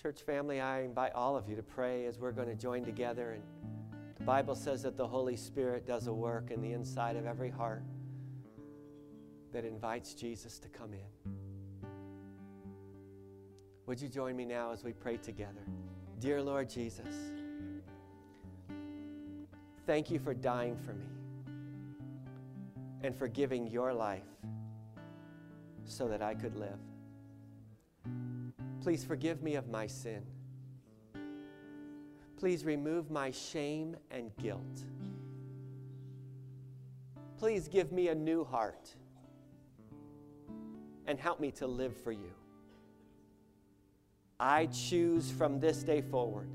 Church 0.00 0.22
family, 0.22 0.60
I 0.60 0.82
invite 0.82 1.14
all 1.14 1.36
of 1.36 1.48
you 1.48 1.56
to 1.56 1.62
pray 1.62 2.06
as 2.06 2.18
we're 2.18 2.30
going 2.30 2.48
to 2.48 2.54
join 2.54 2.84
together. 2.84 3.32
And 3.32 3.42
Bible 4.26 4.56
says 4.56 4.82
that 4.82 4.96
the 4.96 5.06
Holy 5.06 5.36
Spirit 5.36 5.86
does 5.86 6.08
a 6.08 6.12
work 6.12 6.50
in 6.50 6.60
the 6.60 6.72
inside 6.72 7.14
of 7.14 7.26
every 7.26 7.48
heart 7.48 7.84
that 9.52 9.64
invites 9.64 10.14
Jesus 10.14 10.58
to 10.58 10.68
come 10.68 10.92
in. 10.92 11.32
Would 13.86 14.02
you 14.02 14.08
join 14.08 14.36
me 14.36 14.44
now 14.44 14.72
as 14.72 14.82
we 14.82 14.92
pray 14.92 15.16
together? 15.16 15.62
Dear 16.18 16.42
Lord 16.42 16.68
Jesus, 16.68 17.06
thank 19.86 20.10
you 20.10 20.18
for 20.18 20.34
dying 20.34 20.76
for 20.76 20.92
me 20.92 21.06
and 23.02 23.14
for 23.14 23.28
giving 23.28 23.68
your 23.68 23.94
life 23.94 24.24
so 25.84 26.08
that 26.08 26.20
I 26.20 26.34
could 26.34 26.56
live. 26.56 26.80
Please 28.80 29.04
forgive 29.04 29.40
me 29.40 29.54
of 29.54 29.68
my 29.68 29.86
sin. 29.86 30.24
Please 32.36 32.64
remove 32.64 33.10
my 33.10 33.30
shame 33.30 33.96
and 34.10 34.30
guilt. 34.36 34.80
Please 37.38 37.68
give 37.68 37.92
me 37.92 38.08
a 38.08 38.14
new 38.14 38.44
heart 38.44 38.94
and 41.06 41.18
help 41.18 41.40
me 41.40 41.50
to 41.52 41.66
live 41.66 41.96
for 41.96 42.12
you. 42.12 42.32
I 44.38 44.66
choose 44.66 45.30
from 45.30 45.60
this 45.60 45.82
day 45.82 46.02
forward 46.02 46.48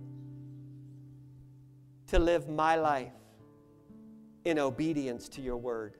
to 2.07 2.19
live 2.19 2.47
my 2.47 2.75
life 2.75 3.13
in 4.45 4.59
obedience 4.59 5.29
to 5.29 5.41
your 5.41 5.57
word. 5.57 5.97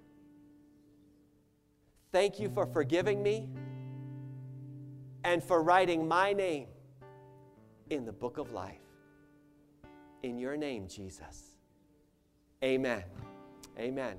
Thank 2.11 2.39
you 2.39 2.49
for 2.49 2.65
forgiving 2.65 3.23
me 3.23 3.49
and 5.23 5.43
for 5.43 5.63
writing 5.63 6.07
my 6.07 6.33
name 6.33 6.67
in 7.89 8.05
the 8.05 8.11
book 8.11 8.37
of 8.37 8.51
life. 8.51 8.90
In 10.23 10.37
your 10.37 10.57
name, 10.57 10.87
Jesus. 10.87 11.57
Amen. 12.63 13.03
Amen. 13.77 14.09